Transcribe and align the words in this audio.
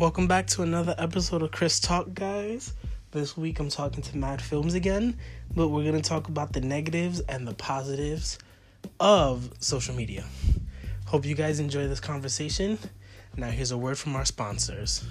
Welcome 0.00 0.28
back 0.28 0.46
to 0.46 0.62
another 0.62 0.94
episode 0.96 1.42
of 1.42 1.50
Chris 1.50 1.78
Talk, 1.78 2.14
guys. 2.14 2.72
This 3.10 3.36
week 3.36 3.60
I'm 3.60 3.68
talking 3.68 4.02
to 4.04 4.16
Mad 4.16 4.40
Films 4.40 4.72
again, 4.72 5.18
but 5.54 5.68
we're 5.68 5.82
going 5.82 6.00
to 6.00 6.08
talk 6.08 6.28
about 6.28 6.54
the 6.54 6.62
negatives 6.62 7.20
and 7.28 7.46
the 7.46 7.52
positives 7.52 8.38
of 8.98 9.52
social 9.58 9.94
media. 9.94 10.24
Hope 11.04 11.26
you 11.26 11.34
guys 11.34 11.60
enjoy 11.60 11.86
this 11.86 12.00
conversation. 12.00 12.78
Now, 13.36 13.48
here's 13.48 13.72
a 13.72 13.76
word 13.76 13.98
from 13.98 14.16
our 14.16 14.24
sponsors. 14.24 15.04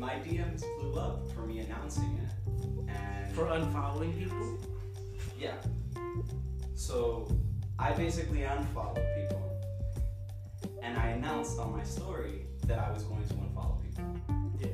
My 0.00 0.14
DMs 0.14 0.62
blew 0.80 0.98
up 0.98 1.30
for 1.32 1.42
me 1.42 1.58
announcing 1.58 2.18
it, 2.24 2.88
and 2.88 3.34
For 3.34 3.44
unfollowing 3.44 4.18
people? 4.18 4.58
yeah. 5.38 5.56
So 6.74 7.30
I 7.78 7.92
basically 7.92 8.44
unfollowed 8.44 9.04
people. 9.18 9.46
And 10.82 10.96
I 10.98 11.08
announced 11.08 11.58
on 11.58 11.72
my 11.72 11.84
story 11.84 12.46
that 12.66 12.78
I 12.78 12.90
was 12.90 13.02
going 13.04 13.26
to 13.28 13.34
unfollow 13.34 13.82
people. 13.84 14.16
Yeah. 14.58 14.68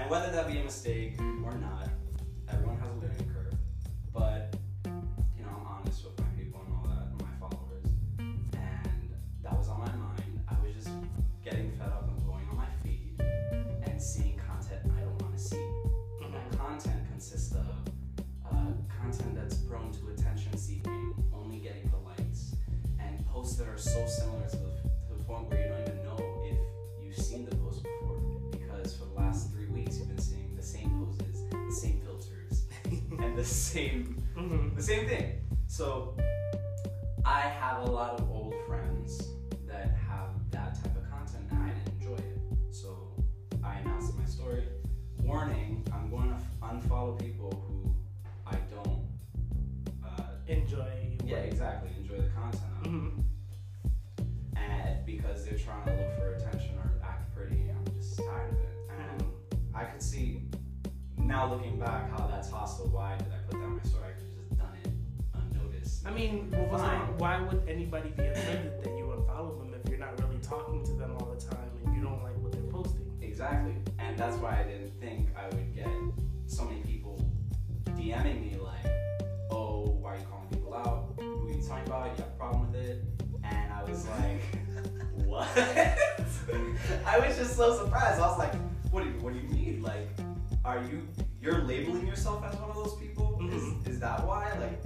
And 0.00 0.10
whether 0.10 0.32
that 0.32 0.48
be 0.50 0.58
a 0.58 0.64
mistake 0.64 1.20
or 1.44 1.52
not, 1.58 1.90
And 74.16 74.24
that's 74.24 74.38
why 74.38 74.58
I 74.58 74.62
didn't 74.62 74.98
think 74.98 75.28
I 75.36 75.44
would 75.54 75.74
get 75.74 75.86
so 76.46 76.64
many 76.64 76.80
people 76.80 77.22
DMing 77.88 78.40
me 78.40 78.56
like, 78.56 78.90
oh, 79.50 79.94
why 80.00 80.14
are 80.14 80.16
you 80.16 80.24
calling 80.24 80.48
people 80.48 80.72
out? 80.72 81.12
Who 81.18 81.46
are 81.46 81.52
you 81.52 81.60
talking 81.60 81.86
about? 81.86 82.16
You 82.16 82.24
have 82.24 82.32
a 82.32 82.36
problem 82.38 82.72
with 82.72 82.80
it? 82.80 83.04
And 83.44 83.70
I 83.74 83.84
was 83.84 84.08
like, 84.08 84.40
what? 85.26 85.46
I 87.06 87.18
was 87.18 87.36
just 87.36 87.56
so 87.56 87.76
surprised. 87.76 88.18
I 88.18 88.26
was 88.26 88.38
like, 88.38 88.54
what 88.90 89.04
do 89.04 89.10
you, 89.10 89.16
what 89.16 89.34
do 89.34 89.38
you 89.38 89.48
mean? 89.50 89.82
Like, 89.82 90.08
are 90.64 90.82
you, 90.84 91.06
you're 91.42 91.60
labeling 91.64 92.06
yourself 92.06 92.42
as 92.42 92.58
one 92.58 92.70
of 92.70 92.76
those 92.76 92.98
people? 92.98 93.38
Mhm. 93.42 93.54
Is, 93.84 93.96
is 93.96 94.00
that 94.00 94.26
why? 94.26 94.50
Like, 94.58 94.80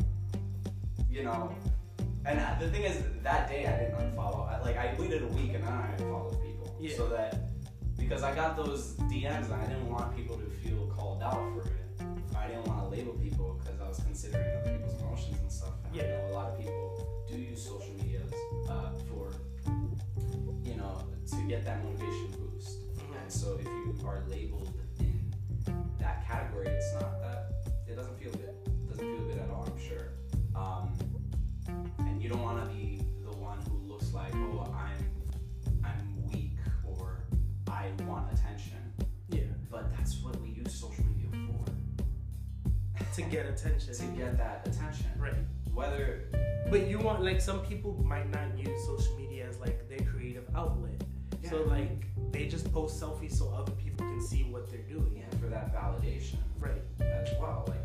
you 1.09 1.23
know, 1.23 1.55
and 2.27 2.61
the 2.61 2.69
thing 2.69 2.83
is, 2.83 3.01
that 3.23 3.49
day 3.49 3.65
I 3.65 3.79
didn't 3.79 3.95
unfollow. 3.95 4.51
I, 4.51 4.61
like, 4.61 4.77
I 4.77 4.93
waited 4.99 5.23
a 5.23 5.29
week 5.29 5.55
and 5.55 5.63
then 5.63 5.73
I 5.73 5.93
unfollowed 5.93 6.43
people. 6.43 6.77
Yeah. 6.81 6.97
So 6.97 7.09
that, 7.11 7.50
because 8.11 8.25
I 8.25 8.35
got 8.35 8.57
those 8.57 8.95
DMs 9.03 9.45
and 9.45 9.55
I 9.55 9.67
didn't 9.67 9.89
want 9.89 10.17
people 10.17 10.37
to 10.37 10.45
feel 10.45 10.93
called 10.97 11.23
out 11.23 11.41
for 11.55 11.61
it. 11.61 12.05
I 12.37 12.49
didn't 12.49 12.67
want 12.67 12.83
to 12.83 12.89
label 12.89 13.13
people 13.13 13.61
because 13.63 13.81
I 13.81 13.87
was 13.87 14.01
considering 14.01 14.59
other 14.59 14.73
people's 14.73 15.01
emotions 15.01 15.39
and 15.41 15.53
stuff. 15.53 15.75
And 15.93 16.03
I 16.03 16.07
know 16.07 16.27
a 16.27 16.35
lot 16.35 16.51
of 16.51 16.59
people 16.59 17.07
do 17.31 17.39
use 17.39 17.65
social 17.65 17.95
media 18.03 18.23
uh, 18.69 18.91
for, 19.09 19.31
you 20.65 20.75
know, 20.75 21.05
to 21.31 21.37
get 21.47 21.65
that 21.65 21.85
motivation 21.85 22.33
boost. 22.33 22.79
And 22.99 23.33
so 23.33 23.57
if 23.61 23.67
you 23.67 23.97
are 24.05 24.25
labeled 24.27 24.75
in 24.99 25.33
that 26.01 26.27
category, 26.27 26.67
it's 26.67 26.93
not 26.95 27.23
that, 27.23 27.53
it 27.89 27.95
doesn't 27.95 28.19
feel 28.19 28.33
good. 28.33 28.55
It 28.67 28.91
doesn't 28.91 29.17
feel 29.17 29.25
good 29.29 29.39
at 29.39 29.51
all, 29.51 29.69
I'm 29.73 29.89
sure. 29.89 30.09
Um, 30.57 30.99
and 32.01 32.21
you 32.21 32.29
don't 32.29 32.43
want 32.43 32.59
to 32.59 32.75
be 32.75 33.03
the 33.23 33.37
one 33.37 33.61
who 33.69 33.77
looks 33.89 34.13
like, 34.13 34.35
oh, 34.35 34.67
I'm, 34.75 34.75
I'm 34.75 34.81
weak 34.81 35.07
or 35.07 35.10
I 37.81 38.03
want 38.05 38.31
attention. 38.31 38.77
Yeah. 39.31 39.41
But 39.71 39.91
that's 39.97 40.21
what 40.21 40.39
we 40.43 40.51
use 40.51 40.75
social 40.75 41.05
media 41.05 41.31
for. 41.33 41.65
To 43.15 43.23
get 43.23 43.47
attention. 43.47 43.95
To 43.95 44.05
get 44.19 44.37
that 44.37 44.69
attention. 44.69 45.07
Right. 45.19 45.33
Whether, 45.73 46.25
But 46.69 46.89
you 46.89 46.99
want 46.99 47.23
like 47.25 47.41
some 47.41 47.61
people 47.61 47.95
might 48.05 48.31
not 48.31 48.59
use 48.59 48.85
social 48.85 49.17
media 49.17 49.47
as 49.49 49.59
like 49.59 49.89
their 49.89 50.07
creative 50.07 50.45
outlet. 50.55 51.03
Yeah. 51.43 51.51
So 51.51 51.63
like 51.63 52.05
they 52.33 52.47
just 52.47 52.71
post 52.71 53.01
selfies 53.01 53.33
so 53.33 53.51
other 53.57 53.73
people 53.73 54.07
can 54.07 54.21
see 54.21 54.43
what 54.45 54.69
they're 54.69 54.81
doing. 54.81 55.17
yeah, 55.17 55.39
for 55.41 55.47
that 55.47 55.75
validation. 55.75 56.37
Right. 56.59 56.83
as 57.01 57.31
well. 57.41 57.65
Like, 57.67 57.79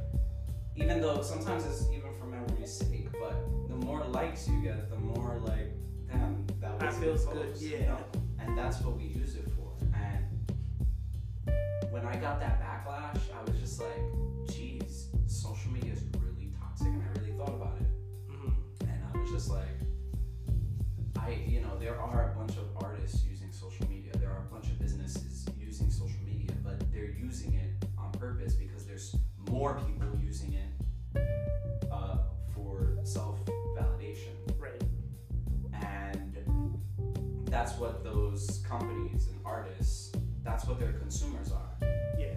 even 0.75 0.99
though 0.99 1.21
sometimes 1.21 1.65
it's 1.65 1.89
even 1.89 2.13
for 2.19 2.25
memory's 2.25 2.73
sake, 2.73 3.07
but 3.13 3.35
the 3.69 3.75
more 3.75 4.03
likes 4.03 4.45
you 4.49 4.61
get, 4.61 4.89
the 4.89 4.97
more 4.97 5.39
like, 5.45 5.71
damn, 6.11 6.45
that 6.59 6.83
was 6.83 6.97
a 6.97 6.99
feels 6.99 7.25
good, 7.27 7.55
you 7.57 7.77
yeah. 7.77 7.85
know? 7.85 7.97
And 8.39 8.57
that's 8.57 8.81
what 8.81 8.97
we 8.97 9.05
use 9.05 9.35
it 9.35 9.44
when 11.95 12.05
I 12.05 12.17
got 12.17 12.41
that 12.41 12.61
backlash, 12.61 13.21
I 13.33 13.49
was 13.49 13.57
just 13.57 13.79
like, 13.79 14.03
geez, 14.51 15.07
social 15.27 15.71
media 15.71 15.93
is 15.93 16.03
really 16.19 16.51
toxic, 16.59 16.87
and 16.87 17.01
I 17.01 17.19
really 17.19 17.31
thought 17.37 17.55
about 17.55 17.77
it. 17.79 17.87
hmm 18.29 18.51
And 18.81 19.01
I 19.13 19.17
was 19.17 19.31
just 19.31 19.49
like, 19.49 19.79
I, 21.17 21.39
you 21.47 21.61
know, 21.61 21.79
there 21.79 21.97
are 21.97 22.33
a 22.33 22.37
bunch 22.37 22.57
of 22.57 22.83
artists 22.83 23.23
using 23.23 23.49
social 23.53 23.87
media. 23.87 24.11
There 24.17 24.29
are 24.29 24.39
a 24.39 24.53
bunch 24.53 24.65
of 24.65 24.77
businesses 24.77 25.45
using 25.57 25.89
social 25.89 26.19
media, 26.25 26.51
but 26.65 26.83
they're 26.91 27.11
using 27.11 27.53
it 27.53 27.85
on 27.97 28.11
purpose 28.11 28.55
because 28.55 28.85
there's 28.85 29.15
more 29.49 29.79
people 29.87 30.09
using 30.21 30.53
it 30.53 31.21
uh, 31.93 32.17
for 32.53 32.97
self 33.03 33.39
validation. 33.77 34.35
Right. 34.59 34.83
And 35.81 36.35
that's 37.45 37.77
what 37.77 38.03
those 38.03 38.61
companies 38.67 39.27
and 39.29 39.39
artists 39.45 40.11
that's 40.45 40.65
what 40.65 40.79
their 40.79 40.93
consumers 40.93 41.51
are. 41.51 41.64
Yeah. 42.17 42.33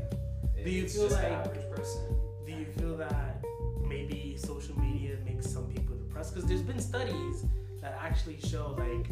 Do 0.65 0.71
you 0.71 0.85
It's 0.85 0.95
feel 0.95 1.09
like- 1.11 1.25
average 1.25 1.71
person. 1.71 2.17
Do 2.47 2.53
you 2.53 2.67
feel 2.79 2.97
that 2.97 3.45
maybe 3.87 4.37
social 4.37 4.79
media 4.79 5.17
makes 5.25 5.49
some 5.51 5.67
people 5.73 5.97
depressed? 5.97 6.35
Because 6.35 6.49
there's 6.49 6.63
been 6.63 6.81
studies 6.81 7.45
that 7.81 7.97
actually 8.01 8.41
show 8.41 8.75
like 8.79 9.07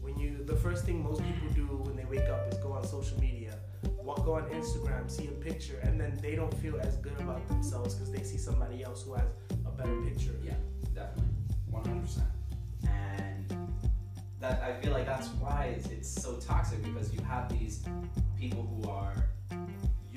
when 0.00 0.18
you 0.18 0.42
the 0.44 0.56
first 0.56 0.84
thing 0.84 1.02
most 1.02 1.22
people 1.22 1.48
do 1.54 1.66
when 1.86 1.96
they 1.96 2.04
wake 2.06 2.28
up 2.28 2.48
is 2.52 2.58
go 2.58 2.72
on 2.72 2.84
social 2.86 3.18
media, 3.20 3.54
walk 4.02 4.24
go 4.24 4.34
on 4.34 4.44
Instagram, 4.50 5.08
see 5.10 5.28
a 5.28 5.30
picture, 5.48 5.78
and 5.82 6.00
then 6.00 6.18
they 6.22 6.34
don't 6.34 6.52
feel 6.54 6.80
as 6.80 6.96
good 6.96 7.18
about 7.20 7.46
themselves 7.48 7.94
because 7.94 8.10
they 8.10 8.22
see 8.22 8.38
somebody 8.38 8.82
else 8.82 9.02
who 9.04 9.14
has 9.14 9.28
a 9.66 9.70
better 9.70 9.96
picture. 10.02 10.34
Yeah, 10.42 10.54
definitely, 10.94 11.34
one 11.70 11.84
hundred 11.84 12.02
percent. 12.02 12.26
And 12.88 13.52
that 14.40 14.62
I 14.62 14.72
feel 14.80 14.92
like 14.92 15.06
that's 15.06 15.28
why 15.40 15.74
it's, 15.76 15.88
it's 15.88 16.08
so 16.08 16.36
toxic 16.36 16.82
because 16.82 17.12
you 17.12 17.20
have 17.22 17.48
these 17.50 17.84
people 18.38 18.62
who 18.62 18.88
are 18.90 19.14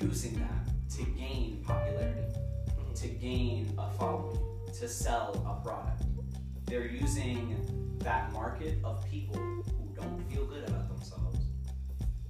using 0.02 0.34
that 0.40 0.90
to 0.96 1.04
gain 1.12 1.62
popularity, 1.64 2.22
Mhm. 2.68 2.94
to 2.94 3.08
gain 3.08 3.74
a 3.78 3.90
following, 3.92 4.38
to 4.78 4.88
sell 4.88 5.30
a 5.46 5.62
product. 5.64 6.02
They're 6.66 6.86
using 6.86 7.98
that 7.98 8.32
market 8.32 8.78
of 8.84 9.04
people 9.06 9.36
who 9.36 9.88
don't 9.94 10.20
feel 10.30 10.46
good 10.46 10.68
about 10.68 10.88
themselves 10.88 11.38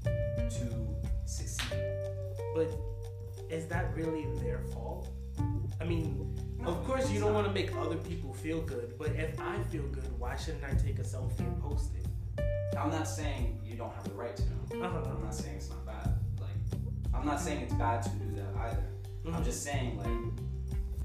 to 0.04 0.66
succeed. 1.24 1.78
But 2.54 2.68
is 3.48 3.66
that 3.68 3.94
really 3.94 4.26
their 4.40 4.58
fault? 4.72 5.08
I 5.80 5.84
mean, 5.84 6.36
of 6.64 6.84
course 6.84 7.10
you 7.10 7.18
don't 7.20 7.32
not. 7.32 7.44
want 7.44 7.46
to 7.48 7.52
make 7.54 7.74
other 7.76 7.96
people 7.96 8.32
feel 8.34 8.60
good, 8.62 8.96
but 8.98 9.10
if 9.12 9.38
I 9.40 9.62
feel 9.64 9.86
good, 9.88 10.06
why 10.18 10.36
shouldn't 10.36 10.64
I 10.64 10.74
take 10.74 10.98
a 10.98 11.02
selfie 11.02 11.40
and 11.40 11.60
post 11.60 11.90
it? 11.96 12.06
I'm 12.76 12.90
not 12.90 13.08
saying 13.08 13.60
you 13.64 13.76
don't 13.76 13.92
have 13.94 14.04
the 14.04 14.14
right 14.14 14.36
to. 14.36 14.42
Uh-huh. 14.82 15.10
I'm 15.10 15.22
not 15.22 15.34
saying 15.34 15.56
it's 15.56 15.68
not 15.70 15.81
I'm 17.14 17.26
not 17.26 17.40
saying 17.40 17.60
it's 17.62 17.74
bad 17.74 18.02
to 18.02 18.08
do 18.10 18.34
that 18.36 18.54
either. 18.66 18.84
I'm 19.26 19.32
Mhm. 19.34 19.44
just 19.44 19.62
saying, 19.62 19.98
like, 19.98 20.08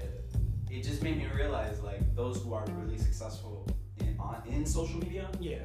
it, 0.00 0.34
it 0.70 0.82
just 0.82 1.02
made 1.02 1.16
me 1.18 1.26
realize, 1.34 1.80
like, 1.82 2.00
those 2.14 2.42
who 2.42 2.52
are 2.54 2.64
really 2.80 2.98
successful 2.98 3.66
in 4.00 4.16
on 4.18 4.42
in 4.46 4.66
social 4.66 4.98
media, 4.98 5.28
Yeah. 5.40 5.64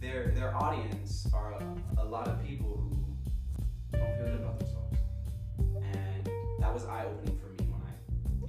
their 0.00 0.28
their 0.32 0.54
audience 0.56 1.26
are 1.32 1.52
a, 1.54 1.76
a 1.98 2.04
lot 2.04 2.28
of 2.28 2.42
people 2.44 2.76
who 2.76 3.98
don't 3.98 4.16
feel 4.16 4.26
good 4.26 4.40
about 4.40 4.58
themselves, 4.60 4.98
and 5.82 6.30
that 6.60 6.72
was 6.72 6.84
eye 6.86 7.04
opening 7.04 7.36
for 7.38 7.48
me 7.48 7.68
when 7.72 7.82
I, 7.82 7.94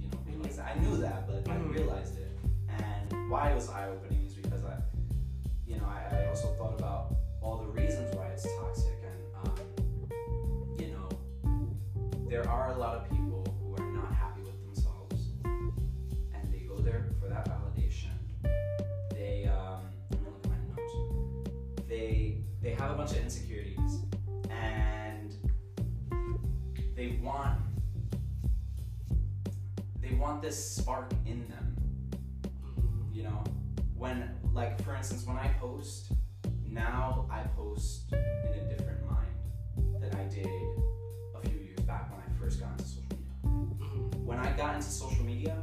you 0.00 0.08
know, 0.10 0.18
realized 0.26 0.58
that. 0.58 0.76
I 0.76 0.80
knew 0.80 0.96
that, 0.98 1.26
but 1.26 1.48
I 1.50 1.56
Mhm. 1.56 1.72
realized 1.72 2.16
it, 2.18 2.38
and 2.68 3.30
why 3.30 3.50
it 3.50 3.54
was 3.54 3.68
eye 3.68 3.88
opening 3.88 4.24
is 4.26 4.34
because 4.34 4.64
I, 4.64 4.76
you 5.66 5.76
know, 5.78 5.86
I, 5.86 6.16
I 6.16 6.26
also 6.28 6.48
thought 6.54 6.78
about 6.78 7.14
all 7.42 7.58
the 7.58 7.66
reasons 7.80 8.14
why 8.14 8.21
there 12.32 12.48
are 12.48 12.72
a 12.72 12.78
lot 12.78 12.94
of 12.96 13.10
people 13.10 13.44
who 13.60 13.74
are 13.74 13.90
not 13.92 14.10
happy 14.14 14.40
with 14.40 14.58
themselves, 14.64 15.32
and 15.44 16.50
they 16.50 16.60
go 16.60 16.78
there 16.78 17.04
for 17.20 17.28
that 17.28 17.46
validation. 17.46 18.08
They, 19.10 19.44
um, 19.54 19.82
let 20.10 20.22
me 20.22 20.28
look 20.30 20.40
at 20.44 20.50
my 20.50 20.56
notes. 20.74 21.86
They 21.86 22.38
they 22.62 22.70
have 22.70 22.90
a 22.92 22.94
bunch 22.94 23.10
of 23.10 23.18
insecurities, 23.18 23.98
and 24.50 25.36
they 26.96 27.18
want 27.22 27.58
they 30.00 30.14
want 30.14 30.40
this 30.40 30.56
spark 30.76 31.12
in 31.26 31.46
them 31.50 31.76
Mhm. 32.64 33.14
you 33.14 33.22
know 33.24 33.44
when 33.94 34.30
like 34.54 34.80
for 34.82 34.94
instance 34.96 35.26
when 35.26 35.36
i 35.36 35.48
post 35.60 36.12
now 36.66 37.26
i 37.30 37.42
post 37.56 38.12
in 38.12 38.18
a 38.18 38.68
different 38.68 39.00
mind 39.10 40.00
than 40.00 40.14
i 40.14 40.24
did 40.24 40.46
a 40.46 41.40
few 41.48 41.58
years 41.58 41.80
back 41.86 42.10
when 42.10 42.20
i 42.20 42.21
first 42.52 42.60
got 42.60 42.70
into 42.72 42.84
social 42.84 43.04
media. 43.14 44.16
When 44.24 44.38
i 44.38 44.52
got 44.52 44.74
into 44.74 44.86
social 44.86 45.24
media 45.24 45.56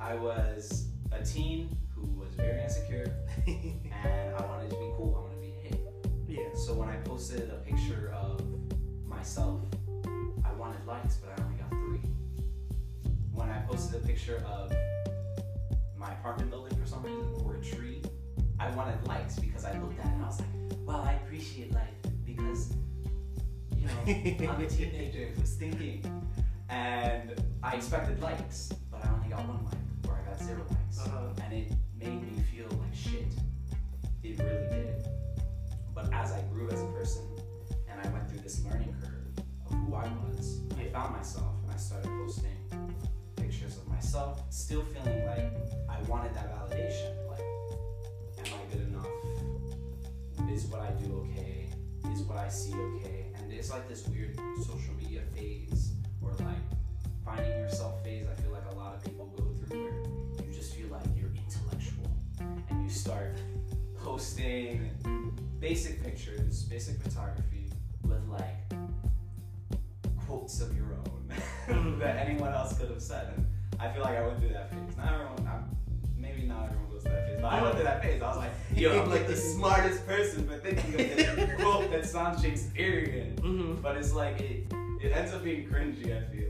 i 0.00 0.14
was 0.14 0.88
a 1.12 1.24
teen 1.24 1.76
who 1.94 2.06
was 2.18 2.34
very 2.34 2.62
insecure 2.62 3.14
and 3.46 4.34
i 4.34 4.46
wanted 4.46 4.70
to 4.70 4.76
be 4.76 4.90
cool 4.96 5.14
i 5.16 5.20
wanted 5.20 5.36
to 5.36 5.40
be 5.40 5.54
hip 5.62 6.06
yeah. 6.28 6.54
so 6.54 6.74
when 6.74 6.88
i 6.88 6.96
posted 6.96 7.50
a 7.50 7.56
picture 7.64 8.12
of 8.14 8.40
myself 9.06 9.60
i 10.44 10.52
wanted 10.54 10.84
likes 10.86 11.16
but 11.16 11.38
i 11.38 11.44
only 11.44 11.58
got 11.58 11.70
three. 11.70 12.00
When 13.32 13.48
i 13.48 13.60
posted 13.68 14.02
a 14.02 14.06
picture 14.06 14.44
of 14.46 14.72
my 15.96 16.12
apartment 16.12 16.50
building 16.50 16.76
for 16.78 16.86
some 16.86 17.02
reason 17.02 17.26
or 17.44 17.56
a 17.56 17.60
tree 17.62 18.02
i 18.58 18.70
wanted 18.70 19.06
likes 19.06 19.38
because 19.38 19.64
i 19.64 19.78
looked 19.78 19.98
at 20.00 20.06
it 20.06 20.12
and 20.12 20.24
i 20.24 20.26
was 20.26 20.40
like 20.40 20.48
wow 20.86 21.02
i 21.02 21.12
appreciate 21.12 21.72
life 21.72 21.88
because 22.24 22.74
you 23.82 23.88
know 23.88 24.52
i'm 24.52 24.60
a 24.60 24.66
teenager 24.66 25.28
who's 25.36 25.54
thinking 25.54 26.04
and 26.68 27.34
i 27.62 27.74
expected 27.74 28.20
likes 28.20 28.72
but 28.90 29.04
i 29.04 29.08
only 29.10 29.28
got 29.28 29.40
one 29.48 29.64
like 29.64 30.08
or 30.08 30.20
i 30.20 30.30
got 30.30 30.40
zero 30.40 30.64
likes. 30.70 31.00
Uh-huh. 31.00 31.42
and 31.44 31.52
it 31.52 31.72
made 31.98 32.22
me 32.22 32.42
feel 32.42 32.66
like 32.80 32.94
shit. 32.94 33.26
It 34.22 34.38
really 34.38 34.68
did. 34.68 35.06
But 35.94 36.12
as 36.12 36.32
i 36.32 36.40
grew 36.52 36.68
as 36.70 36.80
a 36.80 36.86
person 36.86 37.22
and 37.90 38.00
i 38.00 38.08
went 38.12 38.28
through 38.30 38.40
this 38.40 38.64
learning 38.64 38.94
curve 39.00 39.44
of 39.66 39.72
who 39.72 39.94
i 39.94 40.06
was 40.24 40.60
i 40.78 40.84
found 40.84 41.16
myself 41.16 41.54
and 41.62 41.72
i 41.72 41.76
started 41.76 42.08
posting 42.24 42.56
pictures 43.36 43.76
of 43.76 43.88
myself 43.88 44.42
still 44.50 44.82
feeling 44.82 45.26
like 45.26 45.52
i 45.88 46.00
wanted 46.08 46.34
that 46.34 46.54
validation. 46.54 47.10
Like 47.28 47.40
am 48.38 48.54
i 48.60 48.72
good 48.72 48.86
enough? 48.88 49.06
Is 50.52 50.66
what 50.66 50.80
i 50.82 50.90
do 51.02 51.26
okay? 51.26 51.68
Is 52.12 52.22
what 52.22 52.38
i 52.38 52.48
see 52.48 52.74
okay 52.74 53.21
it's 53.62 53.70
like 53.70 53.88
this 53.88 54.08
weird 54.08 54.36
social 54.58 54.92
media 55.00 55.20
phase 55.36 55.92
or 56.20 56.32
like 56.40 56.56
finding 57.24 57.52
yourself 57.60 58.02
phase 58.02 58.26
i 58.28 58.42
feel 58.42 58.50
like 58.50 58.64
a 58.72 58.74
lot 58.74 58.92
of 58.92 59.04
people 59.04 59.32
go 59.36 59.44
through 59.64 59.78
where 59.78 60.44
you 60.44 60.52
just 60.52 60.74
feel 60.74 60.88
like 60.88 61.04
you're 61.16 61.30
intellectual 61.46 62.10
and 62.40 62.82
you 62.82 62.90
start 62.90 63.36
posting 64.02 64.90
basic 65.60 66.02
pictures 66.02 66.64
basic 66.64 67.00
photography 67.00 67.70
with 68.02 68.26
like 68.26 68.72
quotes 70.26 70.60
of 70.60 70.76
your 70.76 70.96
own 71.06 71.98
that 72.00 72.16
anyone 72.16 72.52
else 72.52 72.76
could 72.76 72.90
have 72.90 73.00
said. 73.00 73.32
And 73.36 73.46
i 73.78 73.92
feel 73.92 74.02
like 74.02 74.16
i 74.16 74.26
went 74.26 74.40
through 74.40 74.54
that 74.54 74.70
phase. 74.70 74.96
Not 74.96 75.12
everyone 75.12 75.46
I'm, 75.46 75.76
maybe 76.18 76.42
not 76.48 76.64
everyone 76.64 76.91
goes 77.02 77.12
through 77.12 77.12
that 77.12 77.26
phase 77.28 77.38
but 77.40 77.52
i 77.52 77.62
went 77.62 77.74
through 77.74 77.84
that 77.84 78.02
phase 78.02 78.22
i 78.22 78.28
was 78.28 78.36
like 78.36 78.50
yo 78.74 79.02
i'm 79.02 79.10
like 79.10 79.26
the 79.26 79.36
smartest 79.36 80.06
person 80.06 80.46
for 80.46 80.56
thinking 80.58 80.94
of 80.94 80.98
this 80.98 81.60
quote 81.60 81.90
that 81.90 82.04
sounds 82.06 82.40
shakespearean 82.42 83.36
Mhm. 83.36 83.82
but 83.82 83.96
it's 83.96 84.12
like 84.12 84.40
it 84.40 84.72
it 85.02 85.12
ends 85.12 85.32
up 85.32 85.42
being 85.44 85.66
cringy 85.68 86.06
i 86.16 86.22
feel 86.34 86.48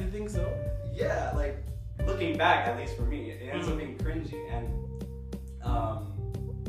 You 0.00 0.10
think 0.10 0.28
so? 0.28 0.52
yeah, 0.92 1.30
like 1.36 1.56
looking 2.04 2.36
back, 2.36 2.66
at 2.66 2.76
least 2.76 2.96
for 2.96 3.02
me, 3.02 3.30
it 3.30 3.48
ends 3.52 3.68
up 3.68 3.74
Mhm. 3.74 3.78
being 3.78 3.96
cringy. 3.98 4.40
And 4.50 4.66
um, 5.62 6.12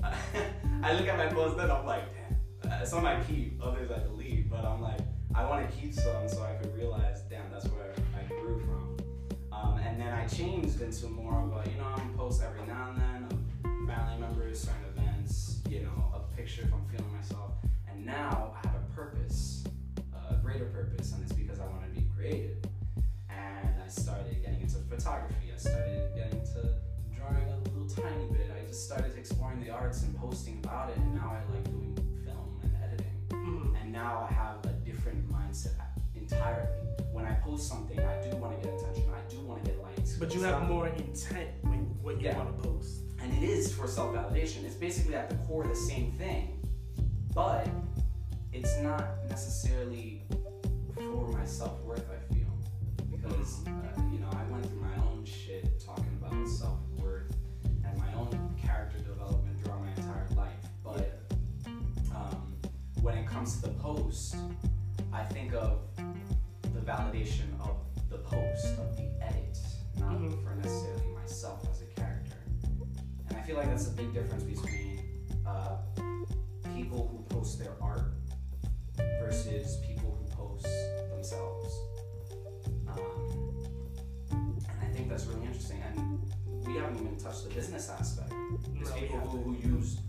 I 0.84 0.94
look 0.94 1.08
at 1.08 1.18
my 1.18 1.26
posts 1.34 1.58
then 1.58 1.72
I'm 1.72 1.86
like, 1.88 2.04
damn, 2.14 2.72
uh, 2.72 2.86
some 2.86 3.04
I 3.04 3.20
keep, 3.24 3.60
others 3.64 3.90
I 3.90 3.98
delete. 4.04 4.48
But 4.48 4.64
I'm 4.64 4.80
like, 4.80 5.00
I 5.34 5.44
want 5.50 5.68
to 5.68 5.76
keep 5.76 5.92
some 5.96 6.30
so 6.30 6.44
I 6.44 6.54
could 6.62 6.76
realize, 6.78 7.22
damn, 7.28 7.50
that's 7.52 7.66
where 7.70 7.94
I 8.16 8.22
grew 8.30 8.60
from. 8.60 8.85
Um, 10.06 10.12
and 10.12 10.18
then 10.18 10.24
I 10.24 10.28
changed 10.28 10.82
into 10.82 11.08
more 11.08 11.42
of 11.42 11.66
a, 11.66 11.70
you 11.70 11.78
know, 11.78 11.88
I'm 11.96 12.14
post 12.14 12.42
every 12.42 12.66
now 12.68 12.92
and 12.92 13.02
then 13.02 13.28
of 13.32 13.88
family 13.88 14.20
members, 14.20 14.60
certain 14.60 14.86
events, 14.96 15.62
you 15.70 15.82
know, 15.82 16.14
a 16.14 16.36
picture 16.36 16.64
if 16.64 16.74
I'm 16.74 16.86
feeling 16.86 17.12
myself. 17.16 17.52
And 17.90 18.06
now 18.06 18.54
I 18.56 18.68
have 18.68 18.76
a 18.76 18.96
purpose, 18.96 19.64
a 20.30 20.36
greater 20.36 20.66
purpose, 20.66 21.14
and 21.14 21.24
it's 21.24 21.34
because 21.34 21.60
I 21.60 21.66
want 21.66 21.84
to 21.84 22.00
be 22.00 22.08
creative 22.16 22.58
and 23.30 23.82
I 23.84 23.88
started 23.88 24.42
getting 24.44 24.62
into 24.62 24.78
photography. 24.78 25.52
I 25.54 25.58
started 25.58 26.12
getting 26.16 26.40
into 26.40 26.70
drawing 27.16 27.48
a 27.50 27.58
little 27.70 27.90
tiny 27.90 28.28
bit. 28.32 28.52
I 28.56 28.66
just 28.68 28.86
started 28.86 29.16
exploring 29.18 29.64
the 29.64 29.72
arts 29.72 30.04
and 30.04 30.16
posting 30.18 30.60
about 30.64 30.90
it, 30.92 30.98
and 30.98 31.16
now 31.16 31.36
I 31.36 31.54
like 31.54 31.64
doing 31.66 31.98
film 32.24 32.60
and 32.64 32.76
editing. 32.84 33.12
Mhm. 33.30 33.82
And 33.82 33.92
now 33.92 34.28
I 34.30 34.34
have 34.34 34.66
a 34.66 34.74
different 34.86 35.28
mindset 35.32 35.82
entirely. 36.16 36.70
When 37.12 37.26
I 37.26 37.34
post 37.36 37.68
something, 37.68 38.00
I 38.00 38.22
do 38.22 38.36
want 38.38 38.62
to 38.62 38.68
get 38.68 38.76
attention. 38.76 38.85
I 40.22 40.26
do 40.26 40.28
want 40.28 40.32
to 40.32 40.34
get 40.34 40.34
likes. 40.34 40.34
But 40.34 40.36
you 40.36 40.42
have 40.44 40.62
not- 40.62 40.70
more 40.70 40.88
intent 40.88 41.50
when 41.62 41.80
what 42.02 42.20
you 42.22 42.28
Yeah. 42.28 42.38
want 42.38 42.62
to 42.62 42.70
post. 42.70 43.02
and 43.22 43.34
it 43.34 43.50
is 43.50 43.74
for 43.74 43.88
self-validation. 43.88 44.64
It's 44.66 44.76
basically 44.76 45.16
at 45.16 45.30
the 45.32 45.36
core 45.48 45.66
the 45.68 45.76
same 45.76 46.12
thing, 46.12 46.60
but 47.34 47.68
it's 48.54 48.78
not 48.82 49.04
necessarily 49.28 50.22
for 50.94 51.28
my 51.32 51.44
self-worth. 51.44 52.06
I 52.12 52.34
feel 52.34 52.46
because 53.10 53.66
uh, 53.68 53.72
you 54.12 54.20
know 54.20 54.30
I 54.32 54.44
went 54.52 54.66
through 54.68 54.82
my 54.82 54.96
own 55.08 55.26
shit 55.26 55.80
talking 55.84 56.20
about 56.22 56.48
self-worth 56.48 57.36
and 57.84 57.98
my 57.98 58.14
own 58.14 58.56
character 58.62 59.00
development 59.00 59.60
throughout 59.64 59.82
my 59.82 59.90
entire 59.94 60.28
life. 60.36 60.70
But 60.84 61.24
um, 62.14 62.54
when 63.02 63.18
it 63.18 63.26
comes 63.26 63.56
to 63.56 63.70
the 63.70 63.74
post, 63.76 64.36
I 65.12 65.24
think 65.24 65.54
of 65.56 65.80
the 66.76 66.82
validation 66.82 67.60
of 67.60 67.78
the 68.10 68.20
post, 68.20 68.66
of 68.78 68.96
the 68.98 69.10
edit, 69.20 69.55
for 70.44 70.56
necessarily 70.56 71.08
myself 71.14 71.66
as 71.70 71.82
a 71.82 71.86
character. 72.00 72.38
And 73.30 73.38
I 73.38 73.42
feel 73.42 73.58
like 73.58 73.70
that's 73.70 73.88
a 73.88 73.92
big 73.92 74.14
difference 74.14 74.44
between 74.44 75.02
uh, 75.46 75.78
people 76.76 77.08
who 77.12 77.36
post 77.36 77.60
their 77.60 77.74
art 77.82 78.14
versus 79.20 79.78
people 79.88 80.18
who 80.18 80.36
post 80.36 80.68
themselves. 81.12 81.74
Um, 82.88 83.64
and 84.32 84.66
I 84.82 84.86
think 84.94 85.10
that's 85.10 85.26
really 85.26 85.46
interesting. 85.46 85.82
And 85.82 86.66
we 86.66 86.76
haven't 86.76 86.96
even 86.96 87.18
touched 87.18 87.48
the 87.48 87.54
business 87.54 87.90
aspect. 87.90 88.34
There's 88.74 88.90
no, 88.90 88.96
people 88.96 89.20
who, 89.20 89.54
who 89.54 89.70
use 89.70 90.00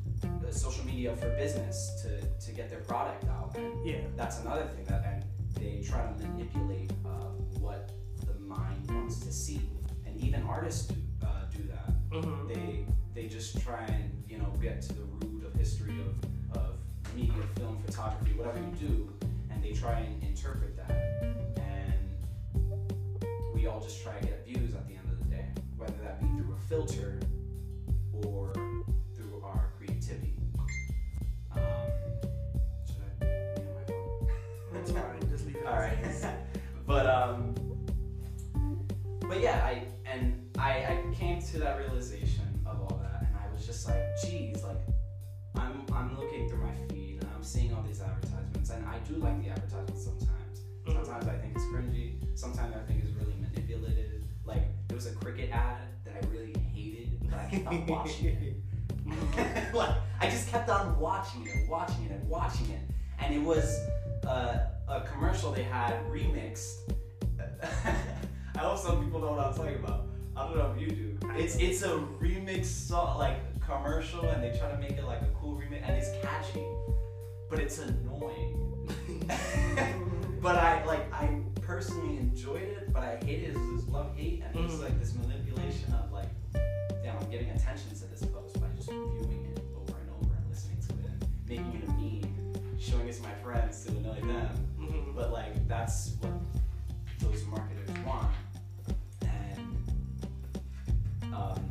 social 0.56 0.84
media 0.86 1.14
for 1.16 1.28
business 1.36 2.02
to, 2.02 2.46
to 2.46 2.52
get 2.52 2.70
their 2.70 2.80
product 2.80 3.24
out. 3.24 3.56
Yeah. 3.84 3.98
That's 4.16 4.40
another 4.40 4.64
thing 4.64 4.84
that 4.86 5.04
and 5.04 5.24
they 5.54 5.82
try 5.86 6.02
to 6.06 6.26
manipulate 6.26 6.90
uh, 7.04 7.28
what 7.60 7.92
the 8.26 8.38
mind 8.40 8.90
wants 8.90 9.20
to 9.20 9.32
see 9.32 9.60
and 10.16 10.26
even 10.26 10.42
artists 10.44 10.86
do, 10.86 10.96
uh, 11.22 11.26
do 11.54 11.62
that. 11.64 12.10
Mm-hmm. 12.10 12.48
They 12.48 12.86
they 13.14 13.28
just 13.28 13.60
try 13.60 13.84
and 13.84 14.24
you 14.28 14.38
know 14.38 14.52
get 14.60 14.82
to 14.82 14.92
the 14.92 15.02
root 15.02 15.44
of 15.46 15.54
history 15.54 15.94
of, 16.00 16.56
of 16.58 16.76
media, 17.14 17.32
film, 17.56 17.78
photography, 17.84 18.32
whatever 18.32 18.58
you 18.58 18.88
do, 18.88 19.12
and 19.50 19.62
they 19.62 19.72
try 19.72 20.00
and 20.00 20.22
interpret 20.22 20.76
that, 20.76 21.22
and 21.56 23.24
we 23.54 23.66
all 23.66 23.80
just 23.80 24.02
try 24.02 24.18
to 24.18 24.26
get 24.26 24.46
views 24.46 24.74
at 24.74 24.86
the 24.88 24.94
end 24.94 25.08
of 25.10 25.18
the 25.18 25.34
day, 25.34 25.46
whether 25.76 25.94
that 26.02 26.20
be 26.20 26.26
through 26.40 26.54
a 26.54 26.60
filter 26.68 27.18
or 28.26 28.52
through 29.14 29.42
our 29.44 29.72
creativity. 29.78 30.34
Um, 31.52 31.62
should 32.86 32.96
I 33.20 33.24
mute 33.24 33.66
my 33.74 33.84
phone? 33.86 34.28
That's 34.72 34.90
fine. 34.90 35.30
Just 35.30 35.46
leave 35.46 35.56
it. 35.56 35.66
All 35.66 35.74
as 35.74 35.80
right. 35.80 36.04
is. 36.04 36.26
but 36.86 37.06
um, 37.06 37.54
but 39.28 39.40
yeah, 39.40 39.64
I 39.64 39.72
and 39.72 39.85
I, 40.66 40.98
I 40.98 41.14
came 41.14 41.40
to 41.40 41.58
that 41.60 41.78
realization 41.78 42.42
of 42.66 42.80
all 42.80 43.00
that, 43.00 43.20
and 43.22 43.36
I 43.36 43.52
was 43.52 43.64
just 43.64 43.86
like, 43.86 44.02
geez, 44.20 44.64
like 44.64 44.80
I'm 45.54 45.86
I'm 45.92 46.18
looking 46.18 46.48
through 46.48 46.58
my 46.58 46.74
feed 46.88 47.18
and 47.20 47.30
I'm 47.36 47.44
seeing 47.44 47.72
all 47.72 47.82
these 47.82 48.00
advertisements, 48.00 48.70
and 48.70 48.84
I 48.84 48.98
do 49.08 49.14
like 49.14 49.40
the 49.44 49.50
advertisements 49.50 50.02
sometimes. 50.04 50.62
Mhm. 50.84 50.92
Sometimes 51.04 51.28
I 51.28 51.36
think 51.38 51.54
it's 51.54 51.64
cringy. 51.66 52.36
Sometimes 52.36 52.74
I 52.74 52.80
think 52.80 53.04
it's 53.04 53.12
really 53.12 53.34
manipulative. 53.40 54.24
Like 54.44 54.64
there 54.88 54.96
was 54.96 55.06
a 55.06 55.14
cricket 55.14 55.50
ad 55.52 55.82
that 56.04 56.14
I 56.20 56.26
really 56.34 56.58
hated, 56.74 57.20
but 57.30 57.38
I 57.38 57.48
kept 57.48 57.66
on 57.68 57.86
watching 57.94 58.26
it. 58.26 58.54
like 59.74 59.94
I 60.20 60.28
just 60.28 60.48
kept 60.48 60.68
on 60.68 60.98
watching 60.98 61.46
it 61.46 61.54
and 61.54 61.68
watching 61.68 62.06
it 62.06 62.10
and 62.10 62.28
watching 62.28 62.70
it, 62.70 62.80
and 63.20 63.32
it 63.32 63.40
was 63.40 63.78
uh, 64.26 64.58
a 64.88 65.02
commercial 65.02 65.52
they 65.52 65.62
had 65.62 65.94
remixed. 66.06 66.90
I 68.56 68.58
hope 68.58 68.78
some 68.78 69.04
people 69.04 69.20
know 69.20 69.30
what 69.30 69.46
I'm 69.46 69.54
talking 69.54 69.76
about. 69.76 70.05
I 70.36 70.44
don't 70.46 70.56
know 70.58 70.74
if 70.76 70.80
you 70.80 70.90
do. 70.90 71.18
It's 71.36 71.56
it's 71.56 71.82
a 71.82 71.98
remix 72.20 72.66
song, 72.66 73.18
like 73.18 73.38
commercial, 73.60 74.22
and 74.28 74.42
they 74.42 74.56
try 74.58 74.70
to 74.70 74.78
make 74.78 74.92
it 74.92 75.04
like 75.04 75.22
a 75.22 75.28
cool 75.40 75.56
remix, 75.56 75.82
and 75.86 75.96
it's 75.96 76.10
catchy, 76.22 76.62
but 77.50 77.58
it's 77.58 77.78
annoying. 77.78 78.62
but 80.42 80.56
I 80.56 80.84
like 80.84 81.12
I 81.12 81.40
personally 81.62 82.18
enjoyed 82.18 82.62
it, 82.62 82.92
but 82.92 83.02
I 83.02 83.16
hated 83.24 83.50
it. 83.50 83.56
It 83.56 83.58
was 83.58 83.82
this 83.84 83.90
love 83.92 84.14
hate, 84.16 84.42
and 84.46 84.54
it 84.56 84.62
was 84.62 84.72
Mhm. 84.74 84.82
like 84.82 84.98
this 85.00 85.14
manipulation 85.14 85.92
of 85.94 86.12
like, 86.12 86.28
damn, 87.02 87.16
I'm 87.18 87.30
getting 87.30 87.50
attention 87.50 87.90
to 87.90 88.04
this 88.06 88.24
post 88.26 88.60
by 88.60 88.68
just 88.76 88.88
viewing 88.90 89.52
it 89.56 89.60
over 89.76 89.98
and 89.98 90.10
over 90.20 90.34
and 90.34 90.48
listening 90.50 90.78
to 90.88 90.92
it 90.94 91.10
and 91.10 91.48
making 91.48 91.82
it 91.82 91.88
a 91.88 91.92
meme, 91.92 92.78
showing 92.78 93.08
it 93.08 93.14
to 93.14 93.22
my 93.22 93.34
friends 93.42 93.84
to 93.84 93.90
annoy 93.92 94.20
them. 94.20 94.54
Mhm. 94.78 95.14
But 95.14 95.32
like 95.32 95.66
that's 95.66 96.16
what 96.20 96.32
those 97.20 97.44
marketers 97.46 97.90
want, 98.06 98.28
um, 101.36 101.70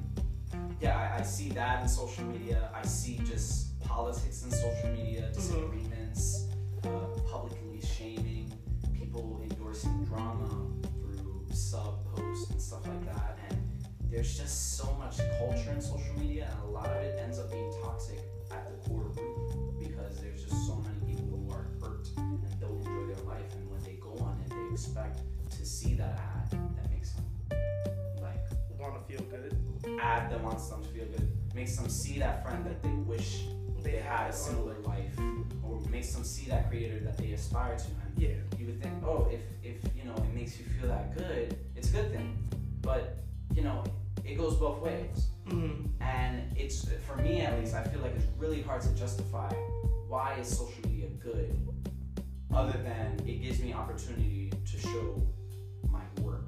yeah, 0.79 0.97
I, 0.97 1.19
I 1.19 1.23
see 1.23 1.49
that 1.49 1.81
in 1.81 1.87
social 1.87 2.25
media. 2.25 2.69
I 2.73 2.85
see 2.85 3.19
just 3.25 3.79
politics 3.79 4.43
in 4.43 4.51
social 4.51 4.89
media, 4.91 5.29
disagreements, 5.33 6.47
uh, 6.83 6.87
publicly 7.29 7.81
shaming, 7.97 8.51
people 8.93 9.41
endorsing 9.43 10.03
drama 10.05 10.67
through 10.99 11.45
sub 11.51 12.05
posts 12.13 12.51
and 12.51 12.61
stuff 12.61 12.87
like 12.87 13.05
that, 13.05 13.39
and 13.49 13.57
there's 14.09 14.37
just 14.37 14.77
so 14.77 14.93
much 14.99 15.17
culture 15.39 15.71
in 15.71 15.81
social 15.81 16.19
media, 16.19 16.47
and 16.51 16.69
a 16.69 16.71
lot 16.71 16.87
of 16.87 16.97
it 17.03 17.17
ends 17.19 17.39
up 17.39 17.51
being 17.51 17.73
toxic 17.81 18.19
at 18.51 18.67
the 18.67 18.89
core 18.89 19.11
root 19.15 19.79
because 19.79 20.19
there's 20.19 20.43
just 20.43 20.67
so 20.67 20.75
many 20.75 21.13
people 21.13 21.27
who 21.27 21.51
are 21.51 21.67
hurt 21.81 22.07
and 22.17 22.59
don't 22.59 22.77
enjoy 22.79 23.13
their 23.13 23.23
life, 23.25 23.53
and 23.55 23.69
when 23.71 23.81
they 23.83 23.97
go 24.01 24.13
on 24.23 24.39
it, 24.45 24.49
they 24.49 24.73
expect 24.73 25.21
to 25.49 25.65
see 25.65 25.93
that 25.95 26.19
feel 29.07 29.21
good? 29.21 29.57
ad 30.01 30.31
that 30.31 30.41
wants 30.41 30.67
them 30.69 30.81
to 30.81 30.89
feel 30.89 31.05
good, 31.05 31.27
makes 31.53 31.75
them 31.77 31.87
see 31.89 32.17
that 32.19 32.43
friend 32.43 32.65
that 32.65 32.81
they 32.81 32.89
wish 33.05 33.43
they 33.83 33.97
had 33.97 34.29
a 34.31 34.33
similar 34.33 34.75
life, 34.79 35.15
or 35.63 35.79
makes 35.91 36.11
them 36.13 36.23
see 36.23 36.49
that 36.49 36.69
creator 36.69 36.99
that 36.99 37.17
they 37.17 37.31
aspire 37.33 37.77
to. 37.77 37.85
And 38.03 38.17
Yeah. 38.17 38.29
you 38.57 38.65
would 38.65 38.81
think, 38.81 38.93
oh, 39.03 39.29
if 39.31 39.41
if 39.63 39.77
you 39.95 40.03
know 40.05 40.15
it 40.15 40.33
makes 40.33 40.57
you 40.59 40.65
feel 40.65 40.87
that 40.89 41.15
good, 41.15 41.55
it's 41.75 41.89
a 41.89 41.93
good 41.93 42.11
thing. 42.11 42.35
But 42.81 43.23
you 43.53 43.61
know, 43.61 43.83
it 44.23 44.35
goes 44.37 44.55
both 44.55 44.81
ways. 44.81 45.27
Mm-hmm. 45.47 46.01
And 46.01 46.57
it's 46.57 46.89
for 47.07 47.15
me 47.17 47.41
at 47.41 47.57
least, 47.59 47.75
I 47.75 47.83
feel 47.83 48.01
like 48.01 48.15
it's 48.15 48.25
really 48.37 48.61
hard 48.63 48.81
to 48.81 48.89
justify 48.95 49.53
why 50.07 50.33
is 50.39 50.47
social 50.47 50.81
media 50.89 51.07
good, 51.23 51.55
other 52.51 52.77
than 52.83 53.19
it 53.27 53.41
gives 53.43 53.59
me 53.59 53.71
opportunity 53.73 54.51
to 54.71 54.77
show 54.79 55.21
my 55.91 56.01
work 56.21 56.44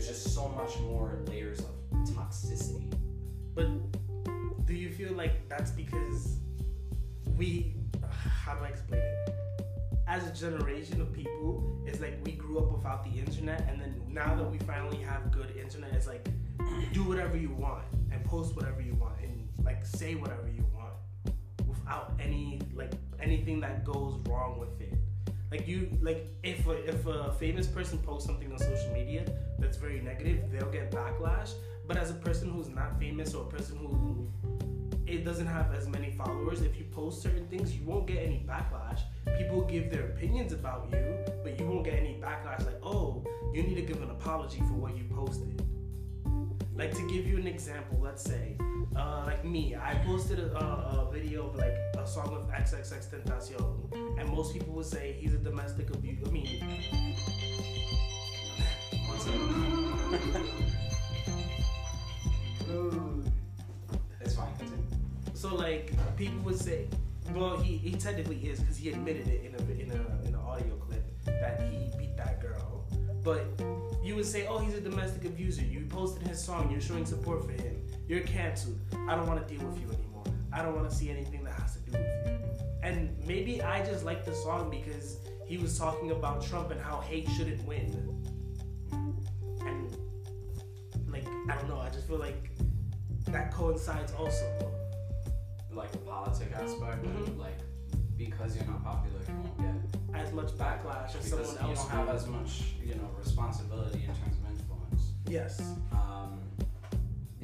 There's 0.00 0.22
just 0.22 0.34
so 0.34 0.48
much 0.48 0.78
more 0.78 1.18
layers 1.26 1.58
of 1.58 1.66
toxicity. 2.08 2.90
But 3.54 3.68
do 4.64 4.72
you 4.72 4.88
feel 4.88 5.12
like 5.12 5.46
that's 5.46 5.72
because 5.72 6.38
we, 7.36 7.74
how 8.10 8.54
do 8.54 8.64
I 8.64 8.68
explain 8.68 9.02
it? 9.02 9.34
As 10.08 10.26
a 10.26 10.32
generation 10.32 11.02
of 11.02 11.12
people, 11.12 11.84
it's 11.86 12.00
like 12.00 12.14
we 12.24 12.32
grew 12.32 12.60
up 12.60 12.72
without 12.72 13.04
the 13.04 13.10
internet, 13.10 13.68
and 13.68 13.78
then 13.78 14.00
now 14.08 14.34
that 14.36 14.50
we 14.50 14.56
finally 14.60 14.96
have 15.02 15.30
good 15.30 15.54
internet, 15.54 15.92
it's 15.92 16.06
like 16.06 16.26
do 16.94 17.04
whatever 17.04 17.36
you 17.36 17.50
want 17.50 17.84
and 18.10 18.24
post 18.24 18.56
whatever 18.56 18.80
you 18.80 18.94
want 18.94 19.20
and 19.20 19.50
like 19.62 19.84
say 19.84 20.14
whatever 20.14 20.48
you 20.48 20.64
want 20.74 20.94
without 21.68 22.14
any 22.18 22.58
like 22.74 22.92
anything 23.20 23.60
that 23.60 23.84
goes 23.84 24.18
wrong 24.26 24.58
with 24.58 24.80
it. 24.80 24.94
Like 25.50 25.66
you, 25.66 25.98
like 26.00 26.26
if 26.44 26.66
a, 26.66 26.88
if 26.88 27.06
a 27.06 27.32
famous 27.32 27.66
person 27.66 27.98
posts 27.98 28.26
something 28.26 28.52
on 28.52 28.58
social 28.58 28.92
media 28.92 29.24
that's 29.58 29.76
very 29.76 30.00
negative, 30.00 30.50
they'll 30.52 30.70
get 30.70 30.92
backlash. 30.92 31.54
But 31.88 31.96
as 31.96 32.10
a 32.10 32.14
person 32.14 32.50
who's 32.50 32.68
not 32.68 32.98
famous 33.00 33.34
or 33.34 33.46
a 33.46 33.48
person 33.48 33.76
who 33.78 34.30
it 35.06 35.24
doesn't 35.24 35.48
have 35.48 35.74
as 35.74 35.88
many 35.88 36.12
followers, 36.12 36.62
if 36.62 36.78
you 36.78 36.84
post 36.84 37.20
certain 37.20 37.48
things, 37.48 37.74
you 37.74 37.84
won't 37.84 38.06
get 38.06 38.18
any 38.18 38.46
backlash. 38.48 39.00
People 39.36 39.62
give 39.62 39.90
their 39.90 40.04
opinions 40.04 40.52
about 40.52 40.88
you, 40.92 41.16
but 41.42 41.58
you 41.58 41.66
won't 41.66 41.84
get 41.84 41.94
any 41.94 42.16
backlash. 42.22 42.64
Like, 42.64 42.78
oh, 42.84 43.24
you 43.52 43.64
need 43.64 43.74
to 43.74 43.82
give 43.82 44.00
an 44.02 44.10
apology 44.10 44.58
for 44.58 44.74
what 44.74 44.96
you 44.96 45.02
posted. 45.12 45.60
Like 46.76 46.94
to 46.94 47.08
give 47.08 47.26
you 47.26 47.38
an 47.38 47.48
example, 47.48 47.98
let's 48.00 48.22
say, 48.22 48.56
uh, 48.96 49.22
like 49.26 49.44
me, 49.44 49.76
I 49.76 49.94
posted 50.06 50.38
a, 50.40 50.56
a, 50.56 51.08
a 51.08 51.10
video 51.12 51.48
of 51.48 51.56
like 51.56 51.74
a 51.98 52.06
song 52.06 52.34
of 52.34 52.48
XXX 52.50 53.08
Tentacion, 53.10 54.18
and 54.18 54.28
most 54.28 54.52
people 54.52 54.74
would 54.74 54.86
say 54.86 55.16
he's 55.18 55.34
a 55.34 55.38
domestic 55.38 55.90
abuse. 55.90 56.18
I 56.26 56.30
mean, 56.30 56.60
One 59.08 59.18
second. 59.20 60.50
It's 64.20 64.34
fine, 64.34 64.48
continue. 64.58 64.84
so 65.34 65.54
like 65.54 65.92
people 66.16 66.38
would 66.42 66.58
say, 66.60 66.86
well, 67.34 67.56
he, 67.58 67.76
he 67.76 67.92
technically 67.92 68.36
is 68.48 68.60
because 68.60 68.76
he 68.76 68.90
admitted 68.90 69.28
it 69.28 69.44
in 69.44 69.54
a 69.54 69.58
in 69.80 69.90
a 69.90 70.26
in 70.28 70.34
an 70.34 70.40
audio 70.40 70.74
clip 70.76 71.04
that 71.24 71.62
he 71.70 71.90
beat 71.98 72.16
that 72.16 72.40
girl, 72.40 72.84
but 73.22 73.44
you 74.02 74.14
would 74.16 74.26
say, 74.26 74.46
oh, 74.46 74.58
he's 74.58 74.74
a 74.74 74.80
domestic 74.80 75.24
abuser. 75.24 75.62
You 75.62 75.86
posted 75.88 76.26
his 76.26 76.42
song. 76.42 76.70
You're 76.70 76.80
showing 76.80 77.04
support 77.06 77.44
for 77.44 77.52
him. 77.52 77.79
You're 78.10 78.22
canceled. 78.22 78.76
I 79.08 79.14
don't 79.14 79.28
want 79.28 79.46
to 79.46 79.54
deal 79.56 79.64
with 79.64 79.80
you 79.80 79.86
anymore. 79.86 80.24
I 80.52 80.62
don't 80.62 80.74
want 80.74 80.90
to 80.90 80.96
see 80.96 81.10
anything 81.10 81.44
that 81.44 81.52
has 81.60 81.74
to 81.76 81.78
do 81.82 81.92
with 81.92 82.26
you. 82.26 82.38
And 82.82 83.16
maybe 83.24 83.62
I 83.62 83.84
just 83.86 84.04
like 84.04 84.24
the 84.24 84.34
song 84.34 84.68
because 84.68 85.18
he 85.46 85.58
was 85.58 85.78
talking 85.78 86.10
about 86.10 86.44
Trump 86.44 86.72
and 86.72 86.80
how 86.80 86.98
hate 87.02 87.28
shouldn't 87.28 87.64
win. 87.68 87.86
And 89.60 89.96
like 91.08 91.24
I 91.48 91.54
don't 91.54 91.68
know. 91.68 91.78
I 91.78 91.88
just 91.90 92.08
feel 92.08 92.18
like 92.18 92.50
that 93.28 93.52
coincides 93.54 94.12
also. 94.18 94.44
Like 95.72 95.92
the 95.92 95.98
politic 95.98 96.50
aspect, 96.52 97.04
Mhm. 97.04 97.38
like 97.38 97.60
because 98.16 98.56
you're 98.56 98.66
not 98.66 98.82
popular, 98.82 99.20
you 99.28 99.34
won't 99.36 99.56
get 99.56 100.16
As 100.20 100.32
much 100.32 100.48
backlash 100.58 101.14
as 101.16 101.26
someone 101.30 101.48
you 101.48 101.60
else. 101.60 101.82
don't 101.86 101.90
have 101.90 102.08
as 102.08 102.26
much, 102.26 102.74
you 102.84 102.96
know, 102.96 103.08
responsibility 103.16 104.00
in 104.00 104.06
terms 104.08 104.36
of 104.36 104.50
influence. 104.50 105.12
Yes. 105.28 105.60
Um, 105.92 106.39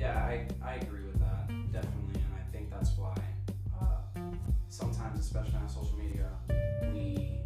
yeah, 0.06 0.24
I, 0.24 0.46
I 0.64 0.74
agree 0.76 1.04
with 1.04 1.18
that 1.18 1.48
definitely, 1.72 2.20
and 2.22 2.32
I 2.38 2.44
think 2.52 2.70
that's 2.70 2.90
why 2.96 3.16
uh, 3.80 4.20
sometimes, 4.68 5.18
especially 5.18 5.56
on 5.56 5.68
social 5.68 5.98
media, 5.98 6.28
we 6.92 7.40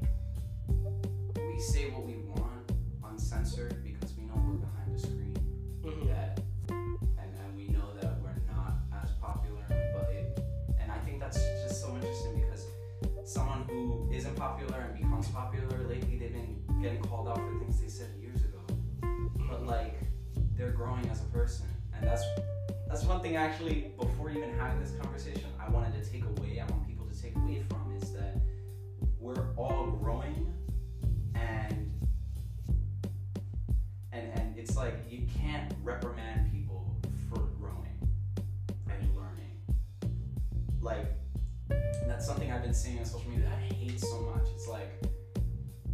we 0.69 1.59
say 1.59 1.91
what 1.91 2.05
we 2.05 2.17
want 2.37 2.73
uncensored 3.05 3.83
because 3.83 4.13
we 4.17 4.25
know 4.25 4.35
we're 4.47 4.61
behind 4.67 4.95
the 4.95 4.99
screen. 4.99 5.37
Mhm. 5.85 6.07
That 6.09 6.41
and, 6.69 7.31
and 7.43 7.57
we 7.57 7.69
know 7.69 7.89
that 8.01 8.21
we're 8.23 8.37
not 8.55 8.75
as 9.03 9.11
popular, 9.13 9.65
but 9.95 10.11
it 10.13 10.39
and 10.81 10.93
I 10.93 10.99
think 10.99 11.19
that's 11.21 11.39
just 11.65 11.81
so 11.81 11.95
interesting 11.95 12.43
because 12.45 12.67
someone 13.25 13.65
who 13.69 14.09
isn't 14.13 14.37
popular 14.37 14.81
and 14.81 14.95
becomes 15.01 15.29
popular 15.29 15.79
lately, 15.89 16.19
they've 16.19 16.33
been 16.33 16.61
getting 16.83 17.03
called 17.03 17.29
out 17.29 17.37
for 17.39 17.59
things 17.59 17.81
they 17.81 17.89
said 17.89 18.09
years 18.21 18.43
ago 18.45 18.61
but 19.49 19.67
like 19.67 19.99
they're 20.57 20.71
growing 20.73 21.09
as 21.09 21.21
a 21.23 21.25
person, 21.27 21.67
and 22.01 22.09
that's 22.09 22.25
that's 22.89 23.05
one 23.05 23.21
thing 23.21 23.37
actually. 23.37 23.93
Before 23.99 24.31
even 24.31 24.57
having 24.59 24.81
this 24.81 24.93
conversation, 25.01 25.49
I 25.65 25.71
wanted 25.71 26.03
to 26.03 26.11
take 26.11 26.25
away. 26.25 26.61
I 26.61 26.71
want 26.71 26.87
people 26.87 27.07
to 27.07 27.23
take 27.23 27.37
away 27.37 27.63
from 27.69 27.97
is 28.01 28.13
that 28.13 28.41
we're 29.19 29.55
all 29.57 29.99
growing, 30.03 30.53
and 31.35 31.93
and 34.13 34.33
and 34.35 34.59
it's 34.59 34.77
like 34.77 34.95
you 35.09 35.27
can't 35.39 35.73
reprimand 35.83 36.51
people 36.51 36.97
for 37.29 37.41
growing 37.61 37.99
and 38.89 39.17
learning. 39.17 39.61
Like 40.81 41.13
that's 42.07 42.27
something 42.27 42.51
I've 42.51 42.63
been 42.63 42.75
seeing 42.75 42.99
on 42.99 43.05
social 43.05 43.31
media 43.31 43.45
that 43.45 43.59
I 43.59 43.75
hate 43.75 44.01
so 44.01 44.21
much. 44.35 44.49
It's 44.55 44.67
like 44.67 44.91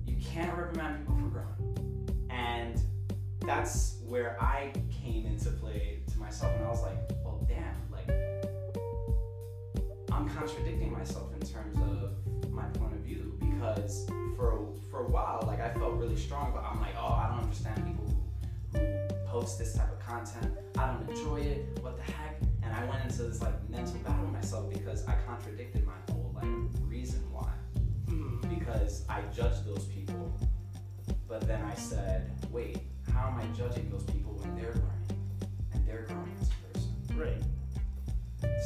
you 0.07 0.17
can't 0.25 0.57
reprimand 0.57 1.01
people 1.01 1.17
for 1.17 1.29
growing, 1.29 2.29
and 2.31 2.81
that's 3.47 3.97
where 4.07 4.37
I 4.43 4.73
came 4.91 5.27
into 5.27 5.51
play 5.51 6.01
to 6.13 6.19
myself, 6.19 6.53
and 6.57 6.65
I 6.65 6.69
was 6.71 6.83
like, 6.83 6.97
well, 7.25 7.47
damn, 7.49 7.77
like 7.93 8.09
I'm 10.13 10.29
contradicting 10.31 10.93
myself 10.93 11.33
in 11.35 11.47
terms 11.47 11.77
of 11.79 12.51
my 12.51 12.65
point 12.65 12.95
of 12.95 13.01
view 13.01 13.37
because 13.41 14.09
for 14.37 14.53
a, 14.59 14.81
for 14.91 15.01
a 15.05 15.09
while, 15.09 15.45
like 15.47 15.61
I 15.61 15.71
felt 15.75 15.95
really 15.95 16.17
strong, 16.17 16.53
but 16.55 16.65
I'm 16.65 16.81
like, 16.81 16.95
oh, 16.99 17.07
I 17.13 17.29
don't 17.31 17.45
understand 17.45 17.85
people 17.87 18.07
who, 18.73 18.79
who 18.79 19.27
post 19.27 19.59
this 19.59 19.75
type 19.75 19.93
of 19.93 19.99
content. 20.01 20.53
I 20.79 20.87
don't 20.93 21.09
enjoy 21.11 21.41
it. 21.41 21.79
What 21.83 21.97
the 21.97 22.03
heck? 22.13 22.41
And 22.63 22.75
I 22.75 22.85
went 22.87 23.05
into 23.05 23.25
this 23.25 23.41
like 23.43 23.55
mental 23.69 23.95
battle 23.99 24.25
with 24.25 24.33
myself 24.33 24.71
because 24.73 25.07
I 25.07 25.15
contradicted 25.27 25.87
my 25.87 25.93
whole 26.13 26.33
like 26.35 26.49
reason 26.89 27.23
why 27.33 27.51
Mhm. 28.09 28.59
because 28.59 29.05
I 29.09 29.23
judged 29.35 29.65
those 29.67 29.85
people. 29.87 30.33
But 31.29 31.47
then 31.47 31.63
I 31.63 31.75
said, 31.75 32.31
wait, 32.51 32.79
how 33.17 33.29
am 33.29 33.39
I 33.39 33.47
judging 33.57 33.89
those 33.91 34.05
people 34.05 34.33
when 34.35 34.55
they're 34.55 34.75
learning 34.75 35.51
and 35.73 35.87
they're 35.87 36.05
growing 36.09 36.37
as 36.41 36.49
a 36.51 36.79
person? 36.79 37.19
Right. 37.19 37.43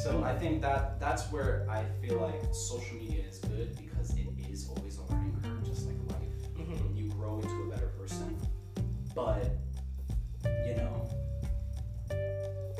So 0.03 0.23
I 0.23 0.37
think 0.37 0.61
that 0.61 0.99
that's 0.99 1.31
where 1.31 1.65
I 1.69 1.85
feel 2.05 2.19
like 2.19 2.41
social 2.53 2.97
media 2.97 3.23
is 3.27 3.37
good 3.39 3.77
because 3.77 4.11
it 4.17 4.27
is 4.51 4.67
always 4.67 4.97
a 4.97 5.03
learning 5.13 5.37
curve, 5.41 5.63
just 5.63 5.87
like 5.87 5.95
life. 6.09 6.57
Mhm. 6.57 6.95
You 6.97 7.09
grow 7.11 7.39
into 7.39 7.63
a 7.63 7.69
better 7.69 7.87
person, 7.99 8.35
but 9.15 9.45
you 10.67 10.75
know, 10.75 11.07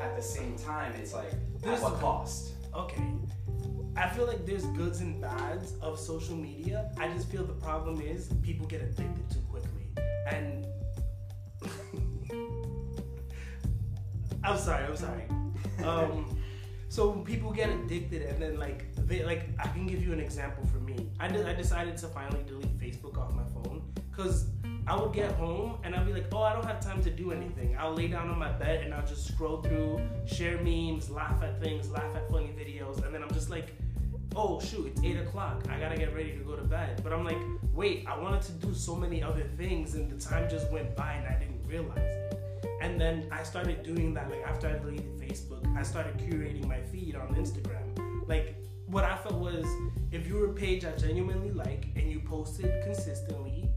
at 0.01 0.15
the 0.15 0.21
same 0.21 0.57
time, 0.57 0.93
it's 0.93 1.13
like 1.13 1.31
There's- 1.61 1.81
at 1.81 1.91
what 1.91 1.99
cost? 2.01 2.53
Okay. 2.73 3.03
I 3.95 4.09
feel 4.09 4.25
like 4.25 4.45
there's 4.45 4.65
goods 4.67 5.01
and 5.01 5.21
bads 5.21 5.73
of 5.81 5.99
social 5.99 6.35
media. 6.35 6.91
I 6.97 7.07
just 7.09 7.27
feel 7.29 7.45
the 7.45 7.53
problem 7.53 8.01
is 8.01 8.29
people 8.41 8.65
get 8.65 8.81
addicted 8.81 9.29
too 9.29 9.41
quickly. 9.49 9.87
And 10.27 10.65
I'm 14.43 14.57
sorry, 14.57 14.85
I'm 14.85 14.95
sorry. 14.95 15.23
Um, 15.83 16.37
so 16.89 17.13
people 17.13 17.51
get 17.51 17.69
addicted 17.69 18.21
and 18.21 18.39
then 18.39 18.59
like 18.59 18.85
they 19.07 19.23
like 19.23 19.49
I 19.57 19.67
can 19.69 19.87
give 19.87 20.03
you 20.03 20.13
an 20.13 20.19
example 20.19 20.63
for 20.67 20.77
me. 20.77 21.09
I 21.19 21.27
did, 21.27 21.47
I 21.47 21.53
decided 21.53 21.97
to 21.97 22.07
finally 22.07 22.43
delete 22.45 22.77
Facebook 22.77 23.17
off 23.17 23.33
my 23.33 23.45
phone 23.45 23.81
cuz 24.11 24.45
I 24.87 24.99
would 24.99 25.13
get 25.13 25.31
home 25.33 25.77
and 25.83 25.95
I'd 25.95 26.05
be 26.05 26.13
like, 26.13 26.25
"Oh, 26.33 26.41
I 26.41 26.53
don't 26.53 26.65
have 26.65 26.81
time 26.81 27.01
to 27.03 27.09
do 27.09 27.31
anything." 27.31 27.77
I'll 27.77 27.93
lay 27.93 28.07
down 28.07 28.29
on 28.29 28.37
my 28.37 28.51
bed 28.51 28.83
and 28.83 28.93
I'll 28.93 29.05
just 29.05 29.27
scroll 29.27 29.61
through, 29.61 30.01
share 30.25 30.61
memes, 30.61 31.09
laugh 31.09 31.41
at 31.41 31.61
things, 31.61 31.89
laugh 31.89 32.15
at 32.15 32.29
funny 32.29 32.53
videos, 32.59 33.03
and 33.05 33.13
then 33.13 33.23
I'm 33.23 33.31
just 33.31 33.49
like, 33.49 33.73
"Oh 34.35 34.59
shoot, 34.59 34.87
it's 34.87 35.01
eight 35.01 35.17
o'clock. 35.17 35.63
I 35.69 35.79
gotta 35.79 35.97
get 35.97 36.13
ready 36.13 36.37
to 36.37 36.43
go 36.43 36.55
to 36.55 36.63
bed." 36.63 37.01
But 37.03 37.13
I'm 37.13 37.23
like, 37.23 37.37
"Wait, 37.73 38.05
I 38.07 38.19
wanted 38.19 38.41
to 38.43 38.51
do 38.53 38.73
so 38.73 38.95
many 38.95 39.23
other 39.23 39.43
things, 39.55 39.95
and 39.95 40.11
the 40.11 40.19
time 40.19 40.49
just 40.49 40.69
went 40.71 40.95
by 40.95 41.13
and 41.13 41.27
I 41.27 41.39
didn't 41.39 41.50
realize 41.71 41.97
it." 41.97 42.37
And 42.81 42.99
then 42.99 43.27
I 43.31 43.43
started 43.43 43.83
doing 43.83 44.13
that. 44.15 44.29
Like 44.29 44.45
after 44.45 44.67
I 44.67 44.73
deleted 44.73 45.17
Facebook, 45.17 45.63
I 45.77 45.83
started 45.83 46.17
curating 46.17 46.67
my 46.67 46.81
feed 46.81 47.15
on 47.15 47.35
Instagram. 47.35 47.85
Like 48.27 48.55
what 48.87 49.03
I 49.03 49.15
felt 49.17 49.35
was, 49.35 49.65
if 50.11 50.27
you 50.27 50.35
were 50.35 50.47
a 50.47 50.53
page 50.53 50.83
I 50.83 50.91
genuinely 50.91 51.51
like 51.51 51.87
and 51.95 52.11
you 52.11 52.19
posted 52.19 52.83
consistently, 52.83 53.69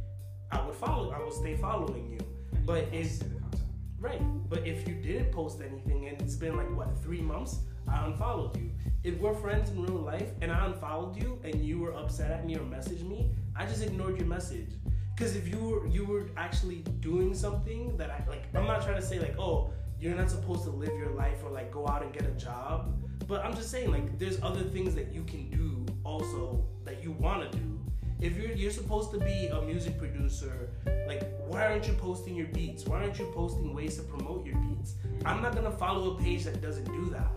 I 0.51 0.65
would 0.65 0.75
follow. 0.75 1.13
I 1.13 1.23
would 1.23 1.33
stay 1.33 1.57
following 1.57 2.11
you. 2.11 2.19
And 2.53 2.67
But 2.67 2.93
you 2.93 3.01
is 3.01 3.19
see 3.19 3.27
the 3.27 3.41
content. 3.41 3.63
Right. 4.01 4.23
But 4.51 4.67
if 4.67 4.89
you 4.89 4.95
didn't 4.95 5.31
post 5.33 5.61
anything 5.61 6.09
and 6.09 6.21
it's 6.21 6.37
been 6.37 6.57
like 6.57 6.75
what 6.77 6.89
three 7.03 7.21
months, 7.21 7.59
I 7.87 8.07
unfollowed 8.07 8.57
you. 8.57 8.71
If 9.03 9.19
we're 9.19 9.35
friends 9.35 9.71
in 9.71 9.83
real 9.83 10.01
life 10.01 10.31
and 10.41 10.51
I 10.51 10.67
unfollowed 10.67 11.17
you 11.23 11.41
and 11.45 11.55
you 11.65 11.79
were 11.79 11.93
upset 11.95 12.31
at 12.31 12.47
me 12.47 12.57
or 12.57 12.61
messaged 12.61 13.07
me, 13.07 13.31
I 13.55 13.67
just 13.67 13.83
ignored 13.83 14.17
your 14.19 14.27
message. 14.27 14.71
Because 15.15 15.37
if 15.37 15.47
you 15.49 15.59
were 15.59 15.87
you 15.87 16.05
were 16.05 16.27
actually 16.37 16.83
doing 17.01 17.35
something 17.35 17.97
that 17.97 18.11
I 18.11 18.25
like, 18.29 18.45
I'm 18.55 18.67
not 18.67 18.83
trying 18.83 18.97
to 18.97 19.03
say 19.03 19.21
like, 19.21 19.39
oh, 19.39 19.71
you're 20.01 20.15
not 20.15 20.29
supposed 20.29 20.65
to 20.65 20.71
live 20.71 20.93
your 20.99 21.11
life 21.11 21.39
or 21.45 21.51
like 21.51 21.71
go 21.71 21.87
out 21.87 22.03
and 22.03 22.13
get 22.13 22.25
a 22.25 22.33
job. 22.33 23.01
But 23.29 23.45
I'm 23.45 23.55
just 23.55 23.71
saying 23.71 23.91
like, 23.91 24.19
there's 24.19 24.43
other 24.43 24.63
things 24.63 24.95
that 24.97 25.13
you 25.15 25.23
can 25.25 25.49
do 25.51 25.87
also 26.05 26.65
that 26.85 27.03
you 27.03 27.13
want 27.13 27.51
to 27.51 27.59
do. 27.59 27.81
If 28.21 28.37
you're 28.37 28.53
you're 28.53 28.73
supposed 28.73 29.13
to 29.13 29.19
be 29.19 29.47
a 29.49 29.63
music 29.63 29.99
producer, 29.99 30.71
like 31.07 31.23
why 31.47 31.67
aren't 31.67 31.87
you 31.87 31.95
posting 31.95 32.35
your 32.35 32.49
beats? 32.49 32.85
Why 32.85 33.03
aren't 33.03 33.19
you 33.19 33.27
posting 33.35 33.73
ways 33.73 33.97
to 33.97 34.03
promote 34.03 34.45
your 34.45 34.57
beats? 34.57 34.95
I'm 35.25 35.43
not 35.43 35.55
gonna 35.55 35.71
follow 35.71 36.17
a 36.17 36.19
page 36.21 36.45
that 36.45 36.61
doesn't 36.61 36.87
do 36.87 37.11
that. 37.11 37.31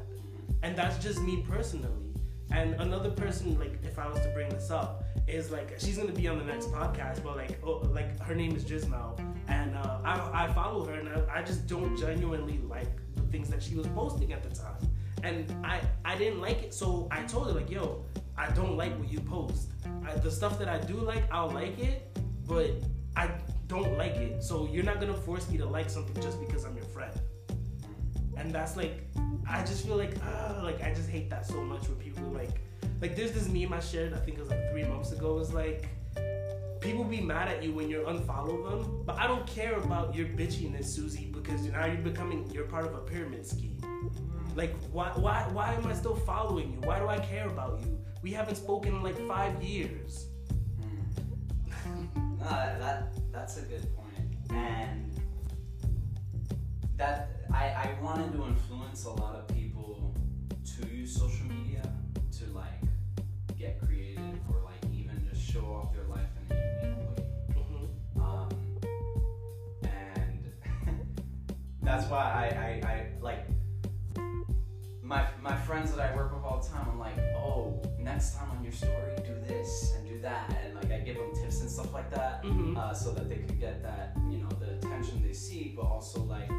And 0.64 0.76
that's 0.76 0.98
just 1.04 1.22
me 1.22 1.46
personally. 1.48 2.08
And 2.52 2.76
another 2.76 3.12
person, 3.12 3.60
like 3.60 3.80
if 3.84 4.00
I 4.00 4.08
was 4.08 4.20
to 4.22 4.30
bring 4.30 4.50
this 4.50 4.72
up, 4.72 5.04
is 5.28 5.52
like 5.52 5.76
she's 5.78 5.98
gonna 5.98 6.12
be 6.12 6.28
on 6.28 6.40
the 6.40 6.46
next 6.46 6.72
podcast, 6.72 7.24
but 7.24 7.36
like 7.36 7.60
oh, 7.64 7.80
like 7.92 8.20
her 8.22 8.36
name 8.36 8.56
is 8.56 8.64
Jismel, 8.64 9.20
and 9.48 9.76
uh, 9.76 10.00
I, 10.04 10.46
I 10.46 10.54
follow 10.54 10.86
her, 10.86 10.94
and 10.94 11.10
I, 11.10 11.40
I 11.40 11.44
just 11.44 11.68
don't 11.68 11.98
genuinely 11.98 12.60
like 12.60 12.88
the 13.16 13.24
things 13.24 13.50
that 13.50 13.62
she 13.62 13.76
was 13.76 13.88
posting 13.88 14.32
at 14.34 14.44
the 14.44 14.50
time, 14.50 14.78
and 15.24 15.54
I 15.66 15.82
I 16.06 16.18
didn't 16.18 16.40
like 16.40 16.64
it, 16.64 16.74
so 16.74 17.08
I 17.12 17.24
told 17.24 17.48
her 17.48 17.54
like, 17.54 17.70
yo, 17.70 18.06
I 18.38 18.50
don't 18.52 18.78
like 18.78 18.98
what 18.98 19.12
you 19.12 19.20
post. 19.20 19.70
I, 20.06 20.16
the 20.16 20.32
stuff 20.32 20.58
that 20.60 20.70
I 20.70 20.78
do 20.80 20.96
like, 20.96 21.24
I'll 21.32 21.50
like 21.52 21.80
it, 21.80 22.18
but 22.48 22.72
I 23.16 23.30
don't 23.68 23.98
like 23.98 24.16
it. 24.16 24.44
So 24.44 24.68
you're 24.72 24.84
not 24.84 25.00
gonna 25.00 25.14
force 25.14 25.50
me 25.50 25.58
to 25.58 25.66
like 25.66 25.90
something 25.90 26.22
just 26.24 26.40
because 26.40 26.64
I'm 26.64 26.76
your 26.76 26.86
friend. 26.86 27.12
And 28.38 28.54
that's 28.54 28.78
like, 28.78 29.04
I 29.50 29.62
just 29.62 29.86
feel 29.86 29.98
like, 29.98 30.14
ah, 30.24 30.62
like 30.64 30.84
I 30.84 30.94
just 30.94 31.10
hate 31.10 31.30
that 31.32 31.46
so 31.46 31.62
much 31.64 31.88
when 31.90 31.98
people 31.98 32.24
like, 32.30 32.62
like 33.02 33.16
there's 33.16 33.32
this 33.32 33.48
meme 33.48 33.74
I 33.74 33.80
shared. 33.80 34.14
I 34.14 34.18
think 34.18 34.38
it 34.38 34.42
was 34.42 34.50
like 34.50 34.72
three 34.72 34.84
months 34.84 35.12
ago. 35.12 35.40
It's 35.40 35.54
like 35.54 35.88
people 36.80 37.04
be 37.04 37.22
mad 37.22 37.48
at 37.48 37.64
you 37.64 37.74
when 37.74 37.90
you 37.90 38.00
unfollow 38.08 38.70
them, 38.70 39.04
but 39.06 39.18
I 39.18 39.28
don't 39.28 39.46
care 39.46 39.76
about 39.78 40.16
your 40.16 40.28
bitchiness, 40.28 40.86
Susie, 40.86 41.30
because 41.32 41.62
now 41.66 41.86
you're 41.86 41.98
becoming 41.98 42.50
you're 42.52 42.66
part 42.66 42.86
of 42.86 42.96
a 42.96 43.00
pyramid 43.00 43.46
scheme. 43.46 43.78
Hmm. 43.82 44.58
Like 44.58 44.76
why 44.92 45.12
why 45.16 45.48
why 45.52 45.74
am 45.74 45.86
I 45.88 45.94
still 45.94 46.16
following 46.16 46.74
you? 46.74 46.80
Why 46.82 47.00
do 47.00 47.08
I 47.08 47.20
care 47.20 47.48
about 47.48 47.80
you? 47.82 48.00
We 48.22 48.32
haven't 48.32 48.56
spoken 48.56 48.96
in 48.96 49.04
like 49.04 49.20
five 49.28 49.62
years. 49.62 50.28
Hmm. 51.84 52.06
No, 52.40 52.46
that, 52.50 52.80
that 52.80 53.32
that's 53.34 53.58
a 53.58 53.62
good 53.62 53.84
point, 53.96 54.52
and 54.52 55.20
that 56.96 57.42
I 57.52 57.66
I 57.66 57.98
wanted 58.02 58.32
to 58.34 58.46
influence 58.46 59.06
a 59.06 59.10
lot 59.10 59.36
of 59.36 59.48
people 59.48 60.16
to 60.76 60.88
use 60.88 61.16
social 61.16 61.48
media 61.48 61.82
to 62.38 62.46
like 62.54 62.77
show 65.58 65.66
off 65.74 65.94
their 65.94 66.04
life 66.06 66.30
in 66.50 66.56
a 66.56 66.88
unique 66.88 67.10
way. 67.10 67.24
Mhm. 67.56 68.22
Um, 68.22 68.50
and 69.84 70.52
that's 71.82 72.06
why 72.10 72.18
I, 72.54 72.88
I, 72.88 72.92
I 72.92 73.08
like 73.22 73.46
my 75.02 75.26
my 75.42 75.56
friends 75.56 75.92
that 75.94 76.00
I 76.00 76.16
work 76.16 76.34
with 76.34 76.44
all 76.44 76.60
the 76.62 76.68
time. 76.68 76.88
I'm 76.92 77.00
like, 77.00 77.18
oh, 77.38 77.82
next 78.00 78.36
time 78.36 78.52
on 78.52 78.64
your 78.64 78.74
story, 78.74 79.14
do 79.26 79.34
this 79.48 79.94
and 79.96 80.08
do 80.08 80.20
that, 80.22 80.54
and 80.64 80.76
like 80.76 80.92
I 80.92 81.00
give 81.00 81.16
them 81.16 81.32
tips 81.34 81.62
and 81.62 81.70
stuff 81.70 81.94
like 81.94 82.12
that, 82.12 82.44
Mhm. 82.44 82.78
uh, 82.78 82.94
so 82.94 83.14
that 83.14 83.30
they 83.30 83.38
could 83.38 83.60
get 83.60 83.82
that 83.84 84.16
you 84.30 84.40
know 84.40 84.50
the 84.60 84.74
attention 84.78 85.24
they 85.26 85.34
seek, 85.34 85.76
but 85.76 85.84
also 85.86 86.24
like 86.24 86.50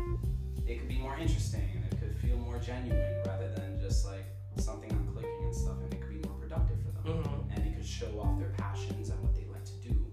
it 0.66 0.78
could 0.78 0.88
be 0.88 0.98
more 0.98 1.16
interesting 1.18 1.68
and 1.74 1.84
it 1.92 1.98
could 2.00 2.16
feel 2.18 2.36
more 2.36 2.58
genuine 2.58 3.22
rather 3.26 3.48
than 3.54 3.78
just 3.80 4.06
like 4.06 4.24
something 4.56 4.90
I'm 4.90 5.06
clicking 5.12 5.44
and 5.44 5.54
stuff, 5.54 5.76
and 5.82 5.92
it 5.92 6.00
could 6.00 6.22
be 6.22 6.28
more 6.28 6.38
productive 6.38 6.78
for 6.82 6.90
them 6.92 7.22
Mhm. 7.22 7.58
Show 7.88 8.20
off 8.20 8.38
their 8.38 8.52
passions 8.58 9.08
and 9.08 9.20
what 9.22 9.34
they 9.34 9.46
like 9.50 9.64
to 9.64 9.88
do. 9.88 10.06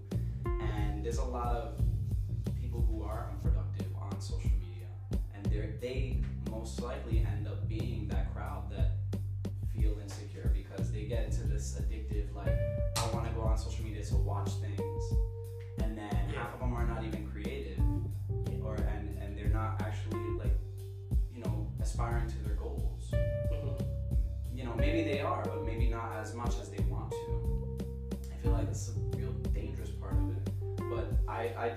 And 0.44 1.04
there's 1.04 1.18
a 1.18 1.24
lot 1.24 1.54
of 1.54 1.78
people 2.58 2.86
who 2.90 3.02
are 3.02 3.28
unproductive 3.30 3.86
on 4.00 4.18
social 4.20 4.50
media, 4.58 4.88
and 5.34 5.44
they 5.46 5.76
they 5.80 6.22
most 6.50 6.80
likely 6.80 7.18
end 7.18 7.46
up 7.46 7.68
being 7.68 8.08
that 8.08 8.32
crowd 8.34 8.70
that 8.70 8.92
feel 9.74 9.98
insecure 10.00 10.50
because 10.54 10.90
they 10.90 11.04
get 11.04 11.26
into 11.26 11.42
this 11.44 11.78
addictive 11.78 12.15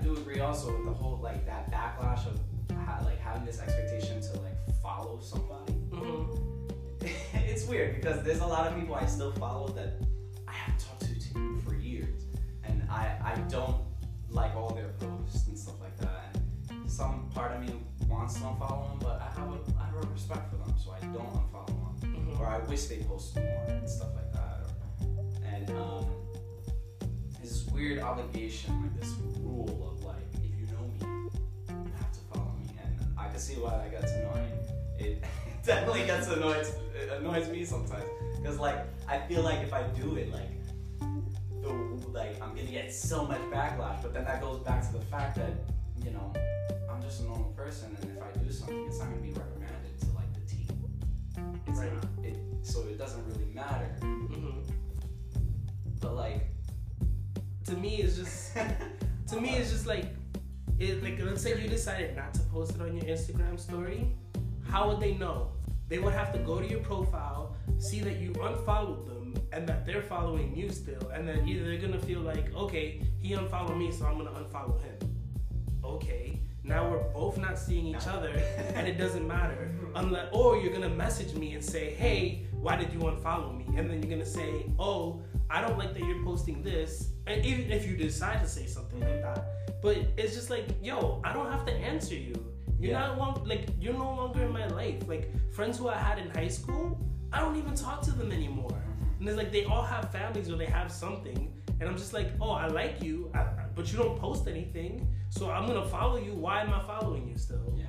do 0.04 0.16
agree 0.16 0.40
also 0.40 0.76
with 0.76 0.86
the 0.86 0.94
whole 0.94 1.20
like 1.22 1.46
that 1.46 1.72
backlash 1.72 2.26
of 2.28 2.40
ha- 2.86 3.02
like 3.04 3.20
having 3.20 3.46
this 3.46 3.60
expectation 3.60 4.22
to 4.22 4.40
like 4.42 4.58
follow 4.82 5.20
somebody. 5.22 5.74
Mm-hmm. 5.90 7.08
it's 7.34 7.66
weird 7.66 7.96
because 7.96 8.24
there's 8.24 8.40
a 8.40 8.46
lot 8.46 8.68
of 8.68 8.78
people 8.80 8.96
I 8.96 9.06
still 9.06 9.32
follow 9.34 9.68
that 9.70 10.02
I 10.48 10.52
haven't 10.52 10.80
talked 10.80 11.02
to 11.02 11.62
for 11.66 11.76
years, 11.76 12.26
and 12.64 12.84
I 12.90 13.16
I 13.24 13.36
don't 13.50 13.84
like 14.30 14.56
all 14.56 14.74
their 14.74 14.90
posts 15.00 15.48
and 15.48 15.58
stuff 15.58 15.80
like 15.82 15.98
that. 15.98 16.38
And 16.70 16.92
some 16.92 17.30
part 17.34 17.52
of 17.54 17.62
me 17.62 17.74
wants 18.08 18.36
to 18.36 18.42
unfollow 18.42 18.90
them, 18.90 19.00
but 19.02 19.22
I 19.22 19.40
have 19.40 19.50
a 19.50 19.60
I 19.80 19.86
have 19.86 20.04
a 20.04 20.08
respect 20.14 20.50
for 20.50 20.58
them, 20.58 20.74
so 20.84 20.92
I 20.92 21.00
don't 21.14 21.34
unfollow 21.34 22.02
them. 22.02 22.16
Mm-hmm. 22.16 22.42
Or 22.42 22.48
I 22.48 22.60
wish 22.60 22.86
they 22.86 22.98
posted 23.04 23.44
more 23.44 23.66
and 23.68 23.90
stuff 23.90 24.10
like 24.16 24.32
that. 24.34 24.68
Or, 25.02 25.46
and 25.46 25.70
um, 25.72 26.06
weird 27.80 28.00
obligation, 28.00 28.82
like 28.82 29.00
this 29.00 29.16
rule 29.42 29.96
of 29.96 30.04
like, 30.04 30.18
if 30.34 30.60
you 30.60 30.68
know 30.68 30.84
me, 31.00 31.30
you 31.70 31.92
have 31.98 32.12
to 32.12 32.20
follow 32.32 32.52
me. 32.62 32.70
And 32.84 32.94
I 33.18 33.30
can 33.30 33.40
see 33.40 33.54
why 33.56 33.72
that 33.78 33.90
gets 33.92 34.12
annoying. 34.12 34.52
It 35.00 35.24
definitely 35.66 36.06
gets 36.06 36.28
annoys 36.28 36.74
it 36.94 37.10
annoys 37.10 37.48
me 37.48 37.64
sometimes 37.64 38.04
because 38.38 38.60
like 38.60 38.80
I 39.08 39.20
feel 39.20 39.44
like 39.44 39.60
if 39.62 39.74
I 39.74 39.84
do 40.02 40.18
it, 40.18 40.30
like 40.34 40.52
the 41.62 41.70
like 42.10 42.42
I'm 42.42 42.50
gonna 42.50 42.64
get 42.64 42.94
so 42.94 43.26
much 43.26 43.40
backlash. 43.50 44.02
But 44.02 44.14
then 44.14 44.26
that 44.26 44.42
goes 44.42 44.60
back 44.60 44.86
to 44.88 44.98
the 44.98 45.06
fact 45.06 45.38
that 45.38 45.54
you 46.04 46.12
know 46.12 46.34
I'm 46.92 47.02
just 47.02 47.22
a 47.22 47.24
normal 47.24 47.54
person, 47.56 47.96
and 48.02 48.18
if 48.18 48.22
I 48.22 48.38
do 48.44 48.52
something, 48.52 48.86
it's 48.88 49.00
not 49.00 49.08
gonna 49.10 49.22
be 49.22 49.32
recommended 49.32 50.00
to 50.02 50.08
like 50.08 50.34
the 50.34 50.42
team. 50.54 50.84
It's 51.66 51.80
Right. 51.80 51.94
not. 51.94 52.26
It 52.26 52.38
so 52.62 52.82
it 52.82 52.98
doesn't 52.98 53.26
really 53.28 53.48
matter. 53.54 53.96
Mm-hmm. 54.02 54.60
But 56.02 56.16
like 56.16 56.50
To 57.70 57.78
me, 57.78 57.98
it's 57.98 58.18
just 58.18 58.58
to 59.28 59.40
me, 59.40 59.50
it's 59.52 59.70
just 59.70 59.86
like 59.86 60.06
it. 60.80 61.04
Like 61.04 61.20
let's 61.22 61.44
say 61.44 61.62
you 61.62 61.70
decided 61.70 62.16
not 62.16 62.34
to 62.34 62.40
post 62.52 62.74
it 62.74 62.82
on 62.82 62.96
your 62.96 63.06
Instagram 63.06 63.60
story. 63.60 64.16
How 64.68 64.90
would 64.90 65.00
they 65.00 65.14
know? 65.14 65.52
They 65.88 66.00
would 66.00 66.14
have 66.14 66.34
to 66.34 66.40
go 66.40 66.60
to 66.60 66.68
your 66.68 66.80
profile, 66.80 67.56
see 67.78 68.00
that 68.02 68.16
you 68.16 68.34
unfollowed 68.42 69.06
them, 69.06 69.36
and 69.52 69.70
that 69.70 69.86
they're 69.86 70.02
following 70.02 70.56
you 70.56 70.72
still, 70.72 71.10
and 71.14 71.28
then 71.28 71.48
either 71.48 71.64
they're 71.64 71.78
gonna 71.78 72.00
feel 72.00 72.22
like, 72.22 72.52
okay, 72.56 73.04
he 73.20 73.34
unfollowed 73.34 73.78
me, 73.78 73.92
so 73.92 74.08
I'm 74.08 74.18
gonna 74.18 74.32
unfollow 74.32 74.82
him. 74.82 75.16
Okay, 75.84 76.40
now 76.64 76.90
we're 76.90 77.04
both 77.14 77.38
not 77.38 77.60
seeing 77.60 77.86
each 77.86 78.08
other, 78.08 78.30
and 78.74 78.88
it 78.88 78.98
doesn't 78.98 79.28
matter. 79.28 79.72
Unless, 79.96 80.30
or 80.32 80.58
you're 80.58 80.74
gonna 80.74 80.90
message 80.90 81.36
me 81.36 81.54
and 81.54 81.64
say, 81.64 81.94
hey, 81.94 82.48
why 82.52 82.76
did 82.76 82.92
you 82.92 83.00
unfollow 83.00 83.56
me? 83.56 83.66
And 83.78 83.88
then 83.88 84.02
you're 84.02 84.10
gonna 84.10 84.26
say, 84.26 84.66
oh, 84.80 85.22
I 85.50 85.62
don't 85.62 85.78
like 85.78 85.94
that 85.94 86.04
you're 86.04 86.24
posting 86.24 86.62
this. 86.62 87.10
And 87.28 87.44
even 87.46 87.72
if 87.72 87.88
you 87.88 87.96
decide 87.98 88.42
to 88.42 88.48
say 88.48 88.66
something 88.66 89.00
like 89.00 89.22
that, 89.22 89.82
but 89.82 89.98
it's 90.18 90.34
just 90.36 90.50
like, 90.50 90.66
yo, 90.84 91.22
I 91.24 91.34
don't 91.34 91.52
have 91.52 91.66
to 91.66 91.74
answer 91.74 92.16
you. 92.16 92.34
You're 92.80 92.92
Yeah. 92.92 93.08
not 93.08 93.18
long, 93.18 93.44
like 93.46 93.68
you're 93.80 93.94
no 93.94 94.14
longer 94.16 94.44
in 94.44 94.52
my 94.52 94.68
life. 94.68 95.08
Like 95.08 95.32
friends 95.52 95.78
who 95.78 95.88
I 95.90 95.98
had 95.98 96.20
in 96.20 96.30
high 96.30 96.48
school, 96.48 96.98
I 97.34 97.40
don't 97.40 97.56
even 97.58 97.74
talk 97.76 98.02
to 98.04 98.12
them 98.12 98.32
anymore. 98.32 98.78
And 99.20 99.28
it's 99.28 99.38
like 99.38 99.52
they 99.52 99.66
all 99.66 99.84
have 99.84 100.12
families 100.12 100.50
or 100.50 100.56
they 100.56 100.66
have 100.68 100.90
something, 100.92 101.54
and 101.80 101.90
I'm 101.90 101.98
just 101.98 102.14
like, 102.14 102.30
oh, 102.40 102.52
I 102.52 102.68
like 102.68 103.02
you, 103.04 103.30
I, 103.36 103.44
but 103.76 103.92
you 103.92 103.98
don't 103.98 104.18
post 104.18 104.48
anything, 104.48 105.08
so 105.30 105.50
I'm 105.52 105.68
gonna 105.68 105.86
follow 105.90 106.16
you. 106.18 106.34
Why 106.36 106.62
am 106.62 106.74
I 106.74 106.82
following 106.84 107.28
you 107.28 107.38
still? 107.38 107.74
yeah. 107.78 107.86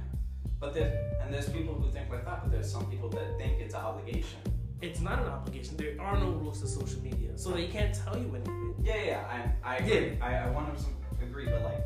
But 0.58 0.74
there 0.74 1.18
and 1.22 1.32
there's 1.32 1.48
people 1.48 1.74
who 1.74 1.90
think 1.92 2.10
like 2.10 2.24
that, 2.24 2.42
but 2.42 2.50
there's 2.50 2.70
some 2.70 2.86
people 2.90 3.08
that 3.10 3.38
think 3.38 3.60
it's 3.60 3.74
an 3.74 3.80
obligation. 3.80 4.40
It's 4.82 5.00
not 5.00 5.18
an 5.20 5.26
obligation. 5.28 5.76
There 5.76 6.00
are 6.00 6.18
no 6.18 6.30
rules 6.30 6.60
to 6.62 6.66
social 6.66 7.00
media, 7.02 7.36
so 7.36 7.50
they 7.50 7.66
can't 7.66 7.94
tell 7.94 8.16
you 8.16 8.34
anything. 8.34 8.74
Yeah, 8.82 8.94
yeah, 8.96 9.04
yeah, 9.04 9.52
I, 9.64 9.74
I 9.74 9.76
agree. 9.76 10.18
I, 10.22 10.44
I 10.44 10.46
100% 10.48 10.86
agree, 11.22 11.44
but 11.46 11.62
like, 11.62 11.84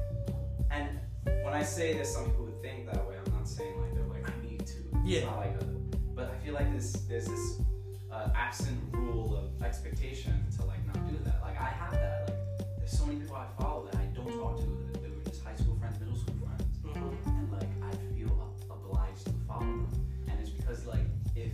and 0.71 1.01
when 1.45 1.53
I 1.55 1.63
say 1.65 1.95
this, 1.95 2.13
some 2.15 2.27
people 2.27 2.45
would 2.45 2.63
think 2.63 2.87
that 2.87 3.05
way, 3.09 3.17
I'm 3.25 3.33
not 3.33 3.49
saying 3.49 3.81
like 3.81 3.95
they're 3.95 4.05
like, 4.07 4.31
I 4.31 4.49
need 4.49 4.65
to. 4.67 4.77
Yeah. 5.05 5.19
It's 5.19 5.27
not 5.27 5.39
like 5.39 5.61
a, 5.61 5.65
but 6.15 6.31
I 6.31 6.45
feel 6.45 6.55
like 6.55 6.73
this, 6.73 6.93
there's 7.09 7.27
this 7.27 7.61
uh, 8.13 8.29
absent 8.37 8.79
rule 8.93 9.37
of 9.37 9.61
expectation 9.65 10.45
to 10.57 10.65
like 10.65 10.85
not 10.87 11.09
do 11.11 11.17
that. 11.25 11.41
Like, 11.43 11.61
I 11.61 11.65
have 11.71 11.93
that. 11.93 12.29
Like, 12.59 12.69
there's 12.79 12.97
so 12.97 13.07
many 13.07 13.19
people 13.19 13.35
I 13.37 13.47
follow 13.61 13.87
that 13.91 13.97
I 13.97 14.05
don't 14.15 14.31
talk 14.39 14.57
to, 14.61 14.67
that 14.93 15.03
they 15.03 15.09
were 15.11 15.25
just 15.25 15.43
high 15.43 15.57
school 15.57 15.77
friends, 15.81 15.99
middle 15.99 16.15
school 16.17 16.35
friends. 16.47 16.63
Mhm. 16.85 17.27
and 17.27 17.51
like 17.53 17.69
I 17.83 18.15
feel 18.15 18.55
obliged 18.71 19.25
to 19.27 19.33
follow 19.49 19.61
them. 19.67 19.89
And 20.29 20.39
it's 20.41 20.51
because 20.51 20.87
like 20.87 21.07
if 21.35 21.53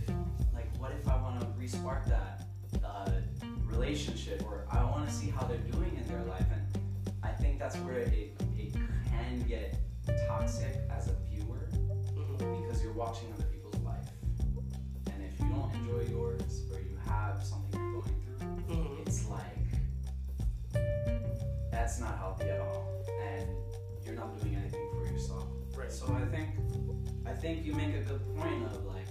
what 0.81 0.91
if 0.99 1.07
I 1.07 1.15
want 1.21 1.39
to 1.39 1.45
respark 1.61 2.05
that 2.07 2.41
uh, 2.83 3.11
relationship 3.65 4.41
or 4.47 4.65
I 4.71 4.83
want 4.83 5.07
to 5.07 5.13
see 5.13 5.29
how 5.29 5.45
they're 5.45 5.57
doing 5.59 5.95
in 5.95 6.07
their 6.07 6.23
life, 6.23 6.45
and 6.51 7.13
I 7.21 7.29
think 7.29 7.59
that's 7.59 7.75
where 7.77 7.99
it 7.99 8.33
it 8.57 8.73
can 9.07 9.43
get 9.47 9.77
toxic 10.27 10.73
as 10.89 11.07
a 11.09 11.15
viewer 11.29 11.69
Mhm. 12.17 12.37
because 12.63 12.81
you're 12.81 12.93
watching 12.93 13.31
other 13.33 13.43
people's 13.53 13.79
life, 13.83 14.09
and 15.13 15.23
if 15.23 15.39
you 15.39 15.49
don't 15.49 15.71
enjoy 15.75 16.01
yours 16.09 16.63
or 16.71 16.79
you 16.79 16.97
have 17.05 17.43
something 17.43 17.79
you're 17.79 18.01
going 18.01 18.15
through, 18.25 18.75
Mhm. 18.75 19.01
it's 19.07 19.29
like 19.29 19.67
that's 21.71 21.99
not 21.99 22.17
healthy 22.17 22.49
at 22.49 22.59
all 22.59 22.87
and 23.21 23.47
you're 24.03 24.15
not 24.15 24.39
doing 24.41 24.55
anything 24.55 24.87
for 24.95 25.05
yourself 25.11 25.45
Right. 25.75 25.91
so 25.91 26.05
i 26.13 26.25
think 26.35 26.49
i 27.25 27.33
think 27.33 27.65
you 27.65 27.73
make 27.73 27.95
a 27.95 28.01
good 28.01 28.21
point 28.35 28.63
of 28.65 28.85
like 28.85 29.07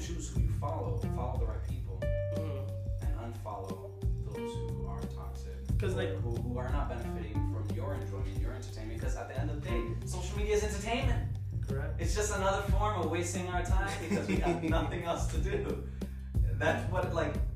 choose 0.00 0.28
who 0.30 0.40
you 0.40 0.50
follow 0.60 0.98
follow 1.14 1.38
the 1.38 1.46
right 1.46 1.64
people 1.68 2.00
Mhm. 2.36 2.68
and 3.02 3.12
unfollow 3.34 3.90
those 4.26 4.52
who 4.70 4.86
are 4.86 5.00
toxic. 5.14 5.66
Because 5.68 5.94
like- 5.94 6.14
who, 6.22 6.34
who 6.36 6.58
are 6.58 6.68
not 6.70 6.88
benefiting 6.88 7.34
from 7.52 7.64
your 7.76 7.94
enjoyment 7.94 8.38
your 8.40 8.52
entertainment 8.54 8.98
because 9.00 9.16
at 9.16 9.28
the 9.28 9.38
end 9.38 9.50
of 9.50 9.62
the 9.62 9.68
day 9.68 9.82
social 10.06 10.36
media 10.38 10.54
is 10.56 10.64
entertainment 10.64 11.36
Correct. 11.68 12.00
it's 12.00 12.14
just 12.14 12.34
another 12.34 12.62
form 12.72 13.00
of 13.00 13.10
wasting 13.10 13.48
our 13.48 13.62
time 13.62 13.90
because 14.08 14.26
we 14.28 14.36
have 14.36 14.62
nothing 14.62 15.04
else 15.04 15.26
to 15.28 15.38
do 15.38 15.82
that's 16.58 16.90
what 16.90 17.12
like 17.14 17.34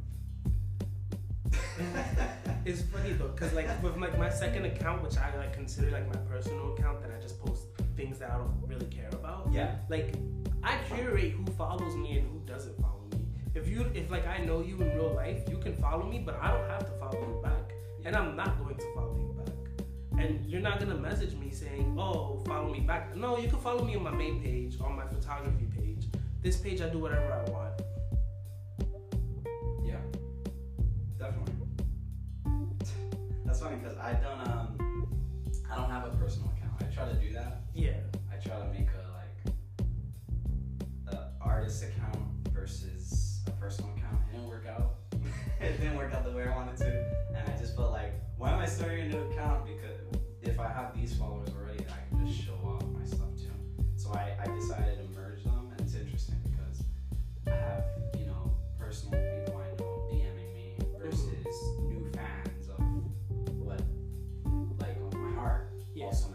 It's 2.67 2.83
funny 2.83 3.13
though, 3.15 3.29
cause 3.31 3.53
like 3.55 3.69
with 3.83 3.97
like 3.97 4.19
my 4.19 4.29
second 4.29 4.67
account, 4.67 5.03
which 5.03 5.17
I 5.17 5.35
like 5.37 5.55
consider 5.55 5.91
like 5.91 6.07
my 6.07 6.17
personal 6.31 6.75
account, 6.75 7.01
that 7.01 7.11
I 7.11 7.21
just 7.21 7.41
post 7.43 7.63
things 7.97 8.19
that 8.19 8.31
I 8.31 8.37
don't 8.37 8.55
really 8.67 8.87
care 8.87 9.09
about. 9.13 9.49
yeah 9.51 9.77
Like 9.89 10.15
I 10.63 10.77
curate 10.89 11.33
who 11.33 11.47
follows 11.53 11.97
me 11.97 12.19
and 12.19 12.29
who 12.29 12.41
doesn't 12.47 12.81
follow 12.81 13.05
me. 13.13 13.25
If 13.55 13.67
you, 13.67 13.91
if 13.95 14.11
like 14.11 14.27
I 14.27 14.39
know 14.45 14.61
you 14.61 14.77
in 14.77 14.95
real 14.95 15.15
life, 15.15 15.43
you 15.49 15.57
can 15.57 15.75
follow 15.77 16.07
me, 16.07 16.19
but 16.19 16.39
I 16.41 16.51
don't 16.51 16.69
have 16.69 16.87
to 16.87 16.93
follow 16.99 17.19
you 17.19 17.41
back, 17.43 17.73
and 18.05 18.15
I'm 18.15 18.37
not 18.37 18.63
going 18.63 18.77
to 18.77 18.95
follow 18.95 19.17
you 19.17 19.35
back. 19.43 20.23
And 20.23 20.45
you're 20.47 20.61
not 20.61 20.79
gonna 20.79 20.97
message 20.97 21.35
me 21.35 21.51
saying, 21.51 21.97
"Oh, 21.99 22.43
follow 22.47 22.71
me 22.71 22.81
back." 22.81 23.17
No, 23.17 23.39
you 23.39 23.49
can 23.49 23.59
follow 23.59 23.85
me 23.85 23.97
on 23.97 24.03
my 24.03 24.11
main 24.11 24.43
page, 24.43 24.79
on 24.81 24.95
my 24.97 25.07
photography 25.07 25.67
page. 25.77 26.07
This 26.43 26.59
page, 26.59 26.81
I 26.81 26.89
do 26.91 26.99
whatever 26.99 27.33
I 27.33 27.51
want. 27.51 27.83
Yeah, 29.83 29.97
definitely. 31.19 31.55
That's 33.47 33.61
funny 33.61 33.77
because 33.77 33.97
I 33.97 34.13
don't 34.13 34.49
um 34.49 35.17
I 35.71 35.77
don't 35.77 35.91
have 35.91 36.07
a 36.07 36.11
personal 36.17 36.51
account. 36.51 36.83
I 36.83 36.95
try 36.95 37.09
to 37.09 37.15
do 37.15 37.33
that. 37.33 37.63
Yeah. 37.75 38.10
Artist 41.51 41.83
account 41.83 42.17
versus 42.53 43.41
a 43.49 43.51
personal 43.53 43.91
account. 43.97 44.19
It 44.29 44.37
didn't 44.37 44.49
work 44.49 44.67
out. 44.69 44.95
it 45.61 45.81
didn't 45.81 45.97
work 45.97 46.15
out 46.15 46.25
the 46.25 46.31
way 46.31 46.45
I 46.45 46.55
wanted 46.55 46.77
to, 46.79 47.05
and 47.29 47.39
I 47.39 47.59
just 47.59 47.75
felt 47.77 47.91
like 47.91 48.13
why 48.39 48.53
am 48.53 48.61
I 48.61 48.67
starting 48.67 49.01
a 49.01 49.09
new 49.09 49.19
account? 49.33 49.67
Because 49.67 49.99
if 50.43 50.61
I 50.61 50.69
have 50.69 50.95
these 50.97 51.15
followers 51.17 51.49
already, 51.55 51.85
I 51.91 52.09
can 52.09 52.25
just 52.27 52.41
show 52.47 52.55
off 52.65 52.83
my 52.97 53.05
stuff 53.05 53.35
too. 53.37 53.51
So 53.97 54.13
I, 54.13 54.37
I 54.41 54.47
decided 54.55 54.99
to 54.99 55.19
merge 55.19 55.43
them, 55.43 55.69
and 55.73 55.81
it's 55.81 55.95
interesting 55.95 56.37
because 56.45 56.85
I 57.49 57.51
have 57.51 57.85
you 58.17 58.27
know 58.27 58.55
personal 58.79 59.19
people 59.21 59.59
I 59.61 59.77
know 59.77 60.09
DMing 60.13 60.55
me 60.55 60.79
versus 61.03 61.47
new 61.81 62.09
fans 62.15 62.69
of 62.69 62.79
what 63.59 63.83
like 64.79 64.97
of 65.05 65.15
my 65.19 65.33
heart 65.35 65.73
Yeah. 65.97 66.05
also 66.07 66.29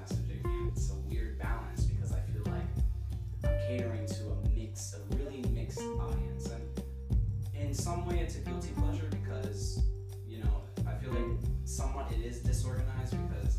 is 12.35 12.41
disorganized 12.41 13.15
because 13.27 13.57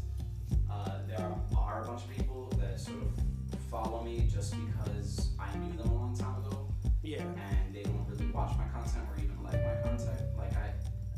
uh, 0.71 0.99
there 1.09 1.19
are, 1.57 1.83
a 1.83 1.87
bunch 1.87 2.03
of 2.03 2.11
people 2.17 2.53
that 2.59 2.79
sort 2.81 2.99
of 2.99 3.61
follow 3.71 4.03
me 4.03 4.29
just 4.33 4.53
because 4.53 5.31
I 5.39 5.55
knew 5.59 5.77
them 5.77 5.89
a 5.91 5.95
long 5.95 6.17
time 6.17 6.45
ago 6.45 6.69
Yeah. 7.03 7.23
and 7.23 7.75
they 7.75 7.83
don't 7.83 8.07
really 8.09 8.27
watch 8.33 8.57
my 8.57 8.65
content 8.69 9.05
or 9.15 9.23
even 9.23 9.43
like 9.43 9.62
my 9.65 9.89
content. 9.89 10.21
Like 10.37 10.53
I, 10.55 10.73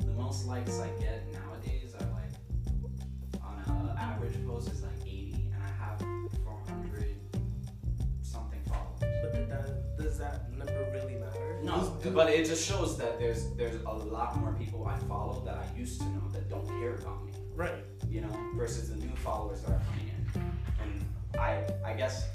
the 0.05 0.12
most 0.12 0.47
likes 0.47 0.79
I 0.79 0.88
get 1.01 1.27
nowadays 1.33 1.94
are 2.01 2.07
like 2.12 3.42
on 3.42 3.88
an 3.90 3.97
average 3.99 4.35
post 4.47 4.71
is 4.73 4.83
like 4.83 4.92
80, 5.07 5.51
and 5.55 5.62
I 5.62 5.85
have 5.85 6.01
400 6.44 7.16
something 8.23 8.61
followers. 8.68 9.01
But 9.23 9.49
that, 9.49 9.99
does 9.99 10.18
that 10.18 10.53
number 10.53 10.88
really 10.92 11.14
matter? 11.14 11.61
No, 11.62 11.97
but 12.12 12.31
it 12.31 12.47
just 12.47 12.68
shows 12.68 12.97
that 12.99 13.18
there's 13.18 13.51
there's 13.57 13.81
a 13.83 13.90
lot 13.92 14.37
more 14.38 14.53
people 14.53 14.87
I 14.87 14.99
follow 15.09 15.42
that 15.44 15.57
used 15.79 16.01
to 16.01 16.07
know 16.07 16.23
that 16.33 16.49
don't 16.51 16.67
care 16.81 16.95
about 16.97 17.25
me. 17.25 17.33
right. 17.55 17.85
You 18.09 18.21
know, 18.23 18.35
versus 18.57 18.91
the 18.91 18.97
new 18.97 19.14
followers 19.17 19.61
that 19.62 19.73
are 19.73 19.83
coming 19.91 20.11
in. 20.14 20.43
And 20.83 21.41
I 21.41 21.64
I 21.85 21.93
guess 21.95 22.27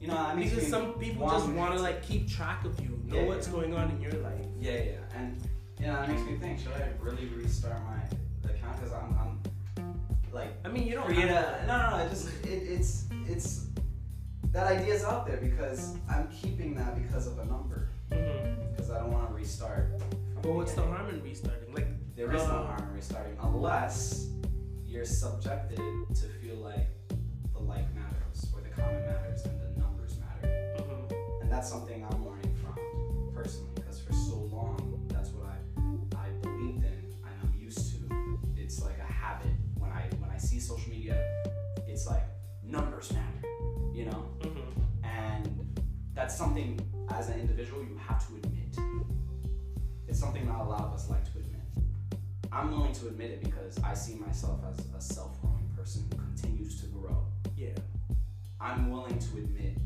you 0.00 0.08
know 0.08 0.16
I 0.16 0.34
mean, 0.34 0.48
Because 0.48 0.68
some 0.68 0.92
people 0.94 1.26
want- 1.26 1.38
just 1.38 1.48
want 1.52 1.74
to 1.76 1.80
like 1.82 2.02
keep 2.02 2.28
track 2.28 2.64
of 2.64 2.78
you, 2.80 2.90
know 3.04 3.16
Yeah, 3.16 3.26
what's 3.26 3.46
yeah. 3.46 3.52
going 3.54 3.74
on 3.74 3.90
in 3.90 4.00
your 4.00 4.12
life. 4.28 4.46
Yeah, 4.60 4.72
yeah, 4.72 5.16
and 5.18 5.40
yeah, 5.80 5.92
that 5.96 6.08
makes 6.08 6.22
me 6.22 6.36
think. 6.36 6.58
Should 6.60 6.72
I 6.72 6.88
really 7.00 7.26
restart 7.26 7.80
my 7.84 8.00
account? 8.50 8.76
Because 8.76 8.92
I'm, 8.92 9.10
I'm 9.22 9.32
like 10.32 10.52
I 10.64 10.68
mean, 10.68 10.86
you 10.86 10.94
don't 10.94 11.06
create 11.06 11.30
a 11.30 11.64
no, 11.66 11.74
no, 11.78 11.90
no. 11.90 12.04
It 12.04 12.10
just 12.10 12.28
it, 12.44 12.62
it's 12.76 13.04
it's 13.26 13.66
that 14.52 14.66
idea's 14.66 15.04
out 15.04 15.26
there 15.26 15.36
because 15.38 15.96
I'm 16.08 16.28
keeping 16.28 16.74
that 16.76 16.94
because 17.02 17.26
of 17.26 17.38
a 17.38 17.44
number 17.44 17.88
mm-hmm. 18.10 18.70
because 18.70 18.90
I 18.90 18.98
don't 19.00 19.12
want 19.12 19.28
to 19.28 19.34
restart. 19.34 20.00
But 20.42 20.52
what's 20.52 20.72
the 20.74 20.82
harm 20.82 21.08
in 21.10 21.22
restarting? 21.22 21.57
There 22.18 22.34
is 22.34 22.42
no 22.48 22.54
Uh, 22.56 22.66
harm 22.66 22.82
in 22.88 22.94
restarting 22.96 23.36
unless 23.40 24.28
you're 24.84 25.04
subjected 25.04 25.78
to 25.78 26.26
feel 26.40 26.56
like 26.56 26.88
the 27.52 27.60
like 27.60 27.86
matters 27.94 28.44
or 28.52 28.60
the 28.60 28.70
comment 28.70 29.06
matters 29.06 29.44
and 29.46 29.60
the 29.60 29.80
numbers 29.80 30.18
matter. 30.18 30.48
mhm. 30.78 31.42
And 31.42 31.52
that's 31.52 31.68
something 31.68 32.04
I'm 32.04 32.26
learning 32.26 32.52
from 32.56 32.74
personally 33.32 33.70
because 33.76 34.00
for 34.00 34.12
so 34.14 34.34
long 34.50 35.06
that's 35.08 35.30
what 35.30 35.46
I 35.46 35.58
I 36.16 36.30
believed 36.42 36.82
in 36.82 37.14
and 37.22 37.34
I'm 37.40 37.54
used 37.56 37.92
to. 37.92 38.40
It's 38.56 38.82
like 38.82 38.98
a 38.98 39.02
habit 39.24 39.54
when 39.78 39.92
I 39.92 40.02
when 40.18 40.30
I 40.30 40.38
see 40.38 40.58
social 40.58 40.90
media, 40.90 41.16
it's 41.86 42.08
like 42.08 42.24
numbers 42.64 43.12
matter, 43.12 43.46
you 43.92 44.06
know? 44.06 44.22
Mhm. 44.40 44.72
And 45.04 45.78
that's 46.14 46.34
something 46.36 46.80
as 47.10 47.28
an 47.28 47.38
individual 47.38 47.84
you 47.84 47.96
have 47.96 48.26
to 48.26 48.34
admit. 48.34 48.76
It's 50.08 50.18
something 50.18 50.44
not 50.46 50.62
a 50.62 50.68
lot 50.68 50.80
of 50.82 50.92
us 50.94 51.08
like 51.08 51.24
to 51.32 51.38
admit. 51.38 51.57
I'm 52.58 52.72
willing 52.72 52.92
to 52.94 53.06
admit 53.06 53.30
it 53.30 53.40
because 53.40 53.78
I 53.84 53.94
see 53.94 54.16
myself 54.16 54.58
as 54.68 54.84
a 54.92 55.00
self-growing 55.00 55.70
person 55.76 56.02
who 56.10 56.16
continues 56.18 56.80
to 56.80 56.86
grow. 56.88 57.24
yeah, 57.56 57.68
I'm 58.60 58.90
willing 58.90 59.16
to 59.16 59.36
admit 59.36 59.76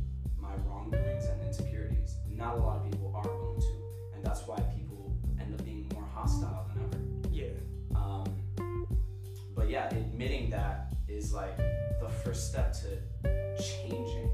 my 0.41 0.55
wrongdoings 0.67 1.27
and 1.27 1.43
insecurities. 1.43 2.17
Not 2.35 2.55
a 2.57 2.61
lot 2.63 2.79
of 2.79 2.91
people 2.91 3.13
are 3.15 3.31
willing 3.31 3.61
to, 3.61 4.15
and 4.15 4.25
that's 4.25 4.47
why 4.47 4.57
people 4.75 5.15
end 5.39 5.53
up 5.53 5.63
being 5.67 5.87
more 5.93 6.09
hostile 6.15 6.67
than 6.73 6.83
ever. 6.85 7.31
yeah, 7.31 7.49
Um, 7.95 8.25
but 9.55 9.69
yeah, 9.69 9.95
admitting 9.95 10.49
that 10.49 10.95
is 11.09 11.35
like 11.35 11.59
the 11.59 12.09
first 12.25 12.49
step 12.49 12.73
to 12.73 13.63
changing 13.63 14.31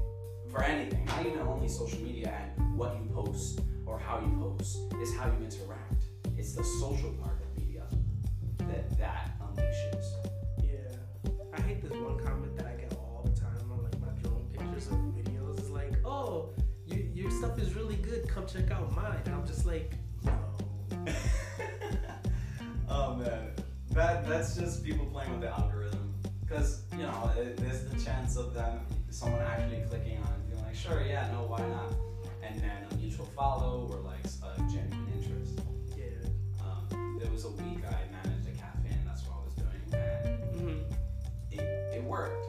for 0.49 0.63
anything, 0.63 1.03
not 1.03 1.25
even 1.25 1.39
only 1.39 1.67
social 1.67 1.99
media 1.99 2.33
and 2.57 2.77
what 2.77 2.95
you 2.95 3.13
post 3.13 3.59
or 3.85 3.99
how 3.99 4.21
you 4.21 4.33
post, 4.39 4.77
is 5.01 5.13
how 5.17 5.25
you 5.25 5.43
interact. 5.43 6.05
It's 6.37 6.53
the 6.53 6.63
social 6.63 7.11
part 7.21 7.33
of 7.33 7.38
media 7.38 7.38
that 7.38 7.38
yeah. 10.63 11.31
I 11.53 11.61
hate 11.61 11.81
this 11.81 11.91
one 11.91 12.17
comment 12.23 12.55
that 12.57 12.65
I 12.65 12.73
get 12.73 12.93
all 12.93 13.23
the 13.23 13.39
time 13.39 13.71
on 13.71 13.83
like 13.83 13.99
my 13.99 14.07
drone 14.21 14.47
pictures 14.51 14.87
or 14.91 14.97
videos. 15.15 15.59
It's 15.59 15.69
like, 15.69 15.93
oh, 16.05 16.49
you, 16.85 17.09
your 17.13 17.31
stuff 17.31 17.59
is 17.59 17.75
really 17.75 17.95
good. 17.97 18.27
Come 18.27 18.45
check 18.47 18.71
out 18.71 18.93
mine. 18.95 19.21
And 19.25 19.35
I'm 19.35 19.45
just 19.45 19.65
like, 19.65 19.93
no. 20.23 20.37
oh 22.89 23.15
man, 23.15 23.51
that 23.91 24.27
that's 24.27 24.55
just 24.55 24.83
people 24.83 25.05
playing 25.05 25.31
with 25.31 25.41
the 25.41 25.49
algorithm. 25.49 26.13
Because 26.41 26.83
you 26.93 27.03
know, 27.03 27.31
it, 27.37 27.57
there's 27.57 27.83
the 27.85 28.03
chance 28.03 28.35
of 28.37 28.53
them, 28.53 28.79
someone 29.09 29.41
actually 29.41 29.83
clicking 29.87 30.17
on 30.17 30.33
it 30.33 30.49
being 30.49 30.63
like, 30.63 30.75
sure, 30.75 31.03
yeah, 31.07 31.29
no, 31.31 31.43
why 31.43 31.59
not? 31.59 31.93
And 32.41 32.59
then 32.59 32.87
a 32.91 32.95
mutual 32.95 33.27
follow 33.27 33.87
or 33.91 33.99
like 33.99 34.25
a 34.25 34.57
genuine 34.71 35.07
interest. 35.15 35.59
Yeah. 35.95 36.05
Um, 36.63 37.19
there 37.21 37.31
was 37.31 37.45
a 37.45 37.51
week 37.51 37.83
I 37.87 38.09
worked. 42.19 42.45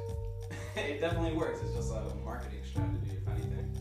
it 0.76 1.00
definitely 1.00 1.33
works. 1.37 1.61
It's 1.62 1.74
just 1.74 1.92
a 1.92 2.14
marketing 2.24 2.61
strategy, 2.68 3.12
if 3.16 3.28
anything. 3.28 3.76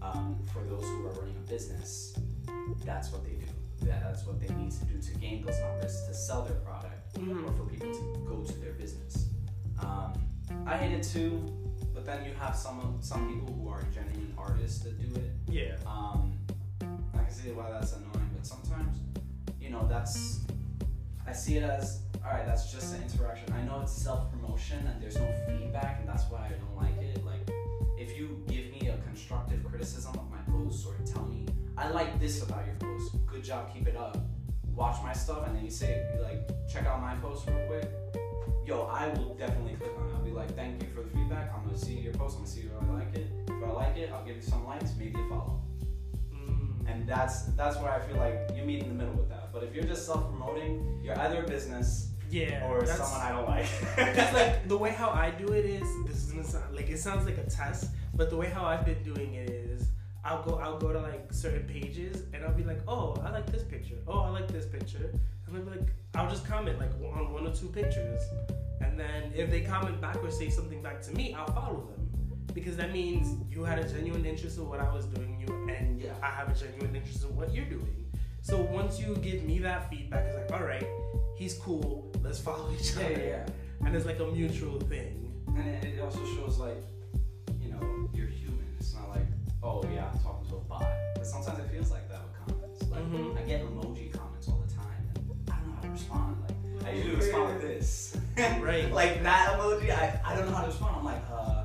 Um, 0.00 0.38
for 0.52 0.62
those 0.64 0.82
who 0.82 1.06
are 1.06 1.12
running 1.12 1.36
a 1.36 1.50
business, 1.50 2.16
that's 2.84 3.10
what 3.12 3.24
they 3.24 3.32
do. 3.32 3.46
That's 3.82 4.24
what 4.26 4.40
they 4.40 4.52
need 4.54 4.70
to 4.72 4.84
do 4.84 5.00
to 5.00 5.14
gain 5.18 5.44
those 5.44 5.58
numbers 5.60 6.04
to 6.06 6.14
sell 6.14 6.42
their 6.44 6.56
product 6.56 7.14
Mhm. 7.14 7.44
or 7.46 7.52
for 7.52 7.64
people 7.64 7.92
to 7.92 8.24
go 8.28 8.42
to 8.44 8.52
their 8.60 8.72
business. 8.74 9.28
Um, 9.80 10.12
I 10.66 10.76
hate 10.76 10.92
it 10.92 11.02
too, 11.02 11.32
but 11.94 12.04
then 12.06 12.24
you 12.24 12.32
have 12.34 12.54
some 12.56 12.98
some 13.00 13.22
people 13.28 13.52
who 13.54 13.68
are 13.68 13.82
genuine 13.92 14.32
artists 14.38 14.78
that 14.84 14.94
do 15.00 15.20
it. 15.20 15.32
Yeah. 15.48 15.76
Um, 15.86 16.38
I 17.14 17.24
can 17.24 17.30
see 17.30 17.50
why 17.50 17.70
that's 17.70 17.92
annoying, 17.94 18.30
but 18.36 18.46
sometimes, 18.46 18.98
you 19.60 19.70
know, 19.70 19.86
that's 19.88 20.40
I 21.26 21.32
see 21.32 21.56
it 21.56 21.64
as 21.64 22.02
all 22.24 22.32
right. 22.32 22.46
That's 22.46 22.72
just 22.72 22.94
an 22.94 23.02
interaction. 23.02 23.52
I 23.52 23.62
know 23.62 23.80
it's 23.82 23.92
self 23.92 24.30
promotion 24.32 24.86
and 24.86 25.02
there's 25.02 25.16
no 25.16 25.28
feedback, 25.46 26.00
and 26.00 26.08
that's 26.08 26.24
why 26.30 26.46
I 26.46 26.52
don't 26.52 26.76
like 26.76 27.00
it. 27.02 27.24
Like, 27.24 27.50
if 27.98 28.16
you 28.16 28.42
give 28.48 28.70
me 28.70 28.88
a 28.88 28.96
constructive 28.98 29.62
criticism 29.64 30.12
of 30.18 30.30
my 30.30 30.38
posts 30.52 30.86
or 30.86 30.94
tell 31.06 31.24
me 31.26 31.46
I 31.76 31.88
like 31.88 32.20
this 32.20 32.42
about 32.42 32.64
your 32.66 32.74
post, 32.76 33.14
good 33.26 33.42
job, 33.44 33.72
keep 33.72 33.86
it 33.88 33.96
up. 33.96 34.16
Watch 34.74 35.02
my 35.02 35.12
stuff, 35.12 35.46
and 35.46 35.56
then 35.56 35.64
you 35.64 35.70
say 35.70 36.02
like 36.22 36.48
check 36.70 36.86
out 36.86 37.00
my 37.00 37.14
post 37.16 37.46
real 37.48 37.66
quick. 37.66 37.88
Yo, 38.66 38.82
I 38.82 39.08
will 39.08 39.34
definitely 39.34 39.74
click 39.74 39.92
on 39.98 40.08
it. 40.08 40.12
I'll 40.14 40.22
be 40.24 40.30
like, 40.30 40.54
thank 40.54 40.80
you 40.82 40.88
for 40.94 41.02
the 41.02 41.10
feedback. 41.10 41.52
I'm 41.54 41.64
gonna 41.64 41.76
see 41.78 41.94
your 41.94 42.12
post. 42.14 42.36
I'm 42.36 42.42
gonna 42.44 42.52
see 42.54 42.60
if 42.60 42.70
I 42.88 42.92
like 42.92 43.14
it. 43.16 43.26
If 43.48 43.64
I 43.64 43.70
like 43.72 43.96
it, 43.96 44.10
I'll 44.12 44.24
give 44.24 44.36
you 44.36 44.42
some 44.42 44.64
likes, 44.64 44.92
maybe 44.98 45.14
a 45.20 45.28
follow 45.28 45.60
Mm. 46.32 46.88
and 46.88 47.06
that's 47.06 47.42
that's 47.56 47.76
where 47.78 47.92
I 47.92 48.00
feel 48.00 48.16
like 48.16 48.50
you 48.56 48.62
meet 48.64 48.82
in 48.82 48.88
the 48.88 48.94
middle 48.94 49.14
with 49.14 49.28
that. 49.28 49.52
But 49.52 49.62
if 49.64 49.74
you're 49.74 49.84
just 49.84 50.06
self-promoting, 50.06 51.00
you're 51.02 51.18
either 51.18 51.42
a 51.44 51.46
business 51.46 52.11
Yeah. 52.32 52.66
or 52.68 52.84
someone 52.86 53.20
I 53.20 53.30
don't 53.32 53.48
like. 53.48 53.66
Because 53.96 54.32
like 54.34 54.68
the 54.68 54.76
way 54.76 54.90
how 54.90 55.10
I 55.10 55.30
do 55.30 55.52
it 55.52 55.64
is 55.64 55.86
this 56.06 56.16
is 56.24 56.32
gonna 56.32 56.44
sound 56.44 56.74
like 56.74 56.88
it 56.88 56.98
sounds 56.98 57.26
like 57.26 57.38
a 57.38 57.48
test, 57.48 57.90
but 58.14 58.30
the 58.30 58.36
way 58.36 58.48
how 58.48 58.64
I've 58.64 58.84
been 58.84 59.02
doing 59.02 59.34
it 59.34 59.50
is 59.50 59.88
I'll 60.24 60.42
go 60.42 60.58
I'll 60.58 60.78
go 60.78 60.92
to 60.92 61.00
like 61.00 61.32
certain 61.32 61.66
pages 61.66 62.24
and 62.32 62.44
I'll 62.44 62.54
be 62.54 62.64
like, 62.64 62.80
oh 62.88 63.16
I 63.24 63.30
like 63.30 63.46
this 63.50 63.62
picture, 63.64 63.96
oh 64.08 64.20
I 64.20 64.28
like 64.30 64.48
this 64.48 64.66
picture, 64.66 65.10
and 65.46 65.56
I'll 65.56 65.62
be 65.62 65.70
like 65.70 65.88
I'll 66.14 66.28
just 66.30 66.46
comment 66.46 66.78
like 66.78 66.92
on 67.14 67.32
one 67.32 67.46
or 67.46 67.54
two 67.54 67.68
pictures, 67.68 68.22
and 68.80 68.98
then 68.98 69.32
if 69.34 69.50
they 69.50 69.60
comment 69.60 70.00
back 70.00 70.16
or 70.22 70.30
say 70.30 70.48
something 70.48 70.82
back 70.82 71.02
to 71.02 71.12
me, 71.12 71.34
I'll 71.34 71.52
follow 71.52 71.86
them 71.90 72.08
because 72.54 72.76
that 72.76 72.92
means 72.92 73.34
you 73.50 73.64
had 73.64 73.78
a 73.78 73.88
genuine 73.88 74.24
interest 74.26 74.58
in 74.58 74.68
what 74.68 74.80
I 74.80 74.92
was 74.92 75.06
doing, 75.06 75.38
you 75.40 75.68
and 75.68 76.00
Yeah. 76.00 76.12
I 76.22 76.26
have 76.26 76.48
a 76.48 76.54
genuine 76.54 76.94
interest 76.96 77.24
in 77.24 77.34
what 77.36 77.52
you're 77.54 77.64
doing. 77.66 78.01
So 78.42 78.58
once 78.60 78.98
you 78.98 79.14
give 79.16 79.44
me 79.44 79.58
that 79.60 79.88
feedback, 79.88 80.26
it's 80.26 80.36
like 80.50 80.60
all 80.60 80.66
right, 80.66 80.86
he's 81.36 81.54
cool, 81.54 82.10
let's 82.22 82.40
follow 82.40 82.70
each 82.78 82.92
other 82.96 83.10
yeah, 83.12 83.18
yeah. 83.18 83.86
and 83.86 83.94
it's 83.94 84.04
like 84.06 84.18
a 84.20 84.26
mutual 84.26 84.80
thing. 84.80 85.18
And 85.56 85.84
it, 85.84 86.00
also 86.00 86.24
shows 86.34 86.58
like, 86.58 86.82
you 87.60 87.70
know, 87.70 88.08
you're 88.14 88.26
human. 88.26 88.64
It's 88.78 88.94
not 88.94 89.10
like, 89.10 89.26
oh 89.62 89.82
yeah, 89.94 90.08
I'm 90.12 90.18
talking 90.20 90.48
to 90.50 90.56
a 90.56 90.60
bot. 90.60 90.86
But 91.14 91.26
sometimes 91.26 91.58
it 91.60 91.70
feels 91.70 91.90
like 91.90 92.08
that 92.10 92.20
with 92.24 92.34
comments. 92.56 92.82
Like 92.90 93.02
Mhm. 93.04 93.38
I 93.38 93.42
get 93.42 93.62
emoji 93.64 94.12
comments 94.12 94.48
all 94.48 94.62
the 94.66 94.74
time, 94.74 95.08
and 95.14 95.50
I 95.50 95.56
don't 95.60 95.68
know 95.68 95.74
how 95.76 95.82
to 95.82 95.88
respond. 95.90 96.36
Like 96.80 96.86
I 96.88 96.92
usually 96.96 97.16
respond 97.16 97.54
with 97.54 97.62
this. 97.62 98.16
Right. 98.60 98.90
like 98.92 99.22
that 99.22 99.58
emoji, 99.58 99.90
I, 99.90 100.20
I 100.24 100.34
don't 100.34 100.46
know 100.46 100.54
how 100.56 100.62
to 100.62 100.68
respond. 100.68 100.96
I'm 100.96 101.04
like, 101.04 101.22
uh. 101.30 101.64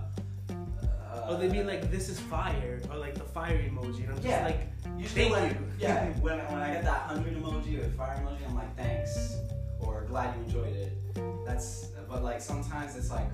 uh 0.52 1.28
Or 1.30 1.38
they'd 1.38 1.52
be 1.52 1.64
like, 1.64 1.90
"This 1.90 2.10
is 2.10 2.20
fire," 2.20 2.82
or 2.92 2.98
like 2.98 3.16
the 3.16 3.24
fire 3.24 3.58
emoji, 3.58 4.02
and 4.04 4.10
I'm 4.10 4.16
just 4.18 4.28
Yeah. 4.28 4.44
like, 4.46 4.62
Usually 4.98 5.22
Thank 5.30 5.34
when, 5.34 5.50
you. 5.52 5.58
Yeah, 5.80 6.06
when, 6.20 6.40
when 6.40 6.62
I 6.62 6.74
get 6.74 6.84
that 6.86 7.02
hundred 7.04 7.36
emoji 7.38 7.86
or 7.86 7.90
fire 7.92 8.18
emoji, 8.26 8.48
I'm 8.48 8.56
like, 8.56 8.76
thanks, 8.76 9.38
or 9.80 10.06
glad 10.08 10.36
you 10.36 10.44
enjoyed 10.44 10.76
it. 10.76 10.98
That's, 11.46 11.88
but 12.10 12.24
like 12.24 12.42
sometimes 12.42 12.96
it's 12.96 13.12
like 13.12 13.30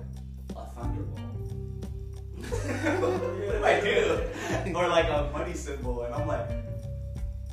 a 0.56 0.66
thunderbolt. 0.66 1.18
what 3.00 3.20
do 3.60 3.64
I 3.64 3.80
do? 3.80 4.74
Or 4.76 4.88
like 4.88 5.06
a 5.06 5.30
money 5.32 5.54
symbol, 5.54 6.02
and 6.02 6.14
I'm 6.14 6.26
like, 6.26 6.50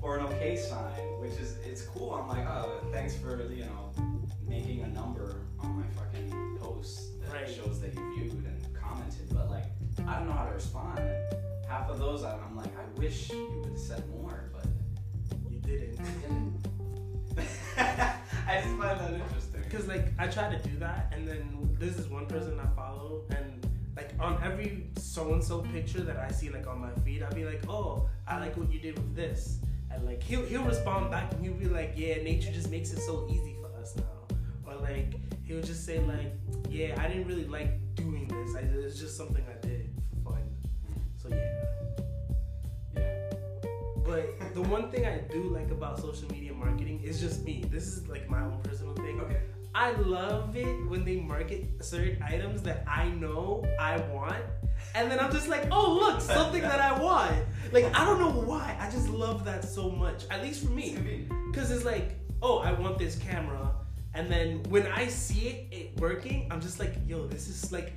or 0.01 0.17
an 0.17 0.25
okay 0.25 0.57
sign, 0.57 0.99
which 1.21 1.33
is 1.33 1.55
it's 1.65 1.83
cool. 1.83 2.13
I'm 2.13 2.27
like, 2.27 2.45
oh, 2.47 2.81
thanks 2.91 3.15
for 3.15 3.41
you 3.51 3.63
know 3.65 3.91
making 4.47 4.81
a 4.81 4.87
number 4.87 5.41
on 5.59 5.79
my 5.79 5.85
fucking 5.95 6.57
post 6.59 7.19
that 7.21 7.31
Right. 7.33 7.47
shows 7.49 7.79
that 7.81 7.93
you 7.95 8.13
viewed 8.15 8.33
and 8.45 8.75
commented. 8.75 9.29
But 9.31 9.49
like, 9.49 9.65
I 10.05 10.17
don't 10.17 10.27
know 10.27 10.33
how 10.33 10.45
to 10.45 10.53
respond. 10.53 10.99
Half 11.71 11.89
of 11.89 11.99
those, 11.99 12.25
I'm 12.25 12.37
I'm 12.45 12.57
like, 12.57 12.73
I 12.77 12.99
wish 12.99 13.29
you 13.29 13.49
would 13.55 13.69
have 13.69 13.79
said 13.79 14.03
more, 14.09 14.51
but 14.51 14.65
you 15.49 15.57
didn't. 15.61 15.97
I 17.77 18.61
just 18.61 18.75
find 18.75 18.99
that 18.99 19.13
interesting. 19.13 19.61
Because 19.63 19.87
like 19.87 20.07
I 20.19 20.27
try 20.27 20.53
to 20.53 20.59
do 20.67 20.77
that, 20.79 21.13
and 21.15 21.25
then 21.25 21.73
this 21.79 21.97
is 21.97 22.09
one 22.09 22.25
person 22.25 22.59
I 22.59 22.67
follow, 22.75 23.23
and 23.29 23.65
like 23.95 24.11
on 24.19 24.37
every 24.43 24.87
so 24.97 25.31
and 25.31 25.41
so 25.41 25.61
picture 25.61 26.01
that 26.01 26.17
I 26.17 26.29
see 26.29 26.49
like 26.49 26.67
on 26.67 26.81
my 26.81 26.91
feed, 27.05 27.23
I'll 27.23 27.33
be 27.33 27.45
like, 27.45 27.61
"Oh, 27.69 28.09
I 28.27 28.37
like 28.41 28.57
what 28.57 28.69
you 28.69 28.79
did 28.79 28.97
with 28.97 29.15
this," 29.15 29.59
and 29.91 30.05
like 30.05 30.21
he'll 30.21 30.45
he'll 30.45 30.65
respond 30.65 31.09
back, 31.09 31.31
and 31.31 31.41
he'll 31.41 31.53
be 31.53 31.69
like, 31.69 31.93
"Yeah, 31.95 32.15
nature 32.15 32.51
just 32.51 32.69
makes 32.69 32.91
it 32.91 32.99
so 32.99 33.29
easy 33.31 33.55
for 33.61 33.73
us 33.79 33.95
now," 33.95 34.37
or 34.67 34.75
like 34.75 35.15
he'll 35.45 35.63
just 35.63 35.85
say 35.85 35.99
like, 35.99 36.33
"Yeah, 36.69 37.01
I 37.01 37.07
didn't 37.07 37.27
really 37.27 37.47
like 37.47 37.79
doing 37.95 38.27
this. 38.27 38.57
I, 38.57 38.59
it's 38.59 38.99
just 38.99 39.15
something 39.15 39.45
I 39.49 39.65
did 39.65 39.89
for 40.21 40.33
fun." 40.33 40.43
So. 41.15 41.29
Yeah. 41.29 41.60
But 44.11 44.53
the 44.53 44.61
one 44.61 44.91
thing 44.91 45.05
I 45.05 45.19
do 45.19 45.43
like 45.43 45.71
about 45.71 45.97
social 45.97 46.29
media 46.29 46.51
marketing 46.53 47.01
is 47.01 47.21
just 47.21 47.45
me. 47.45 47.63
This 47.71 47.87
is 47.87 48.09
like 48.09 48.29
my 48.29 48.41
own 48.41 48.59
personal 48.61 48.93
thing. 48.95 49.21
Okay. 49.21 49.37
I 49.73 49.91
love 49.91 50.53
it 50.57 50.85
when 50.89 51.05
they 51.05 51.15
market 51.15 51.63
certain 51.79 52.21
items 52.21 52.61
that 52.63 52.83
I 52.85 53.07
know 53.07 53.65
I 53.79 54.01
want. 54.13 54.43
And 54.95 55.09
then 55.09 55.17
I'm 55.17 55.31
just 55.31 55.47
like, 55.47 55.65
oh 55.71 55.93
look, 55.93 56.19
something 56.19 56.61
that 56.61 56.81
I 56.81 56.99
want. 56.99 57.33
Like 57.71 57.85
I 57.97 58.03
don't 58.03 58.19
know 58.19 58.41
why. 58.41 58.75
I 58.81 58.91
just 58.91 59.07
love 59.07 59.45
that 59.45 59.63
so 59.63 59.89
much. 59.89 60.25
At 60.29 60.41
least 60.41 60.65
for 60.65 60.71
me. 60.71 61.25
Cause 61.53 61.71
it's 61.71 61.85
like, 61.85 62.17
oh, 62.41 62.57
I 62.57 62.73
want 62.73 62.97
this 62.97 63.15
camera. 63.15 63.71
And 64.13 64.29
then 64.29 64.61
when 64.63 64.87
I 64.87 65.07
see 65.07 65.47
it, 65.47 65.67
it 65.71 66.01
working, 66.01 66.49
I'm 66.51 66.59
just 66.59 66.81
like, 66.81 66.95
yo, 67.07 67.27
this 67.27 67.47
is 67.47 67.71
like 67.71 67.93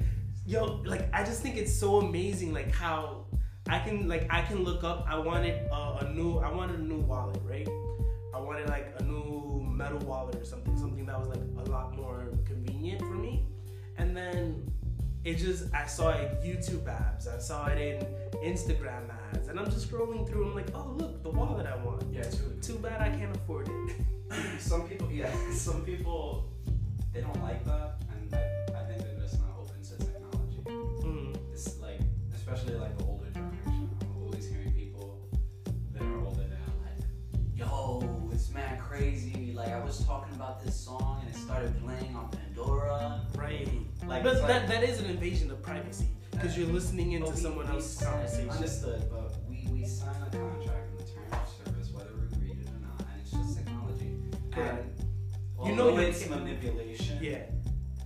yo, 0.47 0.81
like 0.85 1.13
I 1.13 1.25
just 1.25 1.43
think 1.43 1.57
it's 1.57 1.75
so 1.75 1.99
amazing 1.99 2.53
like 2.53 2.73
how 2.73 3.25
I 3.69 3.79
can 3.79 4.09
like 4.09 4.27
I 4.31 4.43
can 4.43 4.63
look 4.63 4.85
up 4.85 5.07
I 5.09 5.19
wanted 5.19 5.69
uh, 5.73 5.99
a 6.01 6.09
new 6.11 6.39
I 6.39 6.53
wanted 6.53 6.81
a 6.81 6.83
new 6.83 7.01
wallet, 7.01 7.41
right? 7.45 7.69
I 8.35 8.41
wanted 8.41 8.69
like 8.69 8.95
a 8.99 9.05
new 9.05 9.65
metal 9.67 9.99
wallet 10.01 10.37
or 10.37 10.45
something, 10.45 10.77
something 10.77 11.07
that 11.07 11.19
was 11.19 11.29
like 11.29 11.67
a 11.67 11.71
lot 11.71 11.97
more 11.97 12.29
convenient 12.45 13.01
for 13.01 13.15
me. 13.15 13.45
And 13.97 14.17
then 14.17 14.71
it 15.25 15.37
just 15.37 15.73
I 15.73 15.87
saw 15.87 16.11
it 16.11 16.43
YouTube 16.43 16.87
ads, 16.87 17.27
I 17.27 17.39
saw 17.39 17.67
it 17.67 17.79
in 17.79 18.53
Instagram 18.53 19.09
ads, 19.33 19.49
and 19.49 19.59
I'm 19.59 19.71
just 19.71 19.91
scrolling 19.91 20.29
through. 20.29 20.49
I'm 20.49 20.55
like, 20.55 20.69
oh 20.75 20.95
look, 20.99 21.23
the 21.23 21.31
wallet 21.31 21.67
I 21.67 21.77
want. 21.77 22.03
Yeah, 22.13 22.23
too. 22.23 22.59
Too 22.61 22.75
bad 22.75 23.01
I 23.01 23.09
can't 23.17 23.35
afford 23.35 23.69
it. 23.69 23.97
some 24.59 24.89
people, 24.89 25.11
yeah, 25.11 25.33
some 25.53 25.83
people, 25.83 26.51
they 27.13 27.21
don't 27.21 27.43
like 27.43 27.65
that, 27.65 28.03
and 28.11 28.35
I, 28.35 28.81
I 28.81 28.85
think 28.85 29.03
they're 29.03 29.21
just 29.21 29.41
not 29.41 29.51
open 29.59 29.83
to 29.83 29.97
technology. 29.97 30.61
Mm. 31.07 31.37
It's 31.53 31.79
like, 31.81 32.01
especially 32.35 32.75
like 32.75 32.99
the 32.99 33.05
older 33.05 33.24
mad 38.55 38.79
crazy. 38.81 39.53
Like 39.55 39.69
I 39.69 39.81
was 39.85 40.05
talking 40.05 40.35
about 40.35 40.65
this 40.65 40.75
song 40.79 41.21
and 41.27 41.35
it 41.35 41.37
started 41.39 41.75
playing 41.85 42.15
on 42.17 42.29
Pandora. 42.31 43.21
Right. 43.37 43.69
like, 44.07 44.23
But 44.23 44.33
it's 44.35 44.43
like- 44.43 44.49
that, 44.49 44.69
that 44.69 44.83
is 44.85 45.01
an 45.01 45.07
invasion 45.11 45.51
of 45.51 45.61
privacy 45.63 46.09
because 46.31 46.57
you're 46.57 46.69
listening 46.69 47.13
into 47.13 47.31
we- 47.31 47.37
someone 47.37 47.67
we 47.67 47.73
else's 47.75 48.07
conversation. 48.07 48.51
Understood, 48.51 49.03
but 49.11 49.37
we, 49.49 49.69
we 49.73 49.85
sign 49.85 50.15
a 50.23 50.31
contract 50.37 50.91
in 50.93 50.97
the 50.99 51.11
terms 51.13 51.33
of 51.33 51.67
service, 51.67 51.91
whether 51.93 52.11
we 52.15 52.49
read 52.49 52.59
it 52.61 52.69
or 52.69 52.81
not, 52.87 53.01
and 53.01 53.09
it's 53.21 53.31
just 53.33 53.57
technology. 53.59 54.11
Correct. 54.53 55.01
And 55.59 55.69
You 55.69 55.75
know 55.77 55.97
it's 55.99 56.29
manipulation. 56.29 57.19
Yeah. 57.23 57.43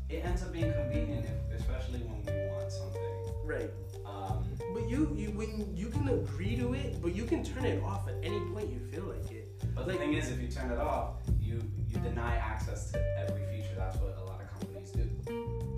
It 0.08 0.24
ends 0.24 0.42
up 0.42 0.52
being 0.52 0.72
convenient, 0.72 1.26
if, 1.26 1.60
especially 1.60 2.00
when 2.00 2.24
we 2.24 2.48
want 2.50 2.72
something. 2.72 3.02
Right. 3.44 3.70
Um, 4.06 4.44
But 4.72 4.88
you, 4.88 5.12
you 5.14 5.28
when 5.32 5.76
you 5.76 5.88
can 5.88 6.08
agree 6.08 6.56
to 6.56 6.72
it, 6.74 7.02
but 7.02 7.14
you 7.14 7.24
can 7.24 7.44
turn 7.44 7.64
it 7.66 7.82
off 7.82 8.08
at 8.08 8.14
any 8.22 8.40
point 8.52 8.70
you 8.70 8.80
feel 8.90 9.04
like 9.04 9.30
it. 9.30 9.47
But 9.74 9.86
the 9.86 9.94
thing 9.94 10.14
is, 10.14 10.30
if 10.30 10.40
you 10.40 10.48
turn 10.48 10.70
it 10.70 10.78
off, 10.78 11.14
you 11.40 11.62
you 11.88 11.98
deny 12.00 12.36
access 12.36 12.90
to 12.92 12.98
every 13.18 13.42
feature. 13.46 13.74
That's 13.76 13.96
what 13.98 14.16
a 14.18 14.24
lot 14.24 14.40
of 14.40 14.50
companies 14.50 14.90
do. 14.90 15.08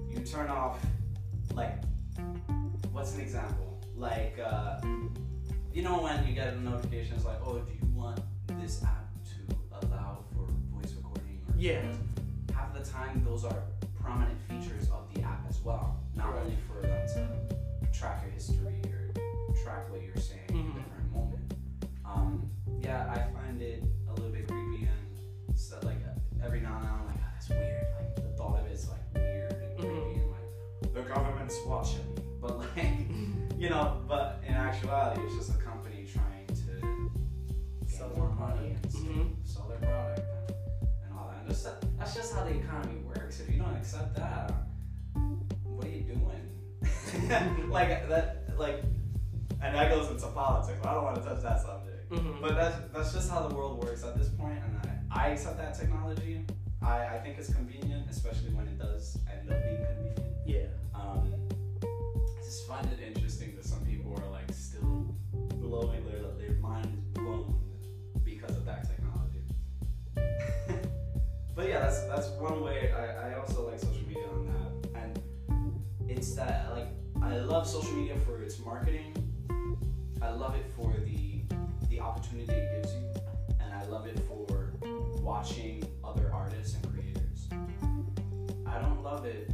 You 0.08 0.24
turn 0.24 0.48
off, 0.48 0.84
like, 1.54 1.74
what's 2.92 3.14
an 3.14 3.20
example? 3.20 3.78
Like, 3.96 4.38
uh, 4.42 4.80
you 5.72 5.82
know 5.82 6.02
when 6.02 6.26
you 6.26 6.34
get 6.34 6.54
a 6.54 6.60
notification, 6.60 7.14
it's 7.16 7.24
like, 7.24 7.38
oh, 7.44 7.58
do 7.58 7.72
you 7.72 7.94
want 7.94 8.20
this 8.60 8.82
app 8.82 9.06
to 9.24 9.86
allow 9.86 10.24
for 10.34 10.46
voice 10.72 10.92
recording? 10.94 11.40
Or 11.48 11.54
Yeah. 11.56 11.82
Half 12.54 12.74
the 12.74 12.80
time, 12.84 13.22
those 13.24 13.44
are 13.44 13.62
prominent 14.02 14.38
features 14.48 14.90
of 14.90 15.12
the 15.14 15.22
app 15.22 15.46
as 15.48 15.60
well. 15.62 16.00
Not 16.14 16.32
Right. 16.34 16.42
only 16.42 16.56
for 16.66 16.80
them 16.82 17.06
to 17.14 17.88
track 17.92 18.22
your 18.24 18.32
history 18.32 18.82
or 18.90 19.54
track 19.62 19.88
what 19.90 20.02
you're 20.02 20.16
saying 20.16 20.48
Mhm. 20.48 20.54
in 20.60 20.70
a 20.70 20.74
different 20.84 21.12
moment. 21.12 21.54
Um, 22.04 22.50
yeah, 22.80 23.06
I 23.14 23.18
the 31.50 31.64
government's 31.64 31.66
watching 31.66 32.14
me. 32.14 32.22
But 32.40 32.58
like, 32.58 33.58
you 33.58 33.68
know, 33.68 34.00
but 34.08 34.42
in 34.46 34.54
actuality, 34.54 35.20
it's 35.24 35.36
just 35.36 35.50
a 35.58 35.62
company 35.62 36.06
trying 36.12 36.46
to 36.46 37.10
Sell 37.86 38.10
more 38.16 38.30
money 38.30 38.70
and 38.70 38.82
product. 38.82 39.04
Mhm. 39.04 39.34
sell 39.44 39.68
their 39.68 39.78
product 39.78 40.20
and, 40.48 40.56
and 41.04 41.18
all 41.18 41.28
that. 41.28 41.40
And 41.40 41.48
just, 41.48 41.66
that's 41.98 42.14
just 42.14 42.34
how 42.34 42.44
the 42.44 42.56
economy 42.56 43.00
works. 43.02 43.40
If 43.40 43.50
you 43.52 43.60
don't 43.60 43.74
accept 43.76 44.16
that, 44.16 44.52
what 45.64 45.86
are 45.86 45.90
you 45.90 46.02
doing? 46.02 47.68
like 47.70 48.08
that, 48.08 48.58
like, 48.58 48.82
and 49.62 49.74
that 49.74 49.90
goes 49.90 50.10
into 50.10 50.26
politics. 50.28 50.78
I 50.86 50.94
don't 50.94 51.04
want 51.04 51.16
to 51.16 51.22
touch 51.22 51.42
that 51.42 51.60
subject. 51.60 52.10
Mhm. 52.10 52.40
But 52.40 52.54
that's 52.54 52.76
that's 52.94 53.12
just 53.12 53.30
how 53.30 53.46
the 53.46 53.54
world 53.54 53.84
works 53.84 54.02
at 54.02 54.16
this 54.16 54.30
point, 54.30 54.58
and 54.64 55.02
I, 55.12 55.26
I 55.26 55.28
accept 55.32 55.58
that 55.58 55.78
technology. 55.78 56.46
I, 56.82 57.06
I 57.06 57.18
think 57.18 57.38
it's 57.38 57.52
convenient, 57.52 58.08
especially 58.08 58.54
when 58.54 58.66
it 58.66 58.78
does 58.78 59.18
end 59.30 59.50
up 59.50 59.62
being 59.62 59.84
convenient. 59.84 60.29
Find 62.68 62.86
it 62.86 63.00
interesting 63.04 63.56
that 63.56 63.64
some 63.64 63.84
people 63.84 64.16
are 64.16 64.30
like 64.30 64.50
still 64.52 65.14
blowing 65.56 66.04
their 66.04 66.20
their 66.38 66.56
mind 66.58 66.86
is 66.86 67.00
blown 67.20 67.60
because 68.22 68.56
of 68.56 68.64
that 68.64 68.88
technology. 68.88 69.42
but 71.56 71.68
yeah, 71.68 71.80
that's 71.80 72.04
that's 72.04 72.28
one 72.38 72.62
way. 72.62 72.92
I, 72.92 73.30
I 73.30 73.38
also 73.38 73.68
like 73.68 73.80
social 73.80 74.06
media 74.06 74.24
on 74.32 74.46
that, 74.46 75.00
and 75.00 75.20
it's 76.08 76.34
that 76.36 76.70
like 76.72 76.88
I 77.22 77.38
love 77.38 77.66
social 77.66 77.92
media 77.92 78.16
for 78.24 78.40
its 78.40 78.58
marketing. 78.60 79.14
I 80.22 80.30
love 80.30 80.54
it 80.54 80.66
for 80.76 80.94
the 81.04 81.42
the 81.88 81.98
opportunity 82.00 82.52
it 82.52 82.82
gives 82.82 82.94
you, 82.94 83.10
and 83.60 83.74
I 83.74 83.84
love 83.86 84.06
it 84.06 84.20
for 84.28 84.74
watching 85.20 85.82
other 86.04 86.30
artists 86.32 86.76
and 86.76 86.92
creators. 86.92 87.48
I 88.64 88.78
don't 88.78 89.02
love 89.02 89.24
it 89.24 89.50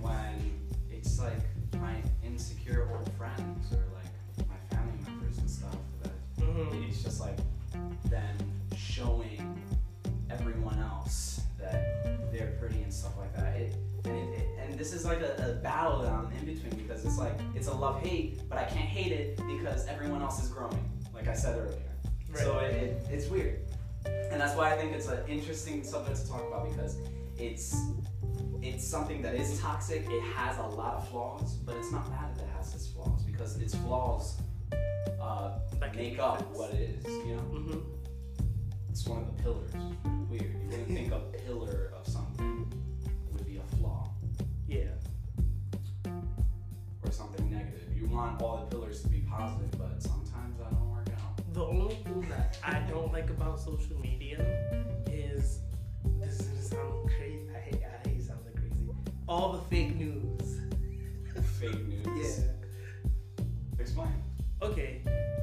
when 0.00 0.60
it's 0.90 1.20
like 1.20 1.40
my 1.80 1.94
insecure 2.24 2.88
old 2.92 3.10
friends 3.16 3.72
or 3.72 3.82
like 3.94 4.48
my 4.48 4.76
family 4.76 4.98
members 5.06 5.38
and 5.38 5.48
stuff 5.50 5.76
that 6.02 6.12
Mhm. 6.42 6.88
it's 6.88 7.02
just 7.02 7.20
like 7.20 7.38
them 8.04 8.36
showing 8.76 9.58
everyone 10.30 10.78
else 10.78 11.40
that 11.58 12.32
they're 12.32 12.56
pretty 12.60 12.82
and 12.82 12.92
stuff 12.92 13.16
like 13.18 13.34
that. 13.36 13.56
It, 13.56 13.74
and, 14.04 14.14
it, 14.16 14.38
it, 14.38 14.48
and 14.60 14.78
this 14.78 14.92
is 14.92 15.04
like 15.04 15.20
a, 15.20 15.50
a 15.50 15.62
battle 15.62 16.00
that 16.02 16.12
I'm 16.12 16.30
in 16.32 16.44
between 16.44 16.74
because 16.76 17.04
it's 17.04 17.18
like 17.18 17.34
it's 17.54 17.66
a 17.68 17.74
love 17.74 18.00
hate, 18.02 18.48
but 18.48 18.58
I 18.58 18.64
can't 18.64 18.88
hate 18.88 19.12
it 19.12 19.36
because 19.48 19.86
everyone 19.86 20.22
else 20.22 20.42
is 20.42 20.48
growing, 20.48 20.90
like 21.14 21.28
I 21.28 21.34
said 21.34 21.58
earlier. 21.58 21.82
So 22.34 22.58
it, 22.58 22.74
it, 22.74 23.06
it's 23.10 23.28
weird, 23.28 23.60
and 24.04 24.38
that's 24.40 24.54
why 24.56 24.72
I 24.72 24.76
think 24.76 24.92
it's 24.92 25.08
an 25.08 25.20
interesting 25.26 25.82
subject 25.82 26.18
to 26.20 26.28
talk 26.28 26.42
about 26.46 26.68
because 26.68 26.98
it's 27.38 27.74
it's 28.68 28.86
something 28.86 29.22
that 29.22 29.34
is 29.34 29.60
toxic. 29.60 30.06
It 30.08 30.22
has 30.34 30.58
a 30.58 30.62
lot 30.66 30.94
of 30.94 31.08
flaws, 31.08 31.56
but 31.56 31.76
it's 31.76 31.92
not 31.92 32.08
bad 32.10 32.36
that 32.36 32.42
it 32.44 32.50
has 32.56 32.74
its 32.74 32.88
flaws 32.88 33.22
because 33.22 33.56
its 33.60 33.74
flaws 33.74 34.36
uh, 35.20 35.58
make 35.96 36.18
up 36.18 36.38
fixed. 36.38 36.52
what 36.58 36.70
it 36.74 36.90
is. 36.90 37.04
You 37.26 37.36
know, 37.36 37.42
Mhm. 37.52 37.82
it's 38.90 39.06
one 39.06 39.22
of 39.22 39.36
the 39.36 39.42
pillars. 39.42 39.72
Weird. 40.30 40.42
You 40.54 40.68
wouldn't 40.70 40.88
think 40.98 41.12
a 41.12 41.20
pillar 41.44 41.92
of 41.98 42.06
something 42.06 42.66
would 43.32 43.46
be 43.46 43.56
a 43.58 43.76
flaw 43.76 44.08
Yeah. 44.66 44.90
or 47.04 47.10
something 47.10 47.50
negative. 47.50 47.92
You 47.96 48.08
want 48.08 48.42
all 48.42 48.58
the 48.58 48.66
pillars 48.76 49.02
to 49.02 49.08
be 49.08 49.20
positive, 49.20 49.70
but 49.78 50.02
sometimes 50.02 50.58
that 50.58 50.70
don't 50.70 50.90
work 50.90 51.08
out. 51.22 51.54
The 51.54 51.64
only 51.64 51.94
thing 51.96 52.20
that 52.28 52.58
I 52.64 52.80
don't 52.90 53.12
like 53.12 53.30
about 53.30 53.60
social 53.60 53.98
media 54.00 54.38
All 59.28 59.52
the 59.52 59.58
fake 59.58 59.96
news. 59.96 60.60
Fake 61.58 61.84
news. 61.88 62.38
Yeah. 62.38 62.44
Explain. 63.80 64.12
Okay. 64.62 65.02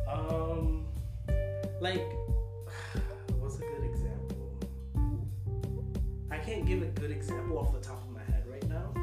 Um, 0.09 0.85
like, 1.81 1.99
what's 3.39 3.57
a 3.57 3.59
good 3.59 3.83
example? 3.83 4.57
I 6.31 6.37
can't 6.37 6.65
give 6.65 6.81
a 6.81 6.85
good 6.85 7.11
example 7.11 7.57
off 7.57 7.73
the 7.73 7.81
top 7.81 8.01
of 8.03 8.09
my 8.11 8.23
head 8.23 8.45
right 8.47 8.67
now, 8.69 8.93